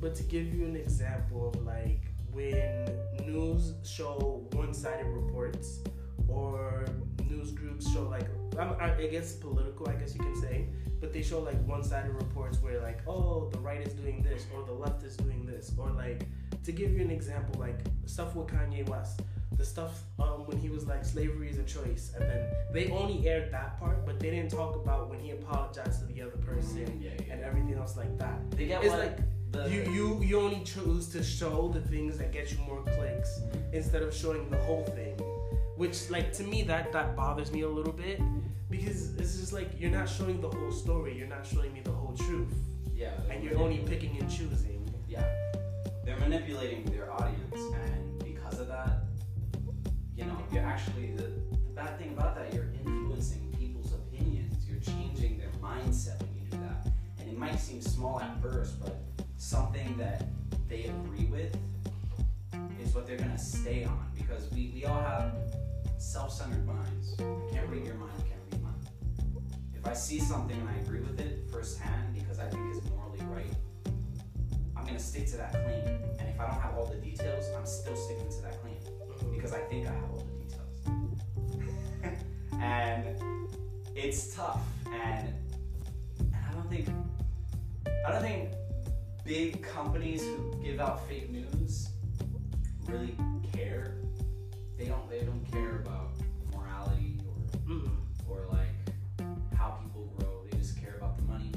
but 0.00 0.14
to 0.14 0.22
give 0.22 0.54
you 0.54 0.64
an 0.64 0.76
example 0.76 1.48
of 1.48 1.62
like 1.66 2.00
when 2.32 2.86
news 3.26 3.74
show 3.84 4.46
one-sided 4.52 5.06
reports 5.06 5.80
or 6.28 6.86
news 7.30 7.50
groups 7.52 7.90
show 7.92 8.02
like 8.08 8.26
I'm, 8.58 8.72
I 8.80 8.94
I 8.96 9.06
guess 9.06 9.32
political, 9.34 9.88
I 9.88 9.94
guess 9.94 10.14
you 10.14 10.20
can 10.20 10.34
say, 10.36 10.66
but 11.00 11.12
they 11.12 11.22
show 11.22 11.40
like 11.40 11.60
one-sided 11.66 12.12
reports 12.12 12.58
where 12.62 12.80
like 12.80 13.00
oh 13.06 13.48
the 13.52 13.58
right 13.58 13.80
is 13.86 13.92
doing 13.94 14.22
this 14.22 14.46
or 14.54 14.64
the 14.64 14.72
left 14.72 15.02
is 15.04 15.16
doing 15.16 15.46
this 15.46 15.72
or 15.78 15.90
like 15.90 16.26
to 16.64 16.72
give 16.72 16.92
you 16.92 17.00
an 17.00 17.10
example 17.10 17.58
like 17.60 17.78
stuff 18.06 18.34
with 18.34 18.48
Kanye 18.48 18.88
West 18.88 19.22
the 19.56 19.64
stuff 19.64 20.02
um, 20.18 20.46
when 20.46 20.58
he 20.58 20.68
was 20.70 20.86
like 20.86 21.04
slavery 21.04 21.50
is 21.50 21.58
a 21.58 21.62
choice 21.64 22.12
and 22.16 22.28
then 22.28 22.46
they 22.72 22.90
only 22.90 23.26
aired 23.28 23.52
that 23.52 23.78
part 23.78 24.06
but 24.06 24.18
they 24.20 24.30
didn't 24.30 24.50
talk 24.50 24.76
about 24.76 25.10
when 25.10 25.18
he 25.18 25.32
apologized 25.32 26.00
to 26.00 26.06
the 26.06 26.22
other 26.22 26.36
person 26.38 26.98
Yeah, 27.00 27.10
yeah. 27.26 27.32
and 27.34 27.42
everything 27.42 27.74
else 27.74 27.96
like 27.96 28.16
that. 28.18 28.38
They 28.52 28.66
get 28.66 28.82
it's 28.84 28.94
like 28.94 29.18
the 29.50 29.68
you 29.68 29.82
you 29.92 30.22
you 30.22 30.40
only 30.40 30.62
choose 30.64 31.08
to 31.08 31.22
show 31.22 31.68
the 31.68 31.80
things 31.80 32.16
that 32.18 32.32
get 32.32 32.52
you 32.52 32.58
more 32.58 32.82
clicks 32.82 33.40
instead 33.72 34.02
of 34.02 34.14
showing 34.14 34.48
the 34.48 34.58
whole 34.58 34.84
thing 34.84 35.14
which 35.80 36.10
like 36.10 36.30
to 36.30 36.42
me 36.42 36.62
that 36.62 36.92
that 36.92 37.16
bothers 37.16 37.50
me 37.52 37.62
a 37.62 37.68
little 37.68 37.94
bit 37.94 38.20
because 38.68 39.16
it's 39.16 39.38
just 39.38 39.50
like 39.54 39.70
you're 39.80 39.90
not 39.90 40.06
showing 40.06 40.38
the 40.38 40.50
whole 40.50 40.70
story. 40.70 41.16
You're 41.16 41.26
not 41.26 41.46
showing 41.46 41.72
me 41.72 41.80
the 41.80 41.90
whole 41.90 42.14
truth, 42.14 42.52
Yeah. 42.94 43.14
and 43.30 43.42
you're 43.42 43.58
only 43.58 43.78
picking 43.78 44.14
and 44.20 44.30
choosing. 44.30 44.86
Yeah. 45.08 45.24
They're 46.04 46.18
manipulating 46.18 46.84
their 46.84 47.10
audience, 47.10 47.60
and 47.86 48.18
because 48.22 48.60
of 48.60 48.68
that, 48.68 49.04
you 50.14 50.26
know, 50.26 50.36
you're 50.52 50.66
actually 50.66 51.12
the, 51.16 51.22
the 51.50 51.56
bad 51.74 51.98
thing 51.98 52.10
about 52.12 52.34
that. 52.36 52.52
You're 52.52 52.70
influencing 52.84 53.50
people's 53.58 53.94
opinions. 53.94 54.68
You're 54.68 54.80
changing 54.80 55.38
their 55.38 55.54
mindset 55.62 56.20
when 56.20 56.34
you 56.34 56.44
do 56.50 56.58
that, 56.58 56.92
and 57.18 57.26
it 57.26 57.38
might 57.38 57.58
seem 57.58 57.80
small 57.80 58.20
at 58.20 58.42
first, 58.42 58.78
but 58.82 59.00
something 59.38 59.96
that 59.96 60.24
they 60.68 60.92
agree 60.92 61.24
with 61.24 61.56
is 62.82 62.94
what 62.94 63.06
they're 63.06 63.16
gonna 63.16 63.38
stay 63.38 63.84
on 63.84 64.10
because 64.14 64.50
we, 64.52 64.72
we 64.74 64.84
all 64.84 65.00
have 65.00 65.32
self-centered 66.00 66.66
minds. 66.66 67.14
I 67.18 67.54
can't 67.54 67.68
read 67.68 67.84
your 67.84 67.94
mind, 67.94 68.12
I 68.18 68.22
can't 68.22 68.40
read 68.52 68.62
mine. 68.62 68.72
If 69.74 69.86
I 69.86 69.92
see 69.92 70.18
something 70.18 70.58
and 70.58 70.68
I 70.68 70.74
agree 70.76 71.00
with 71.00 71.20
it 71.20 71.48
firsthand 71.52 72.14
because 72.14 72.38
I 72.38 72.48
think 72.48 72.74
it's 72.74 72.88
morally 72.88 73.20
right, 73.28 73.54
I'm 74.76 74.86
gonna 74.86 74.98
stick 74.98 75.26
to 75.28 75.36
that 75.36 75.52
claim. 75.52 75.86
And 76.18 76.28
if 76.28 76.40
I 76.40 76.46
don't 76.46 76.60
have 76.60 76.74
all 76.78 76.86
the 76.86 76.96
details, 76.96 77.44
I'm 77.56 77.66
still 77.66 77.94
sticking 77.94 78.30
to 78.30 78.42
that 78.42 78.60
claim 78.62 78.76
mm-hmm. 78.76 79.34
because 79.34 79.52
I 79.52 79.58
think 79.58 79.86
I 79.86 79.92
have 79.92 80.10
all 80.10 80.24
the 80.24 80.32
details. 80.42 80.80
and 82.60 83.20
it's 83.94 84.34
tough. 84.34 84.62
And, 84.86 85.34
and 86.18 86.34
I 86.48 86.52
don't 86.54 86.70
think 86.70 86.88
I 88.06 88.12
don't 88.12 88.22
think 88.22 88.50
big 89.26 89.62
companies 89.62 90.22
who 90.22 90.58
give 90.62 90.80
out 90.80 91.06
fake 91.06 91.30
news 91.30 91.90
really 92.86 93.14
care. 93.52 93.96
They 94.80 94.86
don't 94.86 95.10
they 95.10 95.20
don't 95.20 95.44
care 95.52 95.76
about 95.84 96.12
morality 96.56 97.18
or 97.28 97.58
Mm-mm. 97.70 97.96
or 98.26 98.46
like 98.50 98.72
how 99.54 99.78
people 99.82 100.10
grow. 100.18 100.42
They 100.50 100.56
just 100.56 100.80
care 100.80 100.96
about 100.96 101.18
the 101.18 101.24
money 101.24 101.52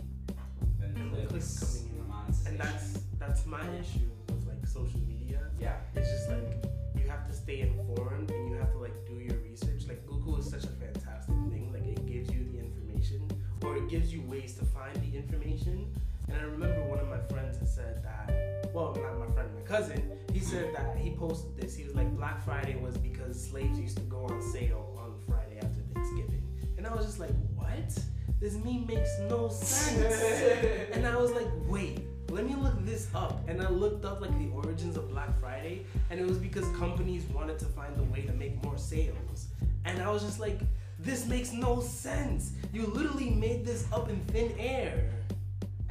and 0.81 1.13
the 1.15 1.25
clicks 1.27 1.57
coming 1.59 1.99
in. 1.99 2.07
the. 2.43 2.49
And 2.49 2.59
that's 2.59 2.99
that's 3.19 3.45
my 3.45 3.61
issue 3.79 4.09
with 4.27 4.45
like 4.45 4.67
social 4.67 4.99
media. 5.07 5.39
yeah. 5.57 5.77
It's 5.95 6.09
just 6.11 6.29
like 6.29 6.65
you 6.97 7.07
have 7.07 7.25
to 7.27 7.33
stay 7.33 7.61
informed 7.61 8.29
and 8.31 8.49
you 8.49 8.57
have 8.57 8.71
to 8.73 8.77
like 8.79 9.05
do 9.07 9.13
your 9.13 9.37
research. 9.37 9.87
Like 9.87 10.05
Google 10.05 10.37
is 10.37 10.49
such 10.49 10.65
a 10.65 10.75
fantastic 10.83 11.35
thing. 11.49 11.71
Like 11.71 11.87
it 11.87 12.05
gives 12.05 12.29
you 12.29 12.43
the 12.51 12.59
information 12.59 13.25
or 13.63 13.77
it 13.77 13.87
gives 13.87 14.13
you 14.13 14.21
ways 14.23 14.55
to 14.55 14.65
find 14.65 14.95
the 14.97 15.17
information. 15.17 15.95
And 16.29 16.37
I 16.37 16.43
remember 16.43 16.83
one 16.83 16.99
of 16.99 17.09
my 17.09 17.19
friends 17.33 17.57
had 17.59 17.67
said 17.67 18.03
that 18.03 18.71
well 18.73 18.95
not 18.95 19.19
my 19.19 19.33
friend, 19.33 19.49
my 19.55 19.61
cousin, 19.61 20.01
he 20.31 20.39
said 20.39 20.75
that 20.75 20.97
he 20.97 21.11
posted 21.11 21.55
this. 21.57 21.75
He 21.75 21.83
was 21.83 21.95
like 21.95 22.09
Black 22.17 22.43
Friday 22.43 22.75
was 22.75 22.97
because 22.97 23.49
slaves 23.49 23.79
used 23.79 23.97
to 23.97 24.03
go 24.03 24.25
on 24.25 24.41
sale 24.41 24.97
on 24.97 25.13
Friday 25.27 25.57
after 25.57 25.81
Thanksgiving. 25.93 26.43
And 26.77 26.87
I 26.87 26.93
was 26.93 27.05
just 27.05 27.19
like, 27.19 27.31
What? 27.55 27.97
This 28.43 28.55
meme 28.55 28.85
makes 28.87 29.09
no 29.29 29.47
sense. 29.47 30.91
And 30.93 31.07
I 31.07 31.15
was 31.15 31.31
like, 31.31 31.47
wait, 31.67 32.01
let 32.29 32.45
me 32.45 32.55
look 32.55 32.85
this 32.85 33.07
up. 33.15 33.47
And 33.47 33.61
I 33.61 33.69
looked 33.69 34.03
up 34.03 34.19
like 34.19 34.37
the 34.37 34.49
origins 34.49 34.97
of 34.97 35.09
Black 35.09 35.39
Friday, 35.39 35.85
and 36.09 36.19
it 36.19 36.27
was 36.27 36.37
because 36.37 36.67
companies 36.77 37.23
wanted 37.33 37.57
to 37.59 37.65
find 37.65 37.97
a 37.97 38.03
way 38.03 38.21
to 38.23 38.33
make 38.33 38.61
more 38.63 38.77
sales. 38.77 39.47
And 39.85 40.01
I 40.01 40.11
was 40.11 40.23
just 40.23 40.41
like, 40.41 40.59
this 40.99 41.25
makes 41.25 41.53
no 41.53 41.79
sense. 41.79 42.51
You 42.73 42.87
literally 42.87 43.29
made 43.29 43.65
this 43.65 43.87
up 43.93 44.09
in 44.09 44.19
thin 44.25 44.53
air. 44.59 45.09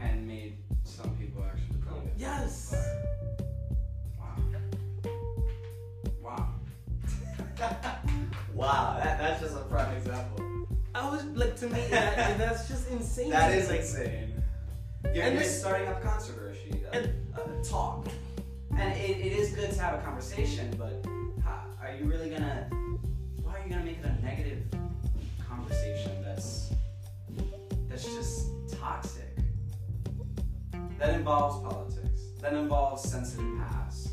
And 0.03 0.27
made 0.27 0.57
some 0.85 1.11
people 1.17 1.43
actually 1.45 1.77
believe 1.79 2.07
it. 2.09 2.13
Yes. 2.17 2.75
Wow. 4.19 4.37
Wow. 6.23 6.49
wow. 8.55 9.01
That, 9.03 9.19
that's 9.19 9.41
just 9.41 9.55
a 9.57 9.61
prime 9.61 9.97
example. 9.97 10.45
I 10.95 11.09
was 11.11 11.25
like, 11.25 11.57
to 11.57 11.67
me, 11.69 11.87
that, 11.91 12.37
that's 12.39 12.69
just 12.69 12.91
insane. 12.91 13.31
That 13.31 13.53
is 13.53 13.69
like, 13.71 13.81
insane. 13.81 14.43
You're, 15.15 15.25
And 15.25 15.35
you're 15.35 15.43
this- 15.43 15.61
starting 15.61 15.89
up 15.89 16.03
controversy, 16.03 16.83
uh, 16.93 16.97
And- 16.99 17.13
uh, 17.37 17.65
talk, 17.65 18.07
and 18.79 18.93
it, 18.95 19.11
it 19.19 19.33
is 19.33 19.53
good 19.53 19.71
to 19.73 19.81
have 19.81 19.99
a 19.99 20.03
conversation. 20.03 20.71
But 20.79 21.05
how, 21.45 21.65
are 21.81 21.95
you 21.95 22.05
really 22.05 22.29
gonna? 22.31 22.69
Why 23.43 23.55
are 23.59 23.63
you 23.65 23.71
gonna 23.71 23.85
make 23.85 23.99
it 23.99 24.05
a 24.05 24.23
negative 24.25 24.63
conversation? 25.49 26.23
That's 26.25 26.73
that's 27.89 28.05
just 28.05 28.47
toxic. 28.79 29.22
That 31.03 31.15
involves 31.15 31.59
politics. 31.65 32.21
That 32.41 32.53
involves 32.55 33.03
sensitive 33.03 33.59
past. 33.59 34.11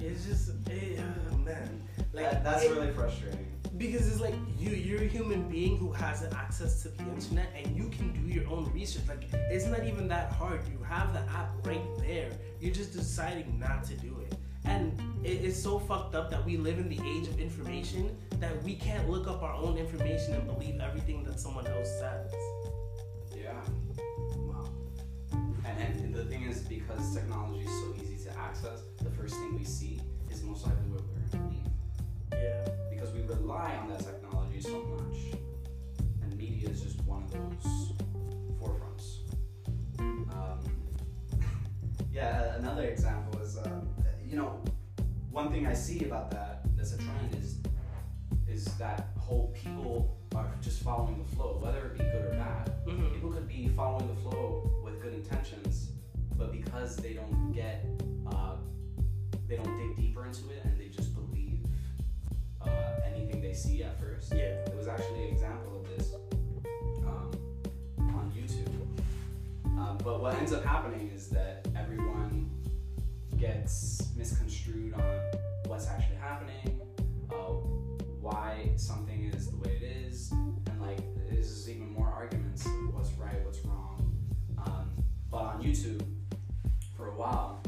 It's 0.00 0.24
just, 0.24 0.50
it, 0.70 1.00
oh, 1.32 1.36
man. 1.36 1.82
Like, 2.14 2.30
That- 2.30 2.44
that's 2.44 2.64
it- 2.64 2.70
really 2.72 2.92
frustrating. 2.92 3.46
because 3.76 4.08
it's 4.08 4.20
like 4.22 4.34
you 4.58 4.70
you're 4.70 5.02
a 5.02 5.06
human 5.06 5.46
being 5.50 5.76
who 5.76 5.92
has 5.92 6.22
access 6.34 6.80
to 6.82 6.88
the 6.88 7.02
internet 7.14 7.48
and 7.54 7.76
you 7.76 7.90
can 7.90 8.10
do 8.14 8.20
your 8.32 8.48
own 8.48 8.72
research 8.72 9.02
like 9.06 9.24
it's 9.50 9.66
not 9.66 9.84
even 9.84 10.08
that 10.08 10.32
hard 10.32 10.60
you 10.72 10.82
have 10.82 11.12
the 11.12 11.20
app 11.30 11.50
right 11.66 11.82
there 11.98 12.30
you're 12.58 12.72
just 12.72 12.94
deciding 12.94 13.58
not 13.58 13.84
to 13.84 13.94
do 13.94 14.16
it 14.24 14.34
and 14.64 14.98
it, 15.22 15.44
it's 15.44 15.62
so 15.62 15.78
fucked 15.78 16.14
up 16.14 16.30
that 16.30 16.42
we 16.46 16.56
live 16.56 16.78
in 16.78 16.88
the 16.88 16.98
age 17.04 17.28
of 17.28 17.38
information 17.38 18.16
that 18.40 18.54
we 18.62 18.74
can't 18.76 19.10
look 19.10 19.26
up 19.28 19.42
our 19.42 19.52
own 19.52 19.76
information 19.76 20.32
and 20.32 20.46
believe 20.46 20.80
everything 20.80 21.22
that 21.22 21.38
someone 21.38 21.66
else 21.66 21.90
says 22.00 22.32
And, 25.78 26.00
and 26.00 26.14
the 26.14 26.24
thing 26.24 26.44
is, 26.44 26.60
because 26.60 27.14
technology 27.14 27.64
is 27.64 27.70
so 27.70 27.94
easy 28.02 28.24
to 28.28 28.38
access, 28.38 28.80
the 29.02 29.10
first 29.10 29.34
thing 29.34 29.56
we 29.56 29.64
see 29.64 30.00
is 30.30 30.42
most 30.42 30.64
likely 30.66 30.88
what 30.90 31.02
we're 31.02 31.14
going 31.14 31.30
to 31.30 31.36
believe. 31.36 32.42
yeah 32.42 32.68
Because 32.90 33.12
we 33.12 33.20
rely 33.22 33.74
on 33.76 33.88
that 33.90 34.00
technology 34.00 34.60
so 34.60 34.82
much. 34.96 35.18
And 36.22 36.36
media 36.36 36.68
is 36.70 36.80
just 36.82 37.00
one 37.04 37.24
of 37.24 37.30
those 37.32 37.92
forefronts. 38.60 39.18
Um, 39.98 40.60
yeah, 42.12 42.56
another 42.56 42.84
example 42.84 43.40
is, 43.40 43.56
uh, 43.58 43.80
you 44.26 44.36
know, 44.36 44.62
one 45.30 45.50
thing 45.50 45.66
I 45.66 45.74
see 45.74 46.04
about 46.04 46.30
that 46.30 46.62
that's 46.76 46.94
a 46.94 46.98
trend 46.98 47.34
is 47.38 47.58
is 48.48 48.64
that 48.78 49.08
whole 49.18 49.52
people 49.54 50.16
are 50.34 50.48
just 50.62 50.82
following 50.82 51.18
the 51.22 51.36
flow, 51.36 51.58
whether 51.62 51.86
it 51.86 51.98
be 51.98 52.04
good 52.04 52.24
or 52.24 52.30
bad. 52.30 52.72
Mhm. 52.86 53.12
People 53.12 53.30
could 53.30 53.46
be 53.46 53.68
following 53.68 54.08
the 54.08 54.14
flow 54.22 54.70
good 55.06 55.14
intentions, 55.14 55.90
but 56.36 56.50
because 56.50 56.96
they 56.96 57.12
don't 57.12 57.52
get, 57.52 57.84
uh, 58.32 58.56
they 59.46 59.54
don't 59.54 59.78
dig 59.78 59.96
deeper 59.96 60.26
into 60.26 60.50
it, 60.50 60.62
and 60.64 60.80
they 60.80 60.88
just 60.88 61.14
believe 61.14 61.60
uh, 62.60 62.70
anything 63.06 63.40
they 63.40 63.52
see 63.52 63.84
at 63.84 64.00
first. 64.00 64.34
yeah 64.34 64.64
There 64.66 64.76
was 64.76 64.88
actually 64.88 65.28
an 65.28 65.32
example 65.32 65.80
of 65.80 65.96
this 65.96 66.12
um, 67.06 67.30
on 68.00 68.32
YouTube. 68.36 69.78
Um, 69.78 69.96
but 70.02 70.20
what 70.20 70.34
ends 70.34 70.52
up 70.52 70.64
happening 70.64 71.12
is 71.14 71.28
that 71.28 71.68
everyone 71.76 72.50
gets 73.36 74.08
misconstrued 74.16 74.92
on 74.94 75.20
what's 75.66 75.86
actually 75.86 76.16
happening, 76.16 76.80
uh, 77.30 77.34
why 78.20 78.70
something 78.74 79.30
is 79.32 79.50
the 79.50 79.56
way 79.58 79.78
it 79.80 79.82
is, 79.84 80.32
and 80.32 80.80
like 80.80 80.98
there's 81.30 81.70
even 81.70 81.92
more 81.92 82.08
arguments 82.08 82.66
of 82.66 82.92
what's 82.92 83.12
right, 83.12 83.44
what's 83.44 83.64
wrong. 83.64 83.85
But 85.36 85.44
on 85.44 85.62
YouTube, 85.62 86.02
for 86.96 87.08
a 87.08 87.14
while, 87.14 87.62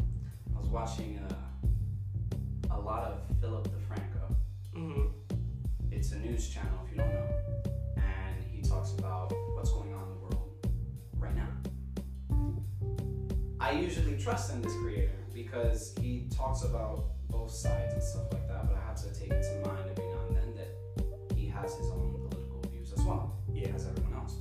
I 0.56 0.58
was 0.58 0.70
watching 0.70 1.20
uh, 1.28 2.74
a 2.74 2.80
lot 2.80 3.02
of 3.04 3.20
Philip 3.42 3.68
DeFranco. 3.68 4.34
Hmm 4.74 5.08
it's 5.90 6.12
a 6.12 6.18
news 6.20 6.48
channel 6.48 6.72
if 6.86 6.92
you 6.92 6.96
don't 6.96 7.12
know. 7.12 7.28
And 7.96 8.42
he 8.50 8.62
talks 8.62 8.92
about 8.92 9.34
what's 9.54 9.70
going 9.70 9.92
on 9.92 10.02
in 10.04 10.08
the 10.08 10.14
world 10.14 10.66
right 11.18 11.36
now. 11.36 11.50
I 13.60 13.72
usually 13.72 14.16
trust 14.16 14.50
in 14.54 14.62
this 14.62 14.72
creator 14.76 15.18
because 15.34 15.94
he 16.00 16.26
talks 16.34 16.62
about 16.62 17.04
both 17.28 17.50
sides 17.50 17.92
and 17.92 18.02
stuff 18.02 18.32
like 18.32 18.48
that 18.48 18.66
but 18.66 18.78
i 18.78 18.80
have 18.86 18.96
to 18.96 19.12
take 19.12 19.30
into 19.30 19.68
mind 19.68 19.84
every 19.90 20.06
now 20.06 20.20
and 20.28 20.36
then 20.36 20.54
that 20.56 21.36
he 21.36 21.46
has 21.46 21.74
his 21.74 21.90
own 21.90 22.14
political 22.30 22.62
views 22.70 22.94
as 22.94 23.04
well 23.04 23.36
yeah. 23.52 23.68
as 23.74 23.86
everyone 23.86 24.14
else. 24.14 24.36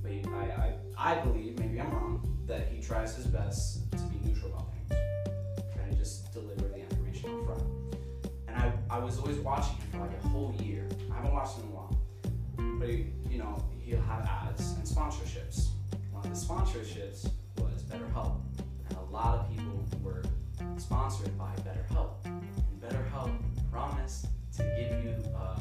But 0.00 0.12
I, 0.12 0.74
I, 0.96 1.14
I 1.14 1.20
believe 1.22 1.58
maybe 1.58 1.80
i'm 1.80 1.90
wrong 1.90 2.32
that 2.52 2.68
he 2.70 2.82
tries 2.82 3.16
his 3.16 3.26
best 3.26 3.90
to 3.92 3.96
be 4.12 4.28
neutral 4.28 4.48
about 4.52 4.66
things 4.74 5.00
and 5.82 5.96
just 5.96 6.30
deliver 6.34 6.68
the 6.68 6.80
information 6.80 7.30
up 7.30 7.46
front 7.46 7.62
and 8.46 8.54
I, 8.56 8.72
I 8.90 8.98
was 8.98 9.18
always 9.18 9.38
watching 9.38 9.74
him 9.76 9.86
for 9.92 9.98
like 10.00 10.10
a 10.22 10.28
whole 10.28 10.54
year. 10.60 10.86
I 11.10 11.14
haven't 11.16 11.32
watched 11.32 11.56
him 11.56 11.64
in 11.64 11.68
a 11.70 11.72
while. 11.72 11.98
But 12.78 12.90
he, 12.90 13.06
you 13.30 13.38
know, 13.38 13.64
he'll 13.80 14.02
have 14.02 14.26
ads 14.26 14.72
and 14.72 14.84
sponsorships. 14.84 15.68
One 16.10 16.26
of 16.26 16.30
the 16.30 16.38
sponsorships 16.46 17.30
was 17.56 17.82
BetterHelp. 17.84 18.42
And 18.90 18.98
a 18.98 19.04
lot 19.10 19.38
of 19.38 19.48
people 19.48 19.82
were 20.02 20.22
sponsored 20.76 21.36
by 21.38 21.54
BetterHelp. 21.66 22.22
And 22.26 22.82
BetterHelp 22.82 23.30
promised 23.70 24.26
to 24.58 24.62
give 24.78 25.02
you 25.02 25.14
uh, 25.34 25.58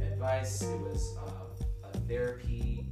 advice. 0.00 0.62
It 0.62 0.78
was 0.80 1.16
uh, 1.26 1.88
a 1.92 1.98
therapy 2.06 2.86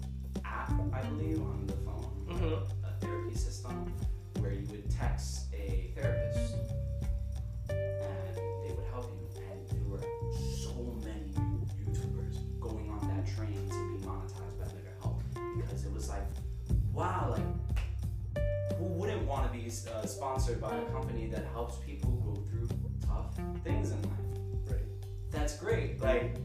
app, 0.44 0.72
I 0.92 1.02
believe, 1.02 1.40
on 1.40 1.66
the 1.68 1.74
phone. 1.74 2.26
Mhm 2.28 2.79
text 5.00 5.46
a 5.54 5.90
therapist 5.96 6.54
and 7.70 8.36
they 8.36 8.72
would 8.74 8.84
help 8.92 9.10
you. 9.10 9.42
And 9.50 9.68
there 9.70 9.88
were 9.88 10.00
so 10.54 10.74
many 11.04 11.32
YouTubers 11.86 12.60
going 12.60 12.90
on 12.90 13.08
that 13.08 13.26
train 13.34 13.68
to 13.68 13.98
be 13.98 14.06
monetized 14.06 14.58
by 14.58 14.66
BetterHelp 14.66 15.20
because 15.56 15.84
it 15.84 15.92
was 15.92 16.08
like, 16.10 16.26
wow, 16.92 17.28
like 17.30 18.76
who 18.76 18.84
wouldn't 18.84 19.26
want 19.26 19.50
to 19.50 19.58
be 19.58 19.66
uh, 19.66 20.06
sponsored 20.06 20.60
by 20.60 20.76
a 20.76 20.84
company 20.86 21.26
that 21.28 21.46
helps 21.52 21.76
people 21.78 22.10
go 22.10 22.34
through 22.50 22.68
tough 23.06 23.34
things 23.64 23.92
in 23.92 24.02
life? 24.02 24.10
Right. 24.66 24.80
That's 25.30 25.56
great. 25.56 26.00
Like 26.02 26.36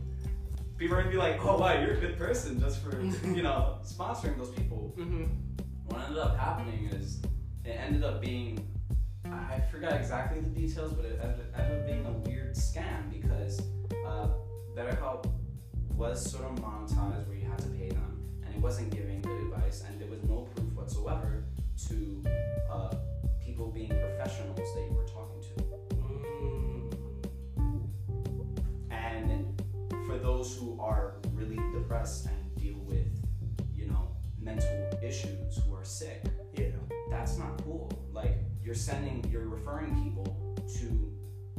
people 0.78 0.96
are 0.96 1.02
gonna 1.02 1.12
be 1.12 1.18
like, 1.18 1.44
oh 1.46 1.58
wow, 1.58 1.82
you're 1.82 1.96
a 1.96 2.00
good 2.00 2.18
person 2.18 2.60
just 2.60 2.82
for 2.82 3.02
you 3.26 3.44
know 3.44 3.80
sponsoring 3.84 4.38
those 4.38 4.52
people. 4.52 4.94
Mm-hmm. 4.98 5.26
What 5.88 6.02
ended 6.02 6.18
up 6.18 6.38
happening 6.38 6.90
is 6.92 7.20
it 7.66 7.72
ended 7.72 8.04
up 8.04 8.22
being 8.22 8.68
I 9.32 9.60
forgot 9.72 9.94
exactly 9.94 10.40
the 10.40 10.50
details, 10.50 10.94
but 10.94 11.06
it 11.06 11.20
ended, 11.22 11.48
ended 11.58 11.80
up 11.80 11.88
being 11.88 12.06
a 12.06 12.12
weird 12.30 12.56
scam 12.56 13.10
because 13.10 13.60
uh, 14.06 14.28
BetterHelp 14.76 15.28
was 15.96 16.30
sort 16.32 16.44
of 16.46 16.56
monetized 16.58 17.28
where 17.28 17.38
you 17.38 17.46
had 17.46 17.58
to 17.60 17.68
pay 17.70 17.90
them, 17.90 18.22
and 18.46 18.54
it 18.54 18.62
wasn't 18.62 18.92
giving 18.92 19.22
good 19.22 19.42
advice, 19.42 19.84
and 19.88 20.00
there 20.00 20.08
was 20.08 20.22
no 20.24 20.48
proof 20.54 20.74
whatsoever 20.74 21.46
to 21.88 22.24
uh, 22.70 22.94
people 23.44 23.72
being 23.72 23.90
professionals 23.90 24.58
that 24.58 24.88
you 24.88 24.96
were 24.96 25.08
talking 25.08 25.42
to. 25.42 25.52
And 28.92 29.62
for 30.06 30.18
those 30.20 30.56
who 30.56 30.80
are 30.80 31.16
really 31.34 31.60
depressed 31.74 32.28
and 32.28 32.56
deal 32.58 32.78
with, 32.86 33.08
you 33.76 33.88
know, 33.88 34.08
mental 34.40 35.00
issues 35.02 35.60
who 35.66 35.74
are 35.74 35.86
sick, 35.86 36.24
Yeah. 36.54 37.05
That's 37.16 37.38
not 37.38 37.64
cool. 37.64 37.90
Like 38.12 38.38
you're 38.64 38.76
sending, 38.76 39.26
you're 39.32 39.48
referring 39.48 39.96
people 40.04 40.26
to 40.80 41.12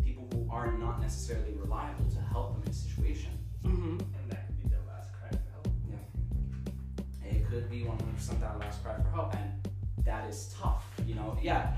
people 0.05 0.29
who 0.33 0.47
are 0.51 0.77
not 0.77 1.01
necessarily 1.01 1.53
reliable 1.55 2.05
to 2.11 2.21
help 2.21 2.55
them 2.55 2.63
in 2.65 2.71
a 2.71 2.75
situation. 2.75 3.31
Mm-hmm. 3.65 3.99
And 4.01 4.31
that 4.31 4.47
could 4.47 4.63
be 4.63 4.69
their 4.69 4.85
last 4.87 5.13
cry 5.15 5.31
for 5.31 5.51
help. 5.53 5.69
Yeah. 5.89 7.31
It 7.31 7.49
could 7.49 7.71
be 7.71 7.81
100% 7.81 8.41
that 8.41 8.59
last 8.59 8.85
cry 8.85 8.97
for 8.97 9.11
help, 9.15 9.35
and 9.35 9.69
that 10.05 10.29
is 10.29 10.55
tough. 10.61 10.85
You 11.07 11.15
know, 11.15 11.39
yeah, 11.43 11.73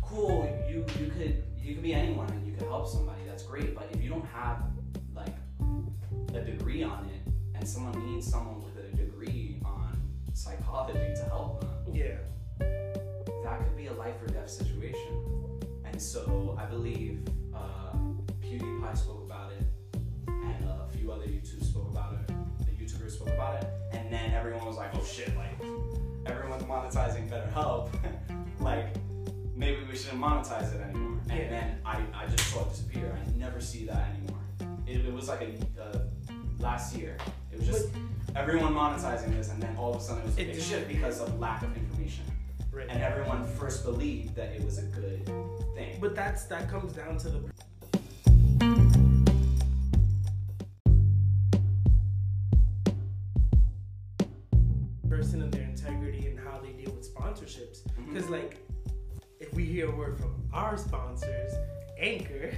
cool. 0.00 0.48
You 0.70 0.84
you 1.00 1.10
could 1.10 1.42
you 1.60 1.74
could 1.74 1.82
be 1.82 1.94
anyone 1.94 2.30
and 2.30 2.46
you 2.46 2.52
could 2.54 2.68
help 2.68 2.88
somebody. 2.88 3.22
That's 3.26 3.42
great. 3.42 3.74
But 3.74 3.88
if 3.92 4.00
you 4.00 4.10
don't 4.10 4.26
have 4.26 4.62
like 5.14 5.34
a 6.34 6.40
degree 6.40 6.84
on 6.84 7.04
it, 7.06 7.32
and 7.56 7.66
someone 7.68 7.94
needs 8.06 8.30
someone 8.30 8.62
with 8.62 8.76
a 8.84 8.96
degree 8.96 9.60
on 9.64 10.00
psychology 10.34 11.14
to 11.16 11.24
help 11.24 11.60
them, 11.60 11.96
Yeah. 11.96 12.18
That 13.48 13.60
could 13.64 13.76
be 13.76 13.86
a 13.86 13.92
life 13.92 14.14
or 14.22 14.26
death 14.26 14.50
situation. 14.50 15.22
And 15.84 16.00
so 16.00 16.56
I 16.60 16.66
believe 16.66 17.20
uh, 17.54 17.92
PewDiePie 18.42 18.96
spoke 18.96 19.24
about 19.24 19.52
it, 19.52 19.64
and 20.26 20.64
a 20.64 20.86
few 20.92 21.10
other 21.10 21.24
YouTubers 21.24 21.64
spoke 21.64 21.90
about 21.90 22.14
it. 22.14 22.34
The 22.66 22.72
YouTubers 22.84 23.12
spoke 23.12 23.28
about 23.28 23.62
it, 23.62 23.70
and 23.92 24.12
then 24.12 24.32
everyone 24.32 24.66
was 24.66 24.76
like, 24.76 24.90
"Oh 24.94 25.04
shit!" 25.04 25.34
Like 25.36 25.58
everyone's 26.26 26.64
monetizing 26.64 27.28
BetterHelp. 27.30 27.88
like 28.60 28.88
maybe 29.56 29.78
we 29.90 29.96
shouldn't 29.96 30.20
monetize 30.20 30.74
it 30.74 30.80
anymore. 30.82 31.18
And 31.30 31.38
Yeah. 31.38 31.48
then 31.50 31.78
I, 31.84 32.02
I 32.14 32.26
just 32.26 32.46
saw 32.52 32.62
it 32.62 32.70
disappear. 32.70 33.18
I 33.18 33.38
never 33.38 33.60
see 33.60 33.86
that 33.86 34.10
anymore. 34.10 34.40
It, 34.86 35.06
it 35.06 35.12
was 35.12 35.28
like 35.28 35.40
a 35.42 35.82
uh, 35.82 35.98
last 36.58 36.94
year. 36.96 37.16
It 37.50 37.58
was 37.58 37.66
just 37.66 37.88
everyone 38.36 38.74
monetizing 38.74 39.30
this, 39.34 39.48
and 39.50 39.62
then 39.62 39.74
all 39.78 39.94
of 39.94 40.00
a 40.00 40.04
sudden 40.04 40.22
it 40.22 40.26
was 40.26 40.34
a 40.34 40.44
big 40.44 40.60
shit 40.60 40.86
because 40.86 41.20
of 41.20 41.38
lack 41.40 41.62
of 41.62 41.74
information 41.76 42.24
Right. 42.70 42.86
and 42.88 43.02
everyone 43.02 43.44
first 43.44 43.84
believed 43.84 44.36
that 44.36 44.50
it 44.52 44.64
was 44.64 44.78
a 44.78 44.82
good 44.82 45.24
thing. 45.74 45.98
But 46.00 46.14
that's 46.14 46.44
that 46.44 46.68
comes 46.68 46.92
down 46.92 47.18
to 47.18 47.28
the 47.28 47.40
person 55.08 55.42
and 55.42 55.52
their 55.52 55.64
integrity 55.64 56.28
and 56.28 56.38
how 56.38 56.58
they 56.58 56.72
deal 56.72 56.92
with 56.92 57.12
sponsorships. 57.12 57.82
Mm-hmm. 57.82 58.12
Because 58.12 58.28
like, 58.28 58.58
if 59.40 59.52
we 59.54 59.64
hear 59.64 59.88
a 59.88 59.96
word 59.96 60.18
from 60.18 60.48
our 60.52 60.76
sponsors, 60.76 61.52
Anchor. 61.98 62.52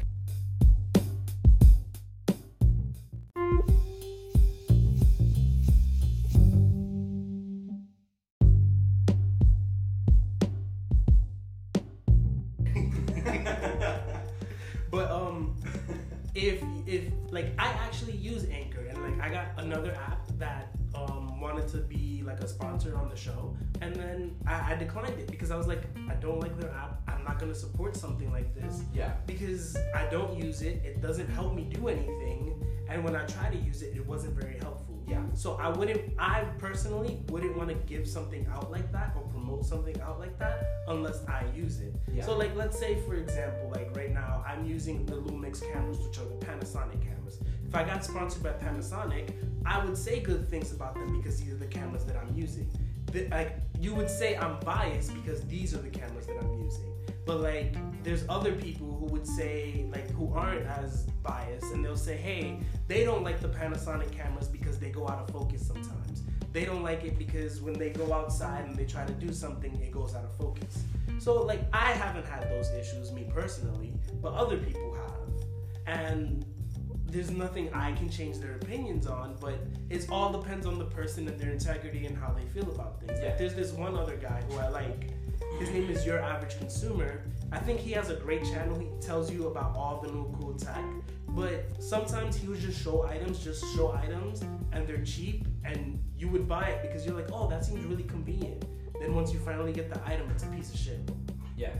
And 19.41 19.57
like 19.57 19.57
I 19.57 19.57
got 19.57 19.64
another 19.64 19.93
app 19.95 20.26
that 20.38 20.68
um 20.95 21.41
wanted 21.41 21.68
to 21.68 21.78
be 21.78 22.22
like 22.24 22.41
a 22.41 22.49
sponsor 22.49 22.97
on 22.97 23.09
the 23.09 23.16
show 23.16 23.57
and 23.80 23.95
then 23.95 24.36
I, 24.47 24.72
I 24.72 24.76
declined 24.76 25.18
it 25.18 25.30
because 25.30 25.51
I 25.51 25.57
was 25.57 25.66
like 25.66 25.82
I 26.09 26.14
don't 26.14 26.41
like 26.41 26.59
their 26.59 26.70
app 26.70 27.01
I'm 27.09 27.24
not 27.24 27.38
gonna 27.38 27.55
support 27.55 27.97
something 27.97 28.30
like 28.30 28.55
this 28.55 28.82
yeah, 28.95 29.12
because 29.26 29.76
I 29.95 30.07
don't 30.11 30.36
use 30.36 30.62
it 30.62 30.82
it 30.84 31.01
doesn't 31.01 31.28
help 31.28 31.55
me 31.55 31.64
do 31.64 31.88
anything 31.88 32.62
and 32.88 33.05
when 33.05 33.16
I 33.16 33.24
try 33.26 33.51
to 33.51 33.57
use 33.57 33.82
it 33.82 33.97
it 33.97 34.07
wasn't 34.07 34.34
very 34.34 34.59
helpful 34.59 34.91
yeah, 35.11 35.22
so 35.34 35.55
I 35.55 35.68
wouldn't, 35.68 36.01
I 36.20 36.43
personally 36.59 37.20
wouldn't 37.30 37.57
want 37.57 37.68
to 37.68 37.74
give 37.74 38.09
something 38.09 38.47
out 38.47 38.70
like 38.70 38.93
that 38.93 39.12
or 39.16 39.22
promote 39.22 39.64
something 39.64 40.01
out 40.01 40.20
like 40.20 40.38
that 40.38 40.64
unless 40.86 41.26
I 41.26 41.47
use 41.55 41.80
it. 41.80 41.93
Yeah. 42.14 42.24
So 42.24 42.38
like, 42.38 42.55
let's 42.55 42.78
say 42.78 43.01
for 43.07 43.16
example, 43.16 43.72
like 43.74 43.91
right 43.97 44.12
now 44.12 44.45
I'm 44.47 44.64
using 44.64 45.05
the 45.07 45.16
Lumix 45.16 45.62
cameras, 45.72 45.99
which 45.99 46.18
are 46.18 46.26
the 46.26 46.47
Panasonic 46.47 47.03
cameras. 47.03 47.41
If 47.70 47.76
I 47.76 47.84
got 47.84 48.04
sponsored 48.04 48.42
by 48.42 48.50
Panasonic, 48.50 49.30
I 49.64 49.84
would 49.84 49.96
say 49.96 50.18
good 50.18 50.48
things 50.50 50.72
about 50.72 50.94
them 50.94 51.16
because 51.16 51.40
these 51.40 51.52
are 51.52 51.56
the 51.56 51.68
cameras 51.68 52.04
that 52.06 52.16
I'm 52.16 52.34
using. 52.34 52.68
The, 53.12 53.28
like 53.28 53.60
you 53.78 53.94
would 53.94 54.10
say 54.10 54.36
I'm 54.36 54.58
biased 54.64 55.14
because 55.14 55.42
these 55.46 55.72
are 55.72 55.78
the 55.78 55.88
cameras 55.88 56.26
that 56.26 56.36
I'm 56.42 56.52
using. 56.64 56.92
But 57.24 57.42
like, 57.42 57.76
there's 58.02 58.24
other 58.28 58.50
people 58.50 58.96
who 58.98 59.06
would 59.12 59.24
say 59.24 59.86
like 59.92 60.10
who 60.10 60.34
aren't 60.34 60.66
as 60.66 61.04
biased, 61.22 61.72
and 61.72 61.84
they'll 61.84 61.96
say, 61.96 62.16
hey, 62.16 62.58
they 62.88 63.04
don't 63.04 63.22
like 63.22 63.38
the 63.38 63.46
Panasonic 63.46 64.10
cameras 64.10 64.48
because 64.48 64.80
they 64.80 64.90
go 64.90 65.06
out 65.06 65.20
of 65.20 65.30
focus 65.30 65.64
sometimes. 65.64 66.24
They 66.52 66.64
don't 66.64 66.82
like 66.82 67.04
it 67.04 67.20
because 67.20 67.60
when 67.60 67.74
they 67.74 67.90
go 67.90 68.12
outside 68.12 68.64
and 68.64 68.74
they 68.74 68.84
try 68.84 69.06
to 69.06 69.12
do 69.12 69.32
something, 69.32 69.80
it 69.80 69.92
goes 69.92 70.16
out 70.16 70.24
of 70.24 70.34
focus. 70.34 70.82
So 71.20 71.40
like, 71.42 71.60
I 71.72 71.92
haven't 71.92 72.26
had 72.26 72.50
those 72.50 72.68
issues 72.70 73.12
me 73.12 73.28
personally, 73.32 73.92
but 74.20 74.32
other 74.32 74.56
people 74.56 74.92
have, 74.96 75.86
and 75.86 76.44
there's 77.11 77.30
nothing 77.30 77.72
I 77.74 77.92
can 77.92 78.08
change 78.08 78.38
their 78.38 78.54
opinions 78.54 79.06
on, 79.06 79.36
but 79.40 79.58
it 79.88 80.06
all 80.11 80.32
depends 80.32 80.66
on 80.66 80.78
the 80.78 80.84
person 80.84 81.26
and 81.28 81.38
their 81.38 81.50
integrity 81.50 82.06
and 82.06 82.16
how 82.16 82.32
they 82.32 82.44
feel 82.46 82.70
about 82.70 83.00
things. 83.00 83.18
Yeah. 83.20 83.28
Like 83.28 83.38
there's 83.38 83.54
this 83.54 83.72
one 83.72 83.96
other 83.96 84.16
guy 84.16 84.42
who 84.48 84.58
I 84.58 84.68
like. 84.68 85.11
His 85.58 85.70
name 85.70 85.90
is 85.90 86.06
Your 86.06 86.20
Average 86.20 86.58
Consumer. 86.58 87.22
I 87.52 87.58
think 87.58 87.80
he 87.80 87.90
has 87.92 88.11
a 88.11 88.14
great 88.14 88.44
channel. 88.44 88.78
He 88.78 88.88
tells 89.00 89.30
you 89.30 89.48
about 89.48 89.76
all 89.76 90.00
the 90.00 90.11
new 90.12 90.34
cool 90.40 90.54
tech, 90.54 90.84
but 91.30 91.64
sometimes 91.82 92.36
he 92.36 92.46
would 92.46 92.61
just 92.61 92.80
show 92.80 93.02
items, 93.02 93.42
just 93.42 93.64
show 93.74 93.92
items, 93.92 94.42
and 94.72 94.86
they're 94.86 95.04
cheap, 95.04 95.46
and 95.64 95.98
you 96.16 96.28
would 96.28 96.48
buy 96.48 96.68
it 96.68 96.82
because 96.82 97.04
you're 97.04 97.16
like, 97.16 97.28
oh, 97.32 97.48
that 97.48 97.64
seems 97.64 97.84
really 97.86 98.04
convenient. 98.04 98.64
Then 99.00 99.14
once 99.14 99.32
you 99.32 99.40
finally 99.40 99.72
get 99.72 99.92
the 99.92 100.00
item, 100.06 100.30
it's 100.30 100.44
a 100.44 100.46
piece 100.46 100.72
of 100.72 100.78
shit. 100.78 101.00
yeah. 101.56 101.70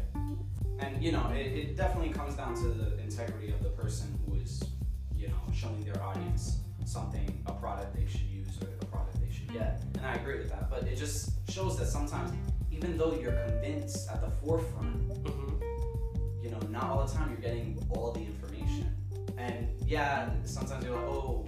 And 0.81 1.03
you 1.03 1.12
know, 1.12 1.31
it, 1.35 1.47
it 1.47 1.76
definitely 1.76 2.09
comes 2.09 2.35
down 2.35 2.55
to 2.55 2.68
the 2.68 2.99
integrity 3.01 3.51
of 3.51 3.62
the 3.62 3.68
person 3.68 4.18
showing 5.53 5.80
their 5.82 6.03
audience 6.03 6.59
something, 6.84 7.42
a 7.46 7.53
product 7.53 7.94
they 7.94 8.07
should 8.07 8.22
use 8.22 8.59
or 8.62 8.68
a 8.80 8.84
product 8.86 9.20
they 9.20 9.32
should 9.32 9.53
get. 9.53 9.82
And 9.96 10.07
I 10.07 10.14
agree 10.14 10.38
with 10.38 10.51
that. 10.51 10.70
But 10.70 10.84
it 10.84 10.96
just 10.96 11.30
shows 11.51 11.78
that 11.78 11.86
sometimes, 11.86 12.32
even 12.70 12.96
though 12.96 13.14
you're 13.20 13.32
convinced 13.32 14.09
at 14.11 14.20
the 14.20 14.30
forefront, 14.44 14.96
Mm-hmm. 15.24 16.44
you 16.44 16.51
know, 16.51 16.59
not 16.70 16.84
all 16.84 17.07
the 17.07 17.12
time 17.12 17.30
you're 17.30 17.40
getting 17.40 17.78
all 17.90 18.12
the 18.12 18.20
information. 18.20 18.94
And 19.36 19.68
yeah, 19.86 20.30
sometimes 20.44 20.84
you're 20.84 20.94
like, 20.96 21.05
oh, 21.05 21.46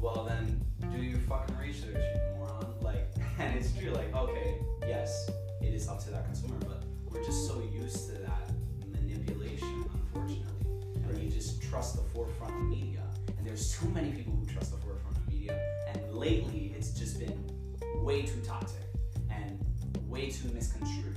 well 0.00 0.24
then 0.24 0.60
do 0.92 1.02
your 1.02 1.18
fucking 1.20 1.56
research, 1.58 1.96
you 1.96 2.20
moron. 2.38 2.66
Like, 2.80 3.08
and 3.38 3.56
it's 3.56 3.72
true, 3.72 3.90
like, 3.90 4.14
okay, 4.14 4.56
yes, 4.86 5.30
it 5.60 5.74
is 5.74 5.88
up 5.88 6.02
to 6.04 6.10
that 6.10 6.24
consumer, 6.24 6.56
but 6.60 6.82
we're 7.10 7.22
just 7.22 7.46
so 7.46 7.62
used 7.72 8.06
to 8.08 8.12
that 8.22 8.50
manipulation, 8.90 9.84
unfortunately. 9.94 10.66
And 11.04 11.18
we 11.18 11.28
just 11.28 11.62
trust 11.62 11.96
the 11.96 12.02
forefront 12.14 12.68
media. 12.68 13.02
And 13.40 13.48
there's 13.48 13.74
too 13.74 13.88
many 13.88 14.10
people 14.10 14.34
who 14.34 14.44
trust 14.44 14.70
the 14.70 14.76
forefront 14.76 15.16
of 15.16 15.32
media. 15.32 15.58
And 15.88 16.12
lately, 16.12 16.74
it's 16.76 16.90
just 16.90 17.18
been 17.18 17.42
way 18.04 18.20
too 18.20 18.38
toxic 18.44 18.82
and 19.30 19.58
way 20.06 20.28
too 20.28 20.48
misconstrued 20.52 21.16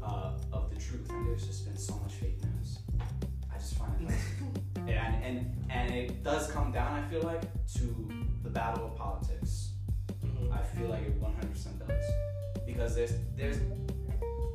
uh, 0.00 0.30
of 0.52 0.72
the 0.72 0.80
truth, 0.80 1.10
and 1.10 1.26
there's 1.26 1.44
just 1.44 1.66
been 1.66 1.76
so 1.76 1.98
much 2.04 2.12
fake 2.12 2.38
news. 2.44 2.78
I 3.52 3.58
just 3.58 3.74
find 3.74 4.08
it 4.08 4.14
and, 4.86 5.24
and 5.24 5.66
and 5.70 5.92
it 5.92 6.22
does 6.22 6.48
come 6.52 6.70
down, 6.70 7.02
I 7.02 7.02
feel 7.08 7.22
like, 7.22 7.42
to 7.78 8.12
the 8.44 8.50
battle 8.50 8.86
of 8.86 8.96
politics. 8.96 9.70
Mm-hmm. 10.24 10.52
I 10.52 10.62
feel 10.62 10.88
like 10.88 11.02
it 11.02 11.20
100% 11.20 11.88
does 11.88 12.04
because 12.64 12.94
there's 12.94 13.14
there's 13.36 13.58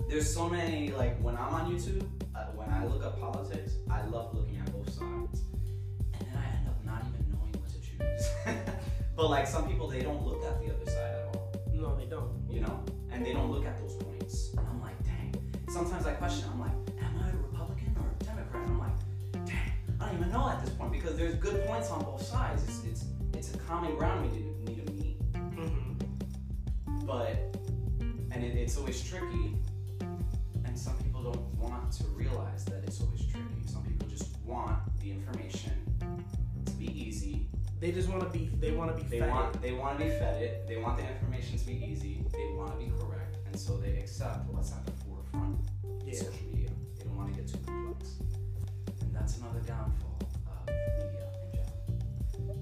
there's 0.07 0.33
so 0.33 0.47
many 0.47 0.91
like 0.91 1.19
when 1.19 1.35
I'm 1.35 1.53
on 1.53 1.75
YouTube, 1.75 2.07
uh, 2.35 2.45
when 2.55 2.69
I 2.69 2.85
look 2.85 3.03
up 3.03 3.19
politics, 3.19 3.73
I 3.91 4.05
love 4.05 4.33
looking 4.33 4.59
at 4.59 4.71
both 4.71 4.93
sides, 4.93 5.28
but 9.15 9.29
like 9.29 9.47
some 9.47 9.67
people, 9.67 9.87
they 9.87 10.01
don't 10.01 10.25
look 10.25 10.43
at 10.43 10.59
the 10.61 10.73
other 10.73 10.85
side 10.85 11.15
at 11.15 11.35
all 11.35 11.51
No, 11.73 11.95
they 11.95 12.05
don't. 12.05 12.31
you 12.49 12.61
know, 12.61 12.83
and 13.11 13.25
they 13.25 13.33
don't 13.33 13.51
look 13.51 13.65
at 13.65 13.77
those 13.79 13.95
points. 13.95 14.51
And 14.57 14.65
I'm 14.67 14.81
like, 14.81 15.01
dang, 15.03 15.33
sometimes 15.69 16.05
I 16.05 16.13
question. 16.13 16.47
I'm 16.51 16.59
like, 16.59 16.71
am 17.01 17.17
I 17.23 17.29
a 17.29 17.35
Republican 17.37 17.95
or 17.99 18.07
a 18.19 18.23
Democrat? 18.23 18.67
I'm 18.67 18.79
like, 18.79 19.45
dang, 19.45 19.71
I 19.99 20.05
don't 20.07 20.15
even 20.19 20.31
know 20.31 20.49
at 20.49 20.63
this 20.63 20.73
point 20.73 20.91
because 20.91 21.15
there's 21.17 21.35
good 21.35 21.65
points 21.65 21.89
on 21.89 22.03
both 22.03 22.21
sides. 22.25 22.63
It's 22.63 22.83
it's 22.85 23.05
it's 23.33 23.55
a 23.55 23.57
common 23.59 23.95
ground 23.95 24.29
we 24.29 24.37
need, 24.37 24.67
need 24.67 24.85
to 24.85 24.93
meet. 24.93 25.33
Mm-hmm. 25.33 27.05
But 27.05 27.37
and 28.31 28.43
it, 28.43 28.55
it's 28.55 28.77
always 28.77 29.01
tricky. 29.03 29.55
And 30.65 30.77
some 30.77 30.97
people 30.97 31.23
don't 31.23 31.55
want 31.55 31.91
to 31.93 32.03
realize 32.15 32.65
that 32.65 32.83
it's 32.85 33.01
always 33.01 33.25
tricky. 33.25 33.45
Some 33.65 33.83
people 33.83 34.07
just 34.07 34.37
want 34.45 34.77
the 35.01 35.11
information 35.11 35.73
to 36.65 36.71
be 36.73 36.85
easy. 36.87 37.47
They 37.79 37.91
just 37.93 38.09
want 38.09 38.21
to 38.21 38.29
be. 38.37 38.49
They 38.59 38.71
want 38.71 38.95
to 38.95 39.01
be 39.03 39.09
They 39.09 39.19
fed. 39.19 39.29
want 39.29 39.61
they 39.61 39.71
want 39.71 39.97
to 39.99 40.05
be 40.05 40.11
fed 40.11 40.41
it. 40.41 40.67
They 40.67 40.77
want 40.77 40.97
the 40.97 41.07
information 41.07 41.57
to 41.57 41.65
be 41.65 41.85
easy. 41.85 42.23
They 42.33 42.51
want 42.53 42.71
to 42.73 42.77
be 42.85 42.91
correct, 42.99 43.37
and 43.45 43.57
so 43.57 43.77
they 43.77 43.97
accept 43.97 44.49
what's 44.49 44.71
at 44.73 44.85
the 44.85 44.91
forefront. 45.03 45.57
Yeah. 46.05 46.13
Social 46.13 46.33
media. 46.51 46.69
They 46.97 47.03
don't 47.05 47.15
want 47.15 47.33
to 47.33 47.39
get 47.39 47.47
too 47.47 47.57
complex, 47.65 48.15
and 49.01 49.15
that's 49.15 49.37
another 49.37 49.59
downfall 49.61 50.19
of 50.47 50.67
media 50.67 51.25
in 51.45 51.51
general. 51.55 52.57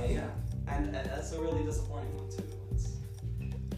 Oh 0.00 0.06
yeah, 0.08 0.28
and, 0.74 0.86
and 0.86 0.94
that's 1.08 1.32
a 1.32 1.40
really 1.40 1.62
disappointing 1.64 2.16
one 2.16 2.28
too. 2.30 2.42
It's, 2.72 2.96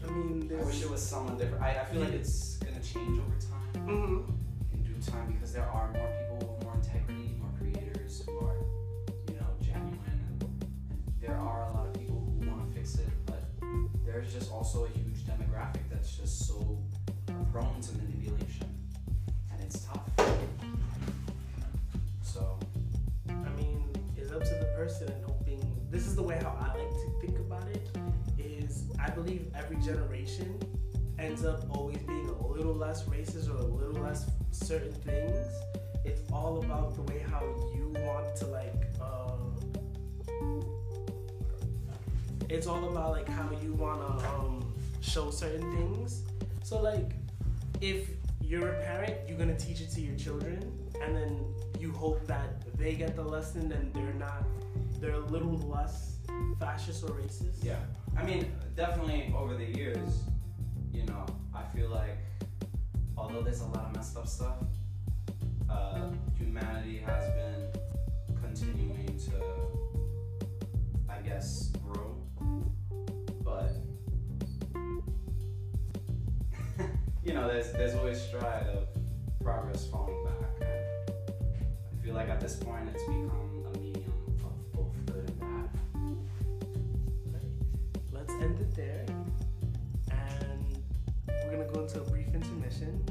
I 0.03 0.11
mean, 0.11 0.51
I 0.59 0.63
wish 0.63 0.81
it 0.81 0.89
was 0.89 1.01
someone 1.01 1.37
different. 1.37 1.63
I, 1.63 1.79
I 1.79 1.85
feel 1.85 2.01
like 2.01 2.13
it's 2.13 2.57
gonna 2.57 2.79
change 2.81 3.19
over 3.19 3.37
time 3.37 3.87
Mhm. 3.87 4.33
in 4.73 4.83
due 4.83 4.99
time 5.11 5.31
because 5.33 5.53
there 5.53 5.69
are 5.69 5.91
more 5.93 6.09
people 6.29 6.52
just 14.33 14.51
also 14.51 14.85
a 14.85 14.89
huge 14.97 15.19
demographic 15.25 15.81
that's 15.91 16.17
just 16.17 16.47
so 16.47 16.79
prone 17.51 17.79
to 17.81 17.95
manipulation, 17.97 18.67
and 19.51 19.61
it's 19.61 19.85
tough. 19.85 20.09
So 22.23 22.57
I 23.29 23.49
mean, 23.55 23.85
it's 24.17 24.31
up 24.31 24.43
to 24.43 24.55
the 24.55 24.73
person 24.75 25.11
and 25.11 25.23
hoping. 25.23 25.61
This 25.91 26.07
is 26.07 26.15
the 26.15 26.23
way 26.23 26.39
how 26.41 26.57
I 26.59 26.75
like 26.75 26.89
to 26.89 27.11
think 27.21 27.37
about 27.37 27.67
it. 27.67 27.87
Is 28.39 28.85
I 28.99 29.11
believe 29.11 29.51
every 29.55 29.77
generation 29.77 30.59
ends 31.19 31.45
up 31.45 31.65
always 31.69 31.99
being 31.99 32.29
a 32.29 32.47
little 32.47 32.73
less 32.73 33.03
racist 33.03 33.53
or 33.53 33.57
a 33.57 33.63
little 33.63 34.01
less 34.01 34.25
certain 34.49 34.93
things. 34.93 35.37
It's 36.03 36.21
all 36.31 36.57
about 36.63 36.95
the 36.95 37.03
way 37.03 37.23
how 37.29 37.43
you 37.75 37.93
want 37.99 38.35
to 38.37 38.47
like. 38.47 38.92
It's 42.53 42.67
all 42.67 42.87
about 42.87 43.09
like 43.11 43.27
how 43.27 43.49
you 43.63 43.73
wanna 43.73 44.15
um, 44.29 44.73
show 45.01 45.31
certain 45.31 45.75
things. 45.75 46.21
So 46.63 46.79
like, 46.79 47.13
if 47.81 48.07
you're 48.41 48.69
a 48.69 48.83
parent, 48.83 49.15
you're 49.27 49.39
gonna 49.39 49.57
teach 49.57 49.81
it 49.81 49.89
to 49.93 50.01
your 50.01 50.15
children, 50.15 50.71
and 51.01 51.15
then 51.15 51.43
you 51.79 51.91
hope 51.91 52.25
that 52.27 52.61
they 52.77 52.93
get 52.93 53.15
the 53.15 53.23
lesson 53.23 53.71
and 53.71 53.91
they're 53.93 54.13
not, 54.13 54.43
they're 55.01 55.15
a 55.15 55.25
little 55.35 55.57
less 55.57 56.17
fascist 56.59 57.03
or 57.03 57.09
racist. 57.09 57.63
Yeah, 57.63 57.79
I 58.15 58.23
mean, 58.23 58.53
definitely 58.75 59.33
over 59.35 59.55
the 59.55 59.65
years, 59.65 60.23
you 60.93 61.05
know, 61.07 61.25
I 61.55 61.63
feel 61.75 61.89
like 61.89 62.19
although 63.17 63.41
there's 63.41 63.61
a 63.61 63.65
lot 63.65 63.85
of 63.87 63.95
messed 63.95 64.15
up 64.15 64.27
stuff, 64.27 64.57
uh, 65.69 66.11
humanity 66.37 67.01
has 67.03 67.31
been 67.31 68.35
continuing 68.43 69.19
to, 69.25 70.45
I 71.09 71.17
guess, 71.21 71.73
you 77.23 77.33
know, 77.33 77.47
there's 77.47 77.71
there's 77.71 77.95
always 77.95 78.21
stride 78.21 78.67
of 78.67 78.87
progress 79.41 79.87
falling 79.87 80.23
back. 80.25 80.67
I 80.67 82.05
feel 82.05 82.13
like 82.15 82.29
at 82.29 82.41
this 82.41 82.55
point, 82.55 82.89
it's 82.93 83.03
become 83.03 83.65
a 83.73 83.77
medium 83.79 84.13
of 84.27 84.73
both 84.73 85.05
good 85.05 85.29
and 85.29 85.39
bad. 85.39 85.69
Let's 88.11 88.33
end 88.33 88.59
it 88.59 88.75
there, 88.75 89.05
and 90.11 90.77
we're 91.27 91.51
gonna 91.51 91.71
go 91.71 91.81
into 91.81 92.01
a 92.01 92.03
brief 92.03 92.27
intermission, 92.33 93.03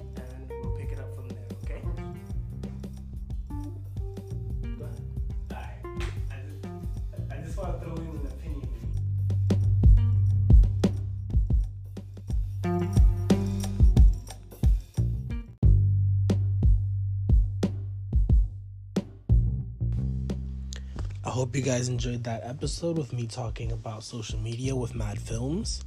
hope 21.53 21.57
you 21.59 21.71
guys 21.71 21.91
enjoyed 21.91 22.25
that 22.25 22.41
episode 22.45 22.97
with 22.97 23.13
me 23.13 23.27
talking 23.27 23.73
about 23.73 24.03
social 24.03 24.39
media 24.39 24.75
with 24.75 24.95
Mad 24.95 25.21
Films. 25.21 25.85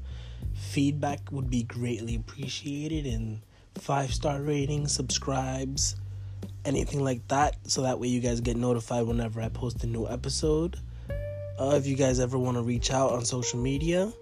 Feedback 0.54 1.32
would 1.32 1.50
be 1.50 1.64
greatly 1.64 2.18
appreciated 2.18 3.08
and 3.08 3.42
five 3.74 4.14
star 4.14 4.44
ratings, 4.44 4.94
subscribes, 4.94 5.96
anything 6.66 7.04
like 7.04 7.28
that, 7.30 7.56
so 7.68 7.82
that 7.82 8.00
way 8.00 8.08
you 8.08 8.20
guys 8.20 8.42
get 8.42 8.58
notified 8.58 9.08
whenever 9.08 9.42
I 9.42 9.50
post 9.50 9.84
a 9.84 9.88
new 9.88 10.08
episode. 10.08 10.78
Uh, 11.60 11.74
if 11.76 11.88
you 11.88 11.96
guys 11.96 12.20
ever 12.20 12.38
want 12.38 12.58
to 12.58 12.62
reach 12.62 12.92
out 12.92 13.14
on 13.14 13.26
social 13.26 13.58
media, 13.58 14.14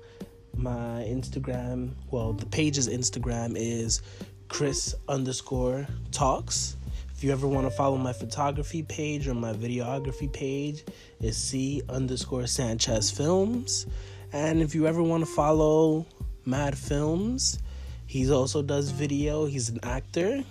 my 0.56 1.04
Instagram, 1.06 1.92
well, 2.10 2.32
the 2.32 2.46
page's 2.46 2.88
Instagram 2.88 3.56
is 3.58 4.02
Chris 4.48 4.96
underscore 5.10 5.88
talks. 6.14 6.78
If 7.24 7.28
you 7.28 7.32
ever 7.32 7.48
want 7.48 7.66
to 7.66 7.72
follow 7.72 7.96
my 7.96 8.12
photography 8.12 8.84
page 8.84 9.30
or 9.30 9.34
my 9.34 9.54
videography 9.54 10.30
page, 10.30 10.84
it's 11.22 11.38
C 11.38 11.82
underscore 11.88 12.48
Sanchez 12.48 13.10
Films. 13.10 13.88
And 14.34 14.62
if 14.62 14.76
you 14.76 14.88
ever 14.88 15.02
want 15.02 15.26
to 15.26 15.32
follow 15.32 16.06
Mad 16.44 16.78
Films, 16.78 17.60
he 18.08 18.30
also 18.30 18.62
does 18.62 18.90
video. 18.90 19.46
He's 19.46 19.70
an 19.70 19.80
actor. 19.84 20.44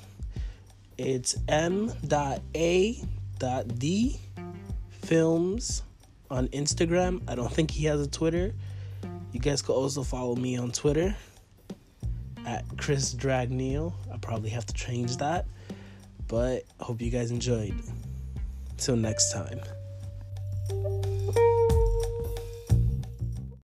It's 0.96 1.36
M.A.D. 1.46 1.90
Films 5.02 5.82
on 6.30 6.48
Instagram. 6.48 7.20
I 7.28 7.34
don't 7.34 7.52
think 7.52 7.70
he 7.70 7.84
has 7.84 8.00
a 8.00 8.08
Twitter. 8.08 8.54
You 9.32 9.40
guys 9.40 9.60
could 9.60 9.74
also 9.74 10.02
follow 10.02 10.36
me 10.36 10.56
on 10.56 10.72
Twitter 10.72 11.14
at 12.46 12.64
Chris 12.78 13.14
Dragneil. 13.14 13.92
I 14.10 14.16
probably 14.16 14.48
have 14.48 14.64
to 14.64 14.72
change 14.72 15.18
that. 15.18 15.44
But 16.32 16.62
hope 16.80 17.02
you 17.02 17.10
guys 17.10 17.30
enjoyed. 17.30 17.74
Till 18.78 18.96
next 18.96 19.34
time. 19.34 19.60